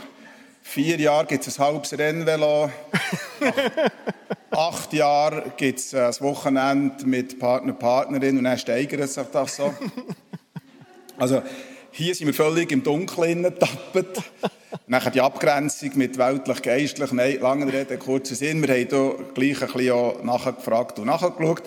vier 0.62 1.00
Jahren 1.00 1.26
gibt 1.26 1.44
es 1.44 1.58
ein 1.58 1.66
halbes 1.66 1.98
Rennvelo. 1.98 2.70
Nach 3.40 4.58
acht 4.58 4.92
Jahren 4.92 5.50
gibt 5.56 5.80
es 5.80 5.92
ein 5.92 6.14
Wochenende 6.20 7.04
mit 7.04 7.40
Partner, 7.40 7.72
Partnerin 7.72 8.38
und 8.38 8.44
dann 8.44 8.58
steigert 8.58 9.10
sich 9.10 9.26
das 9.32 9.56
so. 9.56 9.74
Also 11.18 11.42
hier 11.96 12.14
sind 12.14 12.26
wir 12.26 12.34
völlig 12.34 12.70
im 12.72 12.82
Dunkeln 12.82 13.42
getappt. 13.42 14.22
Nachher 14.86 15.10
die 15.10 15.22
Abgrenzung 15.22 15.92
mit 15.94 16.18
weltlich-geistlich, 16.18 17.10
nein, 17.12 17.38
lange 17.40 17.72
Rede, 17.72 17.96
kurzer 17.96 18.34
Sinn. 18.34 18.60
Wir 18.60 18.74
haben 18.74 18.86
hier 18.86 19.16
gleich 19.32 19.62
ein 19.62 19.72
bisschen 19.72 20.26
nachgefragt 20.26 20.98
und 20.98 21.06
nachgeschaut. 21.06 21.62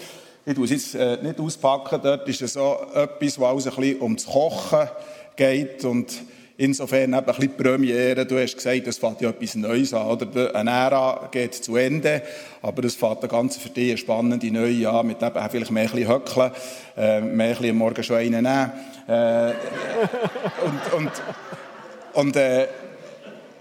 Ich 0.46 0.54
tue 0.54 0.66
es 0.66 0.70
jetzt 0.70 0.94
äh, 0.94 1.18
nicht 1.24 1.40
auspacken, 1.40 2.00
dort 2.04 2.28
ist 2.30 2.44
es 2.44 2.54
so 2.54 2.78
etwas, 2.94 3.40
wo 3.40 3.46
alles 3.46 3.66
ein 3.66 3.76
bisschen 3.76 4.02
ums 4.04 4.28
Kochen 4.28 4.88
geht 5.36 5.84
und 5.84 6.22
insofern 6.60 7.14
eben 7.14 7.16
ein 7.16 7.26
bisschen 7.26 7.58
Premiere. 7.58 8.26
Du 8.26 8.38
hast 8.38 8.56
gesagt, 8.56 8.86
es 8.86 8.98
fängt 8.98 9.22
ja 9.22 9.30
etwas 9.30 9.56
Neues 9.56 9.94
an, 9.94 10.08
oder? 10.08 10.56
Eine 10.56 10.70
Ära 10.70 11.30
geht 11.32 11.56
zu 11.56 11.78
Ende, 11.78 12.22
aber 12.62 12.84
es 12.84 12.96
fängt 12.96 13.20
eine 13.20 13.28
ganz 13.30 13.58
für 13.58 13.70
dich 13.70 14.00
spannende 14.00 14.52
neue 14.52 14.90
an, 14.90 15.08
mit 15.08 15.24
eben 15.24 15.50
vielleicht 15.50 15.72
mehr 15.72 15.84
ein 15.84 15.92
bisschen 15.92 16.14
Höckeln, 16.14 16.52
äh, 16.98 17.22
mehr 17.22 17.48
ein 17.48 17.58
bisschen 17.58 17.78
Morgen 17.78 18.04
schon 18.04 18.18
einen 18.18 18.44
nehmen. 18.44 18.72
Äh, 19.08 19.54
und, 20.66 20.94
und, 20.98 21.12
und 22.14 22.36
äh, 22.36 22.68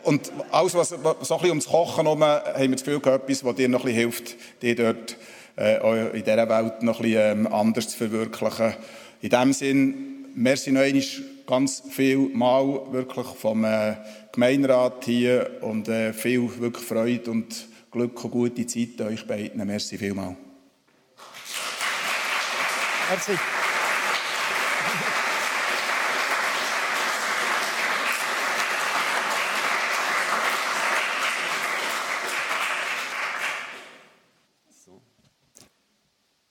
und 0.05 0.33
alles, 0.53 0.75
was 0.75 0.89
so 0.89 0.97
ein 0.97 1.17
bisschen 1.19 1.49
ums 1.49 1.67
Kochen 1.67 2.05
herum, 2.05 2.23
haben 2.23 2.45
wir 2.57 2.71
das 2.71 2.85
Gefühl, 2.85 3.01
etwas, 3.13 3.45
was 3.45 3.55
dir 3.57 3.69
noch 3.69 3.85
ein 3.85 3.93
hilft, 3.93 4.37
dir 4.63 4.75
dort 4.75 5.17
äh, 5.59 6.17
in 6.17 6.25
dieser 6.25 6.49
Welt 6.49 6.83
noch 6.83 7.01
ein 7.01 7.03
bisschen 7.03 7.41
ähm, 7.41 7.53
anders 7.53 7.89
zu 7.89 7.99
verwirklichen. 7.99 8.75
In 9.21 9.29
diesem 9.29 9.53
Sinn, 9.53 10.27
merci 10.35 10.73
noch 10.73 10.81
einmal 10.81 11.03
ganz 11.49 11.83
viel 11.89 12.29
Mal 12.29 12.93
wirklich 12.93 13.27
vom 13.27 13.65
äh, 13.65 13.97
Gemeinderat 14.33 15.07
hier 15.07 15.59
und 15.63 15.89
äh, 15.89 16.13
viel 16.13 16.43
wirklich 16.61 16.85
Freude 16.85 17.31
und 17.31 17.67
Glück 17.91 18.23
und 18.23 18.31
gute 18.31 18.67
Zeit 18.67 19.01
euch 19.01 19.27
beiden. 19.27 19.67
Merci 19.67 19.97
vielmals. 19.97 20.37
Merci. 23.09 23.33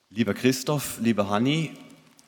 Lieber 0.09 0.33
Christoph, 0.33 0.97
liebe 0.99 1.29
Hanni, 1.29 1.73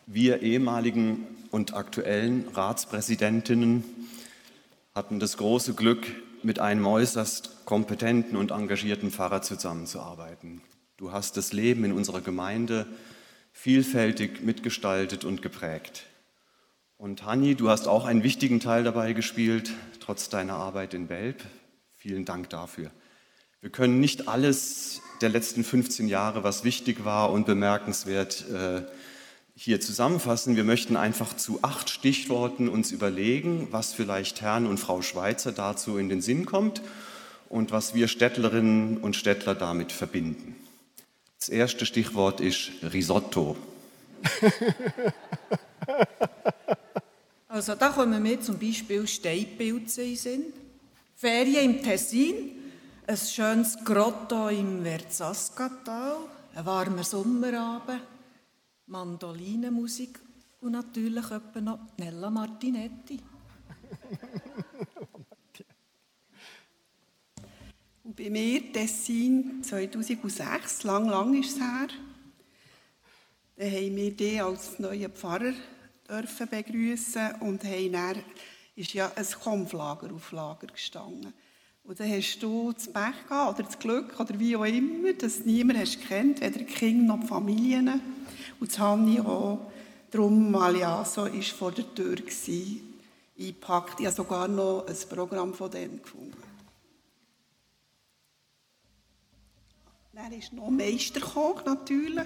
wir 0.06 0.44
ehemaligen 0.44 1.39
und 1.52 1.74
aktuellen 1.74 2.48
Ratspräsidentinnen 2.54 3.84
hatten 4.94 5.20
das 5.20 5.38
große 5.38 5.74
Glück, 5.74 6.08
mit 6.42 6.60
einem 6.60 6.86
äußerst 6.86 7.66
kompetenten 7.66 8.38
und 8.38 8.52
engagierten 8.52 9.12
Pfarrer 9.12 9.42
zusammenzuarbeiten. 9.42 10.62
Du 10.98 11.12
hast 11.12 11.38
das 11.38 11.54
Leben 11.54 11.84
in 11.84 11.92
unserer 11.92 12.22
Gemeinde 12.22 12.88
vielfältig 13.52 14.42
mitgestaltet 14.42 15.26
und 15.26 15.42
geprägt. 15.42 16.06
Und 16.98 17.26
Hanni, 17.26 17.56
du 17.56 17.70
hast 17.70 17.88
auch 17.88 18.06
einen 18.06 18.24
wichtigen 18.24 18.60
Teil 18.60 18.84
dabei 18.84 19.14
gespielt, 19.14 19.72
trotz 20.00 20.30
deiner 20.30 20.56
Arbeit 20.56 20.94
in 20.94 21.08
Belb. 21.08 21.44
Vielen 21.98 22.26
Dank 22.26 22.50
dafür. 22.50 22.92
Wir 23.62 23.70
können 23.70 24.00
nicht 24.00 24.28
alles 24.28 25.02
der 25.22 25.30
letzten 25.30 25.64
15 25.64 26.08
Jahre, 26.08 26.44
was 26.44 26.64
wichtig 26.64 27.04
war 27.04 27.32
und 27.32 27.46
bemerkenswert, 27.46 28.46
äh, 28.50 28.82
hier 29.62 29.82
zusammenfassen. 29.82 30.56
Wir 30.56 30.64
möchten 30.64 30.96
einfach 30.96 31.36
zu 31.36 31.60
acht 31.64 31.90
Stichworten 31.90 32.70
uns 32.70 32.92
überlegen, 32.92 33.68
was 33.72 33.94
vielleicht 33.94 34.40
Herrn 34.40 34.66
und 34.66 34.80
Frau 34.80 35.02
Schweizer 35.02 35.52
dazu 35.52 35.98
in 35.98 36.08
den 36.08 36.22
Sinn 36.22 36.46
kommt 36.46 36.82
und 37.50 37.72
was 37.72 37.94
wir 37.94 38.08
Städtlerinnen 38.08 39.00
und 39.00 39.18
Städtler 39.18 39.56
damit 39.56 39.92
verbinden. 39.92 40.56
Das 41.38 41.50
erste 41.50 41.86
Stichwort 41.86 42.40
ist 42.40 42.72
Risotto. 42.94 43.58
Also 47.52 47.74
da 47.74 47.90
kommen 47.90 48.24
wir 48.24 48.40
zum 48.40 48.60
Beispiel 48.60 49.08
Steinpilze 49.08 50.04
in 50.04 50.16
Sinn, 50.16 50.44
Ferien 51.16 51.78
im 51.78 51.84
Tessin, 51.84 52.52
ein 53.08 53.18
schönes 53.18 53.76
Grotto 53.84 54.50
im 54.50 54.84
Verzascatal, 54.84 56.18
ein 56.54 56.66
warmer 56.66 57.04
Sommerabend, 57.04 58.02
Mandolinenmusik 58.90 60.20
und 60.62 60.72
natürlich 60.72 61.32
etwa 61.32 61.62
noch 61.62 61.80
Nella 61.98 62.30
Martinetti. 62.30 63.20
und 68.04 68.16
bei 68.16 68.30
mir 68.30 68.74
Tessin 68.74 69.64
2006, 69.64 70.84
lang, 70.84 71.08
lang 71.08 71.40
ist 71.40 71.56
es 71.56 71.62
her, 71.62 71.88
da 73.56 73.66
haben 73.66 73.96
wir 73.96 74.12
dich 74.12 74.42
als 74.42 74.80
neuen 74.80 75.12
Pfarrer 75.12 75.54
dürfen 76.08 76.48
begrüßen 76.48 77.36
und 77.42 77.64
haben 77.64 77.92
dann 77.92 78.24
ist 78.76 78.94
ja 78.94 79.12
ein 79.14 79.26
Kampflager 79.44 80.14
auf 80.14 80.32
Lager 80.32 80.68
gestanden. 80.68 81.34
Und 81.84 82.00
dann 82.00 82.10
hast 82.10 82.40
du 82.40 82.72
das 82.72 82.88
Pech 82.88 83.28
gehabt, 83.28 83.60
oder 83.60 83.68
das 83.68 83.80
Glück, 83.80 84.20
oder 84.20 84.40
wie 84.40 84.56
auch 84.56 84.64
immer, 84.64 85.12
dass 85.14 85.44
niemand 85.44 85.80
hast 85.80 86.02
kennt, 86.08 86.40
weder 86.40 86.60
die 86.60 86.66
Kinder 86.66 87.16
noch 87.16 87.22
die 87.22 87.28
Familien. 87.28 88.00
Und 88.60 88.72
das 88.72 88.80
Hanni 88.80 89.20
auch. 89.20 89.60
Darum, 90.12 90.52
Maliaso 90.52 91.26
war 91.26 91.42
vor 91.42 91.72
der 91.72 91.94
Tür, 91.94 92.18
eingepackt. 93.40 94.00
Ich 94.00 94.06
habe 94.06 94.16
sogar 94.16 94.48
noch 94.48 94.86
ein 94.88 94.96
Programm 95.10 95.54
von 95.54 95.72
dem 95.72 96.02
gefunden. 96.02 96.34
Dann 100.14 100.34
ist 100.34 100.52
noch 100.52 100.70
Meisterkoch 100.70 101.64
natürlich, 101.64 102.26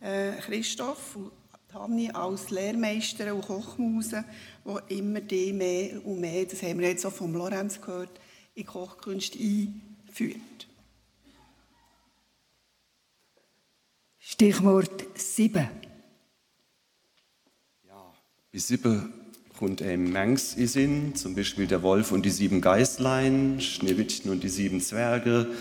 äh, 0.00 0.32
Christoph 0.40 1.14
und 1.14 1.30
Hanni 1.72 2.10
als 2.10 2.50
Lehrmeister 2.50 3.32
und 3.32 3.46
Kochmuse, 3.46 4.24
die 4.64 4.98
immer 4.98 5.20
die 5.20 5.52
mehr 5.52 6.04
und 6.04 6.20
mehr, 6.20 6.44
das 6.46 6.62
haben 6.62 6.80
wir 6.80 6.88
jetzt 6.88 7.06
auch 7.06 7.12
vom 7.12 7.34
Lorenz 7.34 7.80
gehört, 7.80 8.10
in 8.54 8.66
Kochkunst 8.66 9.36
einführt. 9.36 10.66
Stichwort 14.32 15.04
7. 15.14 15.68
Ja, 17.86 18.14
bei 18.50 18.58
7 18.58 19.12
kommt 19.58 19.82
ein 19.82 20.10
Mengs 20.10 20.54
in 20.54 20.66
Sinn, 20.66 21.14
zum 21.14 21.34
Beispiel 21.34 21.66
der 21.66 21.82
Wolf 21.82 22.12
und 22.12 22.24
die 22.24 22.30
sieben 22.30 22.62
Geißlein, 22.62 23.60
Schneewittchen 23.60 24.30
und 24.30 24.42
die 24.42 24.48
sieben 24.48 24.80
Zwerge, 24.80 25.52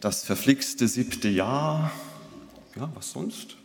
das 0.00 0.22
verflixte 0.22 0.86
siebte 0.86 1.28
Jahr. 1.28 1.90
Ja, 2.76 2.88
was 2.94 3.10
sonst? 3.10 3.56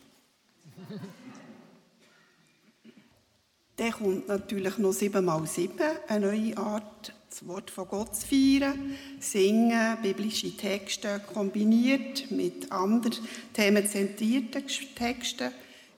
Der 3.77 3.91
kommt 3.91 4.27
natürlich 4.27 4.79
noch 4.79 4.91
7 4.91 5.23
mal 5.23 5.45
7, 5.45 5.77
eine 6.07 6.25
neue 6.25 6.57
Art 6.57 7.13
das 7.31 7.47
Wort 7.47 7.71
von 7.71 7.87
Gott 7.87 8.15
zu 8.15 8.27
feiern. 8.27 8.95
Singen, 9.19 9.97
biblische 10.01 10.55
Texte 10.55 11.21
kombiniert 11.33 12.29
mit 12.29 12.71
anderen 12.71 13.15
themenzentrierten 13.53 14.65
Texten, 14.95 15.51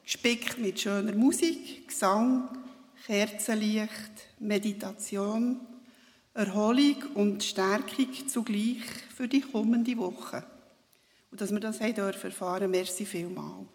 gespickt 0.03 0.59
mit 0.59 0.79
schöner 0.79 1.15
Musik, 1.15 1.87
Gesang, 1.87 2.49
Kerzenlicht, 3.05 3.89
Meditation, 4.39 5.59
Erholung 6.35 7.03
und 7.15 7.43
Stärkung 7.43 8.27
zugleich 8.27 8.83
für 9.15 9.27
die 9.27 9.41
kommende 9.41 9.97
Woche. 9.97 10.43
Und 11.31 11.41
dass 11.41 11.51
wir 11.51 11.59
das 11.59 11.81
haben 11.81 11.95
erfahren, 11.95 12.69
merci 12.69 13.05
vielmals. 13.05 13.67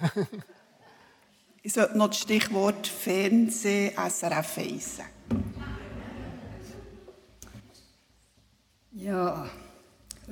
ich 1.68 1.74
sollte 1.74 1.98
noch 1.98 2.08
das 2.08 2.20
Stichwort 2.20 2.86
Fernseh 2.86 3.92
SRF 3.94 4.56
1 4.56 5.00
Ja, 8.92 9.46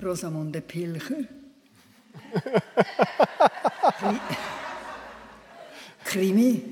Rosamunde 0.03 0.62
Pilcher. 0.62 1.24
Krimi. 6.07 6.62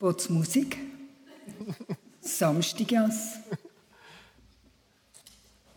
Botsmusik. 0.00 0.76
Samstigas. 2.20 3.38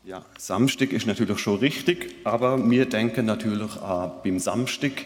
Ja, 0.05 0.25
Samstag 0.39 0.91
ist 0.91 1.05
natürlich 1.05 1.37
schon 1.37 1.59
richtig, 1.59 2.15
aber 2.23 2.67
wir 2.67 2.87
denken 2.87 3.27
natürlich 3.27 3.77
auch 3.77 4.23
beim 4.23 4.39
Samstag 4.39 5.05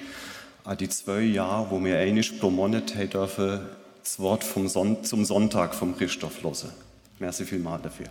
an 0.64 0.78
die 0.78 0.90
zwei 0.90 1.22
Jahre, 1.22 1.70
wo 1.72 1.84
wir 1.84 1.98
einig 1.98 2.40
pro 2.40 2.50
Monat 2.50 2.94
dürfen, 3.14 3.68
das 4.02 4.20
Wort 4.20 4.44
vom 4.44 4.68
Son 4.68 5.04
zum 5.04 5.26
Sonntag 5.26 5.76
vom 5.76 5.98
Christoph 5.98 6.44
hören. 6.44 6.72
Merci 7.20 7.46
vielmals 7.46 7.84
dafür. 7.84 8.08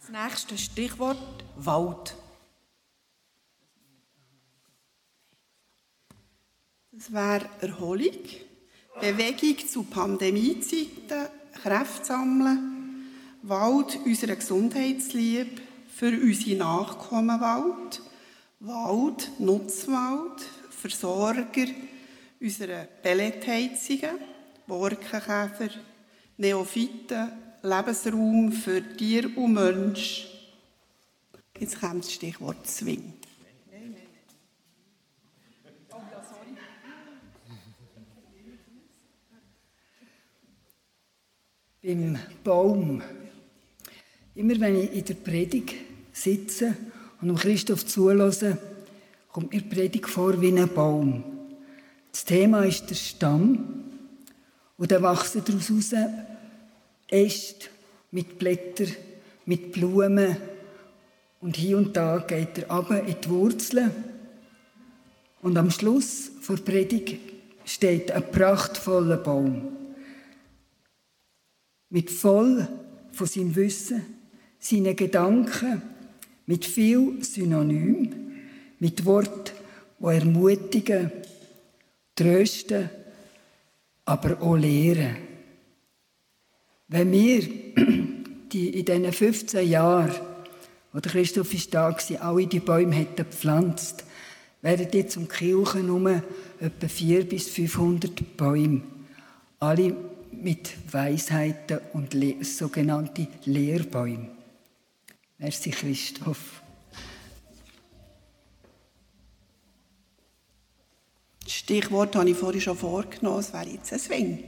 Das 0.00 0.10
nächste 0.10 0.58
Stichwort 0.58 1.18
Wald. 1.56 2.16
Das 6.92 7.12
wäre 7.12 7.48
Erholung, 7.60 8.18
Bewegung 9.00 9.66
zu 9.66 9.84
Pandemiezeiten, 9.84 11.28
Kräfte 11.62 12.04
sammeln, 12.04 12.79
Wald 13.42 13.98
unserer 14.04 14.36
Gesundheitsliebe, 14.36 15.62
für 15.88 16.12
unsere 16.12 16.56
Nachkommen 16.56 17.40
Wald, 17.40 18.00
Wald, 18.60 19.30
Nutzwald, 19.38 20.42
Versorger 20.70 21.66
unserer 22.40 22.84
Pelletheizungen, 22.84 24.18
Borkenkäfer, 24.66 25.70
Neophyten, 26.36 27.32
Lebensraum 27.62 28.52
für 28.52 28.82
Tier 28.96 29.36
und 29.36 29.54
Mensch. 29.54 30.26
Jetzt 31.58 31.80
kommt 31.80 32.04
das 32.04 32.12
Stichwort 32.12 32.66
Zwing. 32.66 33.12
Beim 41.82 42.18
Baum. 42.44 43.02
Immer 44.40 44.58
wenn 44.58 44.74
ich 44.74 44.94
in 44.94 45.04
der 45.04 45.14
Predigt 45.14 45.74
sitze 46.14 46.74
und 47.20 47.36
Christoph 47.36 47.84
zulasse, 47.84 48.56
kommt 49.28 49.52
mir 49.52 49.60
die 49.60 49.68
Predigt 49.68 50.08
vor 50.08 50.40
wie 50.40 50.48
ein 50.48 50.66
Baum. 50.66 51.22
Das 52.10 52.24
Thema 52.24 52.64
ist 52.64 52.88
der 52.88 52.94
Stamm 52.94 53.84
und 54.78 54.90
dann 54.90 55.02
wachsen 55.02 55.42
daraus 55.44 55.92
heraus 55.92 56.24
Äste 57.08 57.68
mit 58.12 58.38
Blättern, 58.38 58.90
mit 59.44 59.72
Blumen 59.72 60.34
und 61.42 61.58
hier 61.58 61.76
und 61.76 61.94
da 61.94 62.16
geht 62.26 62.60
er 62.60 62.70
ab 62.70 62.90
in 62.92 63.14
die 63.22 63.28
Wurzeln. 63.28 63.90
Und 65.42 65.58
am 65.58 65.70
Schluss 65.70 66.30
der 66.48 66.56
Predigt 66.56 67.18
steht 67.66 68.10
ein 68.10 68.30
prachtvoller 68.32 69.18
Baum. 69.18 69.68
Mit 71.90 72.10
voll 72.10 72.66
von 73.12 73.26
seinem 73.26 73.54
Wissen, 73.54 74.19
seinen 74.60 74.94
Gedanken, 74.94 75.82
mit 76.46 76.64
viel 76.64 77.22
Synonym, 77.22 78.12
mit 78.78 79.04
Wort, 79.04 79.54
wo 79.98 80.10
ermutigen, 80.10 81.10
trösten, 82.14 82.90
aber 84.04 84.42
auch 84.42 84.56
lehren. 84.56 85.16
Wenn 86.88 87.12
wir 87.12 87.42
die 88.52 88.80
in 88.80 88.84
diesen 88.84 89.12
15 89.12 89.68
Jahren, 89.68 90.14
wo 90.92 90.98
der 90.98 91.12
Christoph 91.12 91.54
ist 91.54 91.72
da 91.72 91.90
war, 91.90 92.22
alle 92.22 92.46
die 92.46 92.58
Bäume 92.58 92.96
hätten 92.96 93.16
gepflanzt, 93.16 94.04
wären 94.60 94.88
jetzt 94.92 95.16
um 95.16 95.24
die 95.24 95.28
Kirche 95.28 95.82
herum 95.82 96.06
etwa 96.58 96.88
400 96.88 97.28
bis 97.28 97.48
500 97.48 98.36
Bäume. 98.36 98.82
Alle 99.60 99.94
mit 100.32 100.72
Weisheiten 100.92 101.78
und 101.92 102.16
sogenannte 102.44 103.28
Lehrbäume. 103.44 104.39
Merci 105.40 105.70
Christoph. 105.70 106.62
Das 111.42 111.52
Stichwort 111.54 112.14
habe 112.14 112.28
ich 112.28 112.36
vorhin 112.36 112.60
schon 112.60 112.76
vorgenommen, 112.76 113.40
es 113.40 113.50
wäre 113.54 113.70
jetzt 113.70 113.90
ein 113.90 113.98
Swing. 113.98 114.44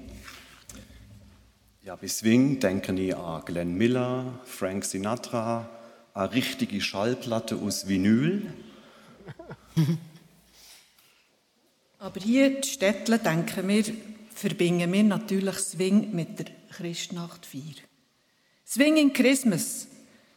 Ja, 1.82 1.97
bei 1.97 2.09
Swing 2.09 2.61
denken 2.61 2.99
ich 2.99 3.16
an 3.16 3.43
Glenn 3.47 3.74
Miller, 3.74 4.38
Frank 4.45 4.84
Sinatra, 4.84 5.66
eine 6.12 6.30
richtige 6.34 6.78
Schallplatte 6.82 7.57
aus 7.57 7.88
Vinyl. 7.88 8.53
Aber 12.01 12.20
hier 12.20 12.59
in 12.59 12.62
Städtle 12.62 13.18
denken 13.18 13.66
wir 13.66 13.84
verbinden 14.34 14.93
wir 14.93 15.05
natürlich 15.05 15.57
Swing 15.57 16.14
mit 16.14 16.38
der 16.38 16.47
Christnachtfeier. 16.70 17.80
Swing 18.66 18.99
in 18.99 19.14
Christmas, 19.14 19.86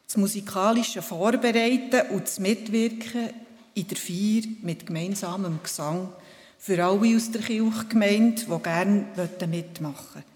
das 0.05 0.17
musikalische 0.17 1.01
Vorbereiten 1.01 2.09
und 2.11 2.23
das 2.23 2.39
Mitwirken 2.39 3.29
in 3.73 3.87
der 3.87 3.97
Feier 3.97 4.43
mit 4.61 4.85
gemeinsamem 4.85 5.59
Gesang 5.61 6.13
für 6.57 6.83
alle 6.83 7.15
aus 7.15 7.31
der 7.31 7.41
Kirchgemeinde, 7.41 8.43
die 8.43 8.63
gerne 8.63 9.05
mitmachen 9.47 10.23
wollen. 10.23 10.35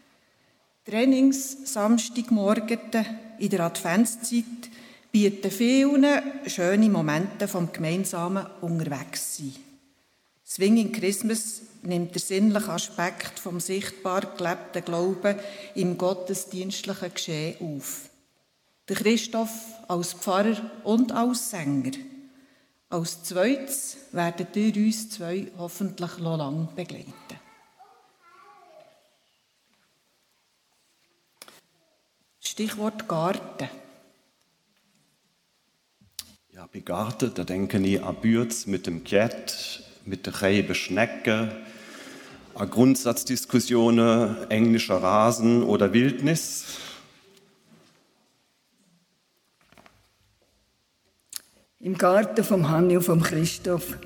Trainings 0.86 1.72
Samstagmorgen 1.72 3.06
in 3.38 3.50
der 3.50 3.60
Adventszeit 3.62 4.44
bieten 5.12 5.52
vielen 5.52 6.06
schöne 6.48 6.90
Momente 6.90 7.48
vom 7.48 7.72
gemeinsamen 7.72 8.46
Unterwegssein. 8.62 9.56
Swing 10.46 10.78
in 10.78 10.92
Christmas 10.92 11.62
nimmt 11.84 12.16
der 12.16 12.22
sinnliche 12.22 12.72
Aspekt 12.72 13.40
vom 13.40 13.60
sichtbar 13.60 14.22
gelebten 14.36 14.84
Glauben 14.84 15.36
im 15.76 15.98
gottesdienstlichen 15.98 17.14
Geschehen 17.14 17.78
auf. 17.78 18.09
Der 18.90 18.96
Christoph 18.96 19.52
als 19.88 20.14
Pfarrer 20.14 20.58
und 20.84 21.12
als 21.12 21.52
Sänger. 21.52 21.92
Als 22.90 23.24
zweites 23.24 23.98
werden 24.12 24.48
ihr 24.56 24.76
uns 24.76 25.12
zwei 25.12 25.52
hoffentlich 25.60 26.18
noch 26.18 26.38
lang 26.38 26.70
begleiten. 26.76 27.14
Stichwort 32.40 33.08
Garten. 33.08 33.70
Ja, 36.52 36.68
bei 36.74 36.80
Garten, 36.80 37.32
da 37.36 37.44
denke 37.44 37.78
ich 37.78 38.04
an 38.04 38.16
Bürz 38.16 38.66
mit 38.66 38.88
dem 38.88 39.04
Cat, 39.04 39.84
mit 40.04 40.26
der 40.26 40.42
Reihe 40.42 40.74
Schnecken, 40.74 41.52
an 42.56 42.70
Grundsatzdiskussionen 42.70 44.50
englischer 44.50 45.02
Rasen 45.02 45.62
oder 45.62 45.94
Wildnis. 45.94 46.66
Im 51.82 51.98
Garten 51.98 52.44
vom 52.44 52.70
Hanni 52.70 52.98
und 52.98 53.04
vom 53.04 53.22
Christoph 53.22 53.98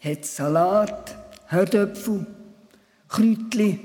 hat 0.00 0.24
Salat, 0.24 1.14
Herdöpfel, 1.48 2.26
Kräutli, 3.06 3.78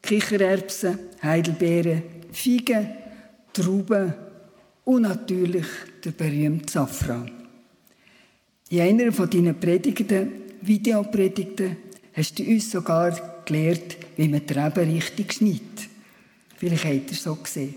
Kichererbsen, 0.00 0.98
Heidelbeeren, 1.22 2.02
Feigen, 2.32 2.88
Trauben 3.52 4.14
und 4.84 5.02
natürlich 5.02 5.66
der 6.02 6.12
berühmte 6.12 6.72
Safran. 6.72 7.30
In 8.70 8.80
einer 8.80 9.12
von 9.12 9.28
deinen 9.28 9.60
Predigten, 9.60 10.32
Videopredigten, 10.62 11.76
hast 12.14 12.38
du 12.38 12.42
uns 12.42 12.70
sogar 12.70 13.42
gelehrt, 13.44 13.98
wie 14.16 14.28
man 14.28 14.46
die 14.46 14.54
Reben 14.54 14.92
richtig 14.92 15.34
schneidet. 15.34 15.90
Vielleicht 16.56 16.84
habt 16.86 16.94
ihr 16.94 17.12
es 17.12 17.22
so 17.22 17.34
gesehen. 17.34 17.74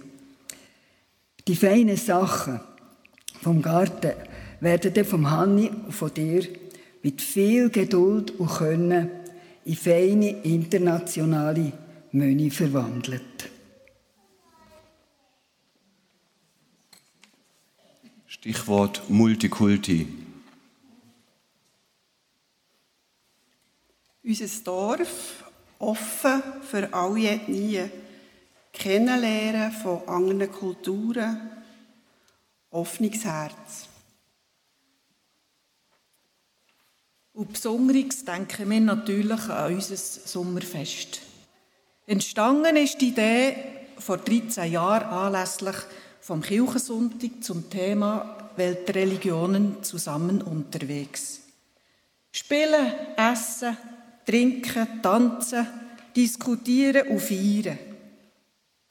Die 1.45 1.55
feinen 1.55 1.97
Sachen 1.97 2.61
vom 3.41 3.61
Garten 3.61 4.13
werden 4.59 4.93
dann 4.93 5.05
vom 5.05 5.29
Hanni 5.29 5.69
und 5.69 5.91
von 5.91 6.13
dir 6.13 6.47
mit 7.01 7.21
viel 7.21 7.69
Geduld 7.69 8.31
und 8.39 8.49
Können 8.49 9.09
in 9.65 9.75
feine 9.75 10.29
internationale 10.43 11.73
Menü 12.11 12.49
verwandelt. 12.49 13.49
Stichwort 18.25 19.09
Multikulti. 19.09 20.07
Unser 24.23 24.63
Dorf 24.63 25.43
offen 25.79 26.43
für 26.61 26.93
alle 26.93 27.29
Ethnien. 27.29 27.91
Kennenlernen 28.71 29.71
von 29.73 30.07
anderen 30.07 30.51
Kulturen. 30.51 31.49
Offenes 32.71 33.25
Herz. 33.25 33.88
Und 37.39 37.53
besonders 37.53 38.25
denken 38.25 38.69
wir 38.69 38.81
natürlich 38.81 39.47
an 39.47 39.73
unser 39.73 39.95
Sommerfest. 39.95 41.21
Entstanden 42.05 42.75
ist 42.75 42.99
die 42.99 43.07
Idee 43.07 43.55
vor 43.97 44.17
13 44.17 44.69
Jahren 44.69 45.07
anlässlich 45.07 45.77
vom 46.19 46.41
Kirchensonntag 46.41 47.41
zum 47.41 47.69
Thema 47.69 48.51
Weltreligionen 48.57 49.81
zusammen 49.83 50.41
unterwegs. 50.41 51.39
Spielen, 52.33 52.91
essen, 53.15 53.77
trinken, 54.25 55.01
tanzen, 55.01 55.65
diskutieren 56.13 57.07
und 57.07 57.21
feiern. 57.21 57.79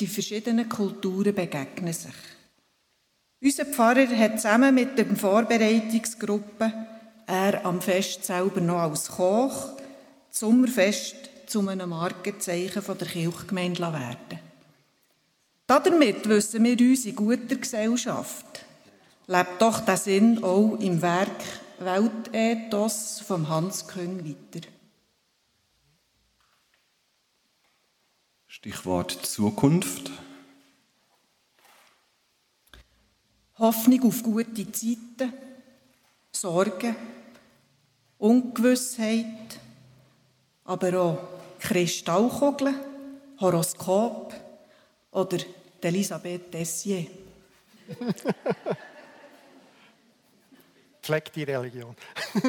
Die 0.01 0.07
verschiedenen 0.07 0.71
Kulturen 0.71 1.35
begegnen 1.35 1.93
sich. 1.93 2.15
Unser 3.43 3.67
Pfarrer 3.67 4.09
hat 4.09 4.41
zusammen 4.41 4.75
mit 4.75 4.97
der 4.97 5.05
Vorbereitungsgruppe, 5.05 6.73
er 7.29 7.65
am 7.65 7.81
Fest 7.81 8.25
selber 8.25 8.61
noch 8.61 8.81
als 8.81 9.09
Koch, 9.09 9.77
das 10.29 10.41
Sommerfest 10.41 11.15
zu 11.47 11.69
einem 11.69 11.91
Markenzeichen 11.91 12.83
der 12.99 13.07
Kirchgemeinde 13.07 13.93
werden 13.93 14.49
damit 15.69 16.27
wissen 16.27 16.65
wir 16.65 16.81
uns 16.81 17.05
in 17.05 17.15
guter 17.15 17.57
Gesellschaft. 17.57 18.65
Lebt 19.27 19.61
doch 19.61 19.81
der 19.81 19.99
Sinn 19.99 20.43
auch 20.43 20.79
im 20.81 21.03
Werk 21.03 21.45
Weltethos 21.79 23.21
vom 23.21 23.49
Hans 23.49 23.87
Köng 23.87 24.25
weiter. 24.25 24.67
Stichwort 28.47 29.11
Zukunft. 29.11 30.11
Hoffnung 33.59 34.05
auf 34.05 34.23
gute 34.23 34.73
Zeiten, 34.73 35.33
Sorgen, 36.33 36.97
Ungewissheit, 38.19 39.61
aber 40.65 41.01
auch 41.01 41.19
Kristallkugeln, 41.61 42.75
Horoskop 43.41 44.35
oder 45.13 45.39
Elisabeth 45.81 46.51
Tessier. 46.51 47.07
Pflegt 51.03 51.37
die 51.37 51.45
Religion. 51.45 51.95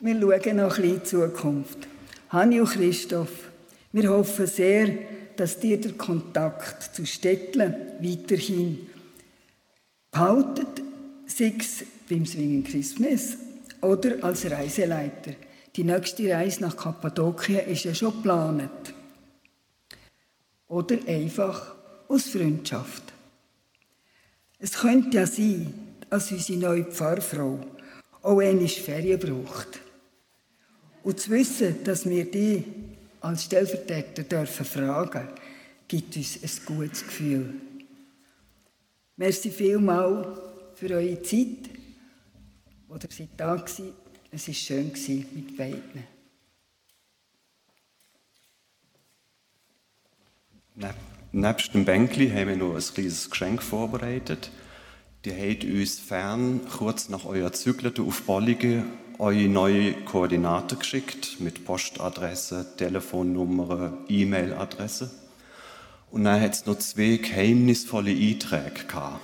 wir 0.00 0.20
schauen 0.20 0.56
noch 0.56 0.78
ein 0.78 0.82
bisschen 0.82 0.84
in 0.84 0.94
die 0.94 1.02
Zukunft. 1.04 1.86
Hanni 2.30 2.60
und 2.60 2.70
Christoph, 2.70 3.50
wir 3.92 4.08
hoffen 4.08 4.46
sehr, 4.46 4.88
dass 5.36 5.60
dir 5.60 5.78
der 5.78 5.92
Kontakt 5.92 6.94
zu 6.94 7.04
Städteln 7.04 7.74
weiterhin 8.00 8.88
behaltet, 10.10 10.82
sei 11.26 11.54
es 11.58 11.84
beim 12.08 12.24
Swingen 12.24 12.64
Christmas 12.64 13.36
oder 13.80 14.22
als 14.22 14.50
Reiseleiter. 14.50 15.32
Die 15.76 15.84
nächste 15.84 16.30
Reise 16.32 16.62
nach 16.62 16.76
Kappadokien 16.76 17.66
ist 17.66 17.84
ja 17.84 17.94
schon 17.94 18.12
geplant. 18.12 18.94
Oder 20.68 20.98
einfach 21.06 21.74
aus 22.08 22.28
Freundschaft. 22.28 23.02
Es 24.58 24.72
könnte 24.72 25.16
ja 25.16 25.26
sein, 25.26 25.72
dass 26.10 26.30
unsere 26.32 26.58
neue 26.58 26.84
Pfarrfrau 26.84 27.60
auch 28.22 28.40
einmal 28.40 28.68
Ferien 28.68 29.18
braucht. 29.18 29.80
Und 31.02 31.18
zu 31.18 31.30
wissen, 31.30 31.82
dass 31.84 32.08
wir 32.08 32.30
die 32.30 32.64
als 33.20 33.44
Stellvertreter 33.44 34.22
dürfen 34.24 34.66
fragen, 34.66 35.28
gibt 35.88 36.16
uns 36.16 36.38
ein 36.42 36.66
gutes 36.66 37.04
Gefühl. 37.04 37.54
Merci 39.16 39.50
vielmals 39.50 40.38
für 40.74 40.90
eure 40.94 41.22
Zeit, 41.22 41.70
ihr 42.90 43.10
seid 43.10 43.28
da 43.36 43.54
gewesen. 43.54 43.92
Es 44.32 44.48
war 44.48 44.54
schön 44.54 44.92
mit 45.32 45.56
beiden. 45.56 46.04
Nebst 51.32 51.74
dem 51.74 51.84
Bänkli 51.84 52.30
haben 52.30 52.48
wir 52.48 52.56
noch 52.56 52.70
ein 52.70 52.74
riesiges 52.74 53.30
Geschenk 53.30 53.62
vorbereitet. 53.62 54.50
Die 55.24 55.32
habt 55.32 55.64
uns 55.64 55.98
fern, 55.98 56.62
kurz 56.68 57.08
nach 57.08 57.24
eurer 57.26 57.52
Zügelte 57.52 58.02
auf 58.02 58.22
Bollige, 58.22 58.84
eure 59.18 59.48
neue 59.48 59.92
Koordinaten 60.04 60.78
geschickt 60.78 61.36
mit 61.40 61.64
Postadresse, 61.64 62.74
Telefonnummer, 62.76 63.98
E-Mail-Adresse. 64.08 65.10
Und 66.10 66.24
dann 66.24 66.40
hat 66.40 66.54
es 66.54 66.66
noch 66.66 66.78
zwei 66.78 67.18
geheimnisvolle 67.18 68.10
Einträge 68.10 68.86
gehabt. 68.88 69.20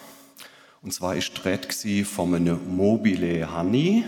Und 0.83 0.93
zwar 0.93 1.17
war 1.17 1.21
die 1.21 1.49
Rede 1.49 2.05
von 2.05 2.35
einem 2.35 2.77
Mobile 2.77 3.51
Hanni 3.51 4.05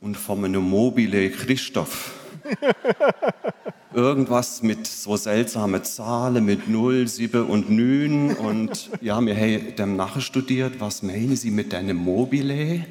und 0.00 0.16
von 0.16 0.44
einem 0.44 0.62
Mobile 0.62 1.30
Christoph. 1.30 2.14
Irgendwas 3.94 4.62
mit 4.62 4.86
so 4.86 5.16
seltsamen 5.16 5.84
Zahlen, 5.84 6.44
mit 6.44 6.68
0, 6.68 7.06
7 7.06 7.44
und 7.44 7.70
9. 7.70 8.36
Und 8.36 8.90
ja, 9.00 9.20
wir 9.20 9.36
haben 9.36 9.76
dem 9.76 9.96
nachstudiert, 9.96 10.80
was 10.80 11.02
meinen 11.02 11.36
Sie 11.36 11.50
mit 11.50 11.74
einem 11.74 11.98
Mobile? 11.98 12.86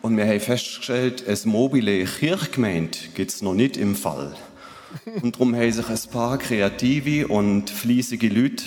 Und 0.00 0.16
wir 0.16 0.26
haben 0.26 0.40
festgestellt, 0.40 1.24
ein 1.28 1.38
Mobile 1.44 2.04
Kirchgemeinde 2.04 2.98
gibt 3.14 3.30
es 3.30 3.42
noch 3.42 3.54
nicht 3.54 3.76
im 3.76 3.94
Fall. 3.94 4.34
Und 5.22 5.34
darum 5.34 5.54
haben 5.54 5.72
sich 5.72 5.88
ein 5.88 6.10
paar 6.10 6.38
kreative 6.38 7.28
und 7.28 7.68
fließige 7.68 8.28
Leute 8.28 8.64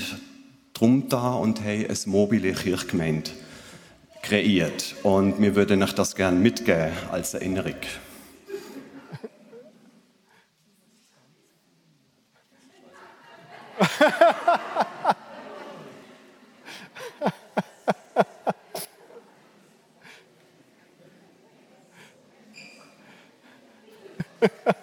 da 1.10 1.36
und 1.36 1.60
haben 1.60 1.86
ein 1.86 1.98
Mobile 2.08 2.54
Kirchgemeinde 2.54 3.30
kreiert. 4.24 4.96
Und 5.04 5.40
wir 5.40 5.56
würden 5.56 5.84
euch 5.84 5.94
das 5.94 6.16
gerne 6.16 6.40
mitgeben 6.40 6.90
als 7.12 7.36
Erinnerung. 7.36 7.76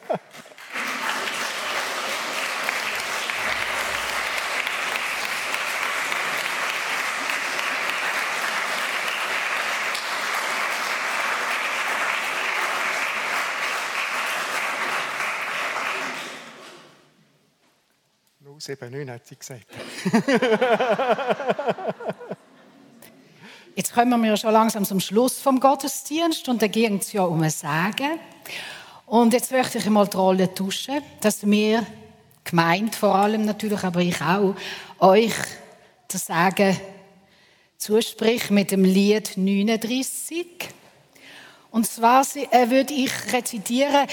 Sieben, 18.69 18.91
neun 18.91 19.11
hat 19.11 19.27
sie 19.27 19.35
gesagt. 19.35 19.64
Jetzt 23.75 23.95
kommen 23.95 24.23
wir 24.23 24.37
schon 24.37 24.53
langsam 24.53 24.85
zum 24.85 25.01
Schluss 25.01 25.39
vom 25.39 25.59
Gottesdienst 25.59 26.51
und 26.51 26.61
da 26.61 26.66
ging 26.66 26.99
es 26.99 27.14
ja 27.14 27.23
um 27.23 27.41
ein 27.43 27.49
Sagen. 27.49 28.21
Und 29.07 29.33
jetzt 29.33 29.53
möchte 29.53 29.79
ich 29.79 29.89
mal 29.89 30.07
die 30.07 30.19
Rolle 30.19 30.53
tauschen, 30.53 31.01
dass 31.23 31.47
wir, 31.47 31.87
gemeint 32.45 32.95
vor 32.95 33.14
allem 33.14 33.47
natürlich, 33.47 33.83
aber 33.85 34.01
ich 34.01 34.21
auch, 34.21 34.55
euch 34.99 35.33
das 36.09 36.27
Sagen 36.27 36.79
zusprich 37.79 38.51
mit 38.51 38.71
dem 38.71 38.85
Lied 38.85 39.39
39. 39.39 40.47
Und 41.71 41.87
zwar 41.87 42.23
äh, 42.51 42.69
würde 42.69 42.93
ich 42.93 43.33
rezitieren, 43.33 44.07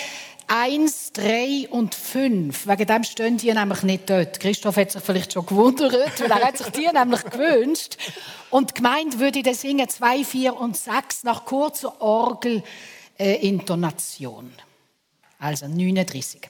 Eins, 0.48 1.12
drei 1.12 1.68
und 1.70 1.96
fünf. 1.96 2.68
Wegen 2.68 2.86
dem 2.86 3.04
stehen 3.04 3.38
die 3.38 3.52
nämlich 3.54 3.82
nicht 3.84 4.10
dort. 4.10 4.40
Christoph 4.40 4.78
hat 4.78 4.92
sich 4.92 5.02
vielleicht 5.02 5.34
schon 5.34 5.46
gewundert, 5.46 6.20
weil 6.20 6.32
er 6.32 6.48
hat 6.48 6.58
sich 6.58 6.68
die 6.68 6.88
nämlich 6.92 7.24
gewünscht. 7.24 7.98
Und 8.50 8.74
gemeint 8.76 9.20
würde 9.20 9.40
ich 9.40 9.46
dann 9.46 9.56
singen 9.56 9.90
zwei, 9.90 10.24
vier 10.24 10.56
und 10.56 10.78
sechs 10.78 11.24
nach 11.24 11.44
kurzer 11.46 12.00
Orgelintonation. 12.02 14.46
Äh, 14.46 15.44
also 15.44 15.68
39. 15.68 16.50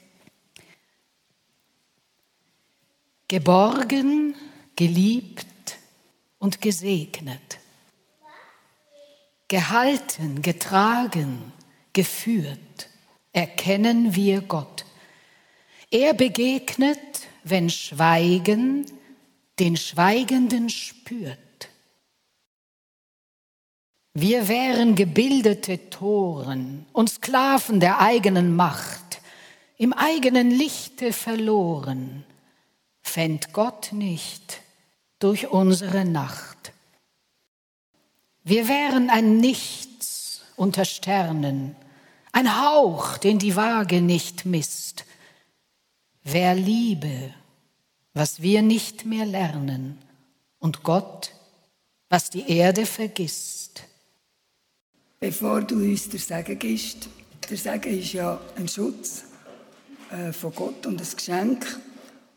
Geborgen, 3.28 4.36
geliebt, 4.76 5.48
und 6.46 6.62
gesegnet. 6.62 7.58
Gehalten, 9.48 10.44
getragen, 10.44 11.52
geführt 11.92 12.90
erkennen 13.36 14.16
wir 14.16 14.42
Gott. 14.42 14.86
Er 15.92 16.14
begegnet, 16.14 16.98
wenn 17.44 17.70
Schweigen 17.70 18.86
den 19.60 19.76
Schweigenden 19.78 20.70
spürt. 20.70 21.38
Wir 24.14 24.48
wären 24.48 24.96
gebildete 24.96 25.90
Toren 25.90 26.86
und 26.94 27.10
Sklaven 27.10 27.82
der 27.82 28.00
eigenen 28.00 28.56
Macht, 28.56 29.20
im 29.78 29.92
eigenen 29.92 30.50
Lichte 30.50 31.12
verloren, 31.12 32.24
fänd 33.02 33.52
Gott 33.52 33.92
nicht 33.92 34.62
durch 35.20 35.50
unsere 35.50 36.06
Nacht. 36.06 36.72
Wir 38.46 38.70
wären 38.70 39.10
ein 39.10 39.38
Nichts 39.38 40.42
unter 40.56 40.86
Sternen, 40.86 41.76
ein 42.36 42.62
Hauch, 42.62 43.18
den 43.18 43.40
die 43.40 43.56
Waage 43.56 44.02
nicht 44.02 44.46
misst. 44.46 45.06
Wer 46.24 46.56
liebe, 46.56 47.34
was 48.14 48.42
wir 48.42 48.62
nicht 48.62 49.06
mehr 49.06 49.26
lernen, 49.26 49.98
und 50.60 50.84
Gott, 50.84 51.32
was 52.10 52.30
die 52.30 52.50
Erde 52.50 52.86
vergisst 52.86 53.84
bevor 55.26 55.62
du 55.62 55.76
uns 55.76 56.08
der 56.08 56.20
Segen 56.20 56.60
gibst. 56.60 57.10
Der 57.50 57.58
Segen 57.58 58.00
ist 58.00 58.14
ja 58.14 58.40
ein 58.56 58.68
Schutz 58.68 59.24
äh, 60.12 60.32
von 60.32 60.54
Gott 60.54 60.86
und 60.86 61.02
ein 61.02 61.16
Geschenk. 61.16 61.80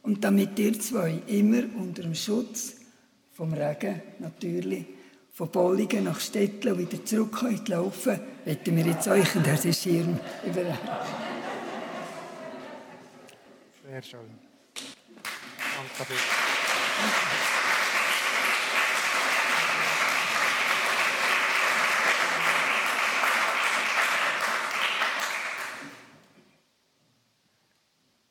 Und 0.02 0.24
damit 0.24 0.58
ihr 0.58 0.80
zwei 0.80 1.20
immer 1.26 1.64
unter 1.78 2.00
dem 2.02 2.14
Schutz 2.14 2.76
vom 3.32 3.52
Regen 3.52 4.00
natürlich 4.20 4.86
von 5.38 5.50
Bollingen 5.52 6.02
nach 6.02 6.18
Stettel 6.18 6.72
und 6.72 6.78
wieder 6.80 7.04
zurück 7.04 7.68
laufen, 7.68 8.18
werden 8.44 8.76
wir 8.76 8.84
jetzt 8.84 9.06
euch 9.06 9.36
in 9.36 9.44
diesen 9.44 9.72
Schirm 9.72 10.18
überreichen. 10.44 10.88
Sehr 13.88 14.02
schön. 14.02 14.38
Danke. 15.96 16.12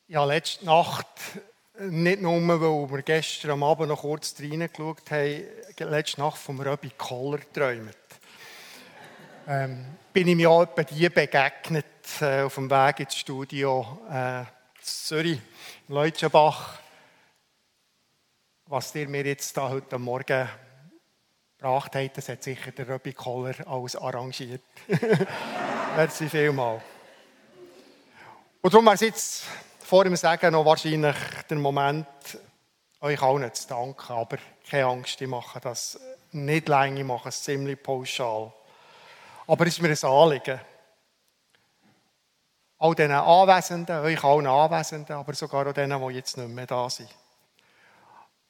Ja, 0.08 0.24
letzte 0.26 0.66
Nacht, 0.66 1.06
nicht 1.80 2.20
nur, 2.20 2.32
weil 2.48 2.96
wir 2.96 3.02
gestern 3.02 3.52
am 3.52 3.62
Abend 3.62 3.88
noch 3.88 4.02
kurz 4.02 4.34
reingeschaut 4.38 5.10
haben, 5.10 5.44
letzte 5.80 6.20
Nacht 6.20 6.38
vom 6.38 6.60
Röbi 6.60 6.90
Koller 6.96 7.38
geträumt. 7.38 7.96
Ähm, 9.46 9.96
bin 10.12 10.28
ich 10.28 10.36
mir 10.36 10.50
auch 10.50 10.62
etwa 10.62 10.82
die 10.82 11.08
begegnet 11.08 11.86
äh, 12.20 12.42
auf 12.42 12.54
dem 12.54 12.70
Weg 12.70 13.00
ins 13.00 13.16
Studio 13.16 14.00
äh, 14.10 14.40
in 14.40 14.46
Zürich, 14.82 15.40
in 15.88 15.94
Leutschenbach. 15.94 16.78
Was 18.66 18.94
ihr 18.94 19.08
mir 19.08 19.24
jetzt 19.24 19.56
da 19.56 19.68
heute 19.68 19.98
Morgen 19.98 20.48
gebracht 21.56 21.94
habt, 21.94 22.16
das 22.16 22.28
hat 22.28 22.42
sicher 22.42 22.72
der 22.72 22.88
Röbi 22.88 23.12
Koller 23.12 23.54
alles 23.66 23.96
arrangiert. 23.96 24.62
Merci 25.96 26.28
vielmals. 26.28 26.82
Und 28.60 28.74
darum 28.74 28.84
wäre 28.86 28.96
es 28.96 29.00
jetzt 29.00 29.44
vor 29.80 30.04
dem 30.04 30.16
Sagen 30.16 30.52
noch 30.52 30.64
wahrscheinlich 30.64 31.16
der 31.48 31.56
Moment, 31.56 32.06
euch 33.00 33.22
allen 33.22 33.54
zu 33.54 33.68
danken. 33.68 34.12
Aber 34.12 34.36
keine 34.68 34.86
Angst, 34.86 35.20
ich 35.20 35.28
mache 35.28 35.60
das 35.60 35.98
nicht 36.32 36.68
lange, 36.68 37.00
ich 37.00 37.06
mache 37.06 37.28
es 37.30 37.42
ziemlich 37.42 37.82
pauschal. 37.82 38.52
Aber 39.46 39.66
es 39.66 39.78
ist 39.78 39.82
mir 39.82 39.88
ein 39.88 40.10
Anliegen. 40.10 40.60
All 42.78 42.94
diesen 42.94 43.12
Anwesenden, 43.12 44.00
euch 44.00 44.22
allen 44.22 44.46
Anwesenden, 44.46 45.16
aber 45.16 45.34
sogar 45.34 45.66
auch 45.66 45.72
denen, 45.72 46.06
die 46.06 46.14
jetzt 46.14 46.36
nicht 46.36 46.48
mehr 46.48 46.66
da 46.66 46.88
sind. 46.88 47.08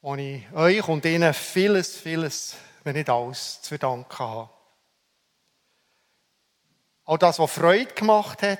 Und 0.01 0.19
ich 0.19 0.45
euch 0.53 0.87
und 0.87 1.05
ihnen 1.05 1.33
vieles, 1.33 1.97
vieles, 1.97 2.57
wenn 2.85 2.97
nicht 2.97 3.09
alles, 3.09 3.63
zu 3.63 3.69
verdanken 3.69 4.19
habe. 4.19 4.51
All 7.05 7.19
das, 7.19 7.39
was 7.39 7.51
Freude 7.51 7.95
gemacht 7.95 8.43
hat, 8.43 8.59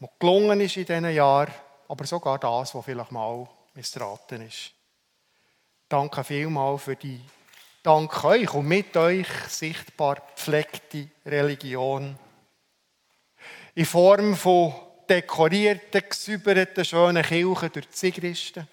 was 0.00 0.10
gelungen 0.18 0.60
ist 0.60 0.76
in 0.76 0.84
diesen 0.84 1.10
Jahren, 1.10 1.52
aber 1.88 2.04
sogar 2.06 2.38
das, 2.38 2.74
was 2.74 2.84
vielleicht 2.84 3.12
mal 3.12 3.48
missraten 3.74 4.42
ist. 4.46 4.72
Danke 5.88 6.22
vielmals 6.22 6.82
für 6.82 6.96
die 6.96 7.18
dank 7.82 8.22
euch 8.22 8.52
und 8.52 8.68
mit 8.68 8.94
euch 8.98 9.26
sichtbar 9.48 10.16
gepflegte 10.16 11.08
Religion. 11.24 12.18
In 13.74 13.86
Form 13.86 14.36
von 14.36 14.74
dekorierten, 15.08 16.02
gesäuberten, 16.06 16.84
schönen 16.84 17.22
Kirchen 17.22 17.72
durch 17.72 17.86
die 17.86 17.96
Sigristen. 17.96 18.68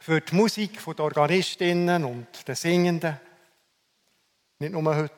Für 0.00 0.20
die 0.20 0.34
Musik 0.34 0.84
der 0.84 1.04
Organistinnen 1.04 2.04
und 2.04 2.26
der 2.48 2.56
Singenden. 2.56 3.20
Nicht 4.58 4.72
nur 4.72 4.96
heute 4.96 5.14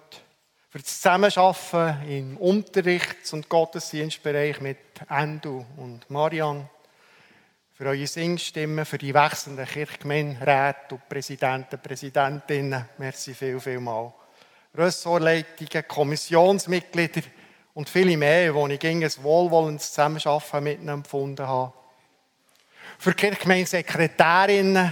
für 0.68 0.78
das 0.80 1.00
Zusammenarbeiten 1.00 2.10
im 2.10 2.36
Unterrichts- 2.36 3.32
und 3.32 3.48
Gottesdienstbereich 3.48 4.60
mit 4.60 4.76
Endo 5.08 5.64
und 5.78 6.10
Marian, 6.10 6.68
für 7.76 7.84
eure 7.84 8.06
Singstimmen, 8.06 8.86
für 8.86 8.96
die 8.96 9.12
wechselnden 9.12 9.66
Kirchgemeinderäte 9.66 10.94
und 10.94 11.06
Präsidenten, 11.10 11.78
Präsidentinnen. 11.78 12.88
Merci 12.96 13.34
viel, 13.34 13.60
viel 13.60 13.80
mal. 13.80 14.14
Ressortleitungen, 14.74 15.86
Kommissionsmitglieder 15.86 17.20
und 17.74 17.90
viele 17.90 18.16
mehr, 18.16 18.54
wo 18.54 18.66
ich 18.66 18.82
ein 18.82 19.02
wohlwollendes 19.22 19.90
Zusammenarbeiten 19.90 20.64
mit 20.64 20.78
ihnen 20.80 20.88
empfunden 20.88 21.46
habe. 21.46 21.74
Für 22.98 23.12
Kirchgemeindesekretärinnen, 23.12 24.90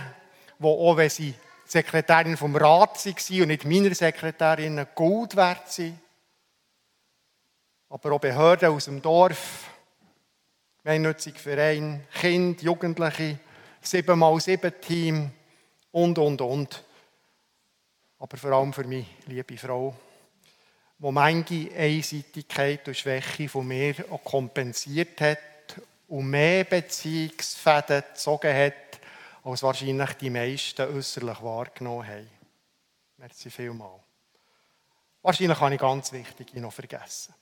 die 0.58 0.66
auch 0.66 0.96
wenn 0.98 1.08
sie 1.08 1.32
Sekretärin 1.64 2.36
vom 2.36 2.54
Rat 2.54 3.06
war 3.06 3.42
und 3.42 3.48
nicht 3.48 3.64
meiner 3.64 3.94
Sekretärin 3.94 4.86
Gold 4.94 5.36
wert 5.36 5.72
sind. 5.72 5.98
Aber 7.88 8.12
auch 8.12 8.20
Behörden 8.20 8.68
aus 8.68 8.84
dem 8.84 9.00
Dorf, 9.00 9.70
gemeinnützige 10.84 11.38
Verein, 11.38 12.06
Kind, 12.12 12.60
Jugendliche, 12.60 13.38
7x7-Team 13.82 15.30
und, 15.92 16.18
und, 16.18 16.40
und. 16.42 16.84
Aber 18.18 18.36
vor 18.36 18.52
allem 18.52 18.72
für 18.72 18.84
mich, 18.84 19.06
liebe 19.26 19.56
Frau, 19.56 19.96
wo 20.98 21.10
manche 21.10 21.74
Einseitigkeit 21.74 22.86
und 22.86 22.96
Schwäche 22.96 23.48
von 23.48 23.66
mir 23.66 23.94
auch 24.10 24.22
kompensiert 24.22 25.20
hat 25.22 25.38
und 26.06 26.28
mehr 26.28 26.64
Beziehungsfäden 26.64 28.02
gezogen 28.10 28.54
hat, 28.54 29.00
als 29.42 29.62
wahrscheinlich 29.62 30.12
die 30.14 30.30
meisten 30.30 30.94
äußerlich 30.94 31.42
wahrgenommen 31.42 32.06
haben. 32.06 32.30
Merci 33.16 33.50
vielmals. 33.50 34.02
Wahrscheinlich 35.22 35.58
habe 35.58 35.74
ich 35.74 35.80
ganz 35.80 36.12
Wichtige 36.12 36.60
noch 36.60 36.74
vergessen. 36.74 37.34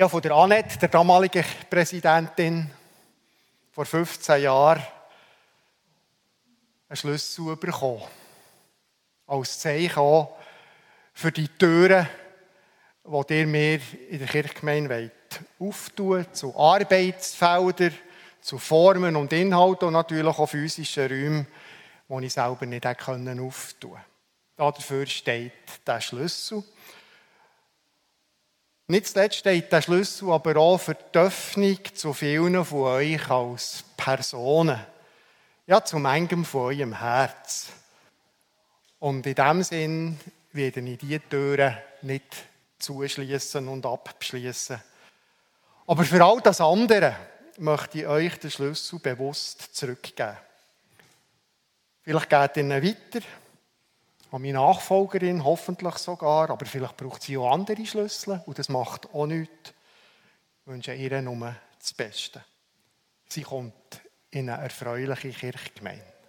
Ich 0.00 0.02
habe 0.02 0.12
von 0.12 0.22
der 0.22 0.32
Annette, 0.32 0.78
der 0.78 0.88
damaligen 0.88 1.44
Präsidentin, 1.68 2.70
vor 3.70 3.84
15 3.84 4.44
Jahren 4.44 4.82
einen 6.88 6.96
Schlüssel 6.96 7.54
bekommen. 7.56 8.04
Als 9.26 9.58
Zeichen 9.58 9.98
auch 9.98 10.38
für 11.12 11.30
die 11.30 11.48
Türen, 11.48 12.08
die 13.04 13.34
ihr 13.40 13.46
mir 13.46 13.78
in 14.08 14.18
der 14.20 14.26
Kirchgemeinde 14.26 15.10
auftun 15.58 16.08
wollt, 16.08 16.34
zu 16.34 16.56
Arbeitsfeldern, 16.56 17.92
zu 18.40 18.56
Formen 18.56 19.16
und 19.16 19.34
Inhalten 19.34 19.88
und 19.88 19.92
natürlich 19.92 20.38
auch 20.38 20.48
physischen 20.48 21.08
Räumen, 21.08 21.46
die 22.08 22.24
ich 22.24 22.32
selber 22.32 22.64
nicht 22.64 22.86
auftun 22.86 23.20
konnte. 23.20 24.04
Dafür 24.56 25.04
steht 25.04 25.52
der 25.86 26.00
Schlüssel. 26.00 26.64
Nicht 28.90 29.06
zuletzt 29.06 29.36
steht 29.36 29.70
der 29.70 29.82
Schlüssel 29.82 30.32
aber 30.32 30.56
auch 30.56 30.78
für 30.78 30.96
die 30.96 31.16
Öffnung 31.16 31.78
zu 31.94 32.12
vielen 32.12 32.64
von 32.64 32.82
euch 32.82 33.30
als 33.30 33.84
Personen. 33.96 34.80
Ja, 35.68 35.84
zu 35.84 36.00
manchem 36.00 36.44
von 36.44 36.74
eurem 36.74 36.98
Herz. 36.98 37.68
Und 38.98 39.24
in 39.24 39.34
diesem 39.36 39.62
Sinn 39.62 40.20
werde 40.50 40.80
ich 40.80 40.98
diese 40.98 41.20
Türen 41.20 41.76
nicht 42.02 42.34
zuschließen 42.80 43.68
und 43.68 43.86
abschließen. 43.86 44.82
Aber 45.86 46.02
für 46.02 46.24
all 46.24 46.40
das 46.40 46.60
andere, 46.60 47.14
möchte 47.58 48.00
ich 48.00 48.06
euch 48.08 48.40
den 48.40 48.50
Schlüssel 48.50 48.98
bewusst 48.98 49.72
zurückgeben. 49.72 50.36
Vielleicht 52.02 52.28
geht 52.28 52.56
ihr 52.56 52.62
ihn 52.64 52.70
weiter 52.70 53.24
meine 54.38 54.52
Nachfolgerin, 54.52 55.44
hoffentlich 55.44 55.94
sogar, 55.96 56.50
aber 56.50 56.66
vielleicht 56.66 56.96
braucht 56.96 57.22
sie 57.22 57.36
auch 57.36 57.52
andere 57.52 57.84
Schlüssel 57.84 58.42
und 58.46 58.58
das 58.58 58.68
macht 58.68 59.12
auch 59.12 59.26
nichts. 59.26 59.74
Ich 60.60 60.66
wünsche 60.66 60.94
ihr 60.94 61.20
nur 61.20 61.54
das 61.78 61.92
Beste. 61.92 62.44
Sie 63.28 63.42
kommt 63.42 64.00
in 64.30 64.48
eine 64.48 64.62
erfreuliche 64.62 65.30
Kirchgemeinde. 65.30 66.19